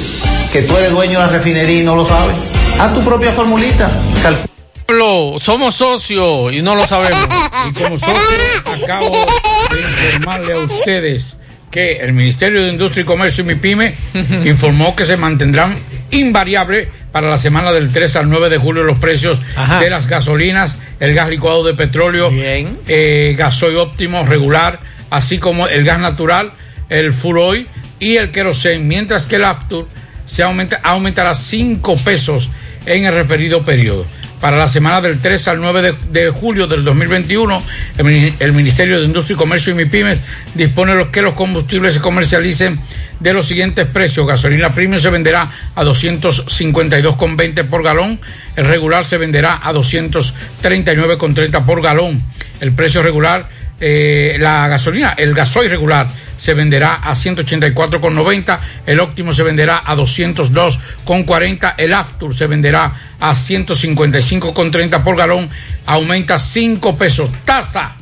[0.53, 2.37] que tú eres dueño de la refinería y no lo sabes.
[2.79, 3.91] Haz tu propia formulita.
[4.23, 4.47] Calcula.
[4.87, 7.29] Pablo, somos socios y no lo sabemos.
[7.69, 8.17] Y como socio,
[8.65, 9.27] acabo
[9.71, 11.37] de informarle a ustedes
[11.71, 13.95] que el Ministerio de Industria y Comercio y MIPYME
[14.47, 15.77] informó que se mantendrán
[16.11, 19.39] invariables para la semana del 3 al 9 de julio los precios
[19.81, 24.81] de las gasolinas, el gas licuado de petróleo, eh, gasoil óptimo regular,
[25.11, 26.53] así como el gas natural,
[26.89, 27.67] el oil
[27.99, 29.89] y el kerosene, mientras que el aftur
[30.27, 32.49] se aumenta, aumentará 5 pesos
[32.87, 34.07] en el referido periodo.
[34.41, 37.63] Para la semana del 3 al 9 de, de julio del 2021,
[37.99, 40.23] el, el Ministerio de Industria y Comercio y MIPIMES
[40.55, 42.81] dispone los que los combustibles se comercialicen
[43.21, 44.27] de los siguientes precios.
[44.27, 48.19] Gasolina premium se venderá a 252,20 por galón.
[48.57, 52.21] El regular se venderá a 239,30 por galón.
[52.61, 53.49] El precio regular,
[53.81, 58.59] eh, la gasolina, el gasoil regular se venderá a 184,90.
[58.87, 61.75] El óptimo se venderá a 202,40.
[61.77, 65.49] El Aftur se venderá a 155,30 por galón.
[65.87, 67.31] Aumenta 5 pesos.
[67.45, 68.00] Tasa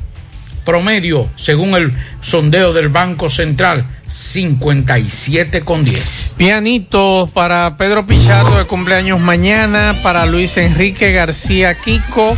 [0.69, 1.91] promedio, según el
[2.21, 6.35] sondeo del Banco Central, 57,10.
[6.35, 12.37] Pianito para Pedro Pichardo de cumpleaños mañana, para Luis Enrique García Kiko,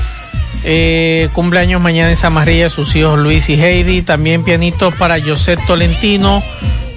[0.64, 6.41] eh, cumpleaños mañana en Samarilla, sus hijos Luis y Heidi, también pianito para José Tolentino,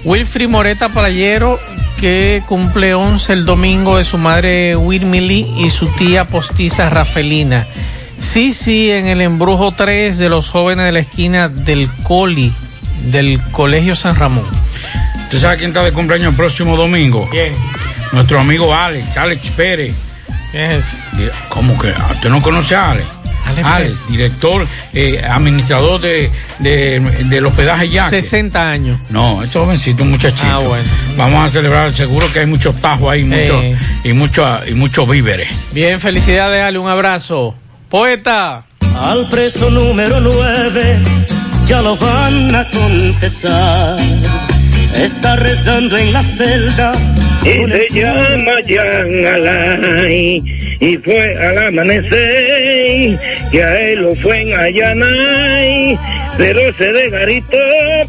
[0.05, 1.59] Wilfrid Moreta Playero,
[1.99, 7.67] que cumple 11 el domingo de su madre Wilmily y su tía postiza Rafelina.
[8.19, 12.51] Sí, sí, en el embrujo 3 de los jóvenes de la esquina del Coli,
[13.03, 14.45] del Colegio San Ramón.
[15.25, 17.27] ¿Usted sabe quién está de cumpleaños el próximo domingo?
[17.31, 17.53] ¿Quién?
[18.13, 19.95] Nuestro amigo Alex, Alex Pérez.
[20.51, 20.97] ¿Quién es?
[21.49, 21.89] ¿Cómo que?
[21.89, 23.07] Ah, ¿Usted no conoce a Alex?
[23.63, 28.09] Alex, director, eh, administrador de, de, del hospedaje ya.
[28.09, 28.99] 60 años.
[29.11, 30.47] No, ese jovencito, un muchachito.
[30.49, 30.83] Ah, bueno.
[31.15, 33.77] Vamos a celebrar, seguro que hay muchos tajos ahí, mucho, Eh.
[34.03, 35.49] y muchos y muchos víveres.
[35.73, 37.53] Bien, felicidades, Ale, un abrazo.
[37.89, 38.65] Poeta.
[38.97, 40.99] Al preso número 9
[41.67, 43.97] ya lo van a confesar.
[44.95, 46.91] Está rezando en la celda.
[47.43, 50.41] Y se llama Jan Alay,
[50.79, 53.19] y fue al amanecer,
[53.51, 55.99] que a él lo fue en Ayanay,
[56.37, 57.57] pero se desgaritó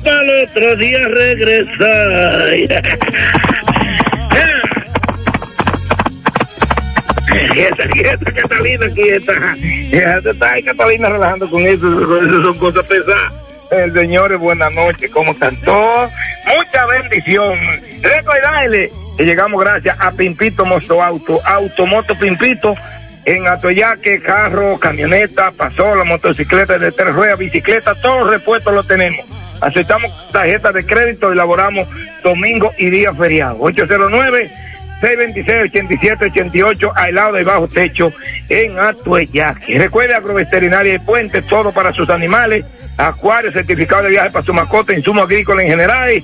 [0.02, 2.54] para el otro día regresar.
[8.34, 8.86] Catalina.
[9.90, 11.88] Ya te está ahí, Catalina relajando con eso,
[12.22, 13.32] eso son cosas pesadas.
[13.70, 15.54] El señor, buenas noches, ¿cómo están?
[15.56, 17.58] Mucha bendición.
[18.00, 22.76] Recordarle que llegamos gracias a Pimpito Moto Auto, Automoto Pimpito,
[23.24, 29.26] en Atoyaque, carro, camioneta, pasola, motocicleta de tres ruedas, bicicleta, todos los repuestos los tenemos.
[29.60, 31.88] Aceptamos tarjetas de crédito, elaboramos
[32.22, 33.56] domingo y día feriado.
[33.60, 34.50] 809
[35.00, 38.12] 626-8788 al lado de bajo techo
[38.48, 39.78] en Atueyaque.
[39.78, 42.64] Recuerde Agroveterinaria y Puente, todo para sus animales,
[42.96, 46.22] acuarios, certificado de viaje para su mascota, insumos agrícolas en general,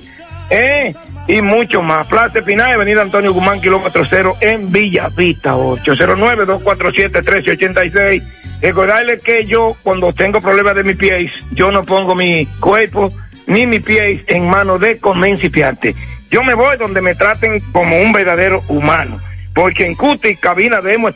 [0.49, 0.93] ¿eh?
[1.27, 2.07] y mucho más.
[2.07, 8.23] Plaza Final, Avenida Antonio Guzmán, kilómetro cero en Villavista, 809-247-1386.
[8.61, 13.09] Recordarle que yo, cuando tengo problemas de mis pies, yo no pongo mi cuerpo
[13.47, 15.95] ni mi pie en manos de Comencipiarte.
[16.29, 19.19] Yo me voy donde me traten como un verdadero humano,
[19.53, 21.09] porque en Cuti, cabina de Emo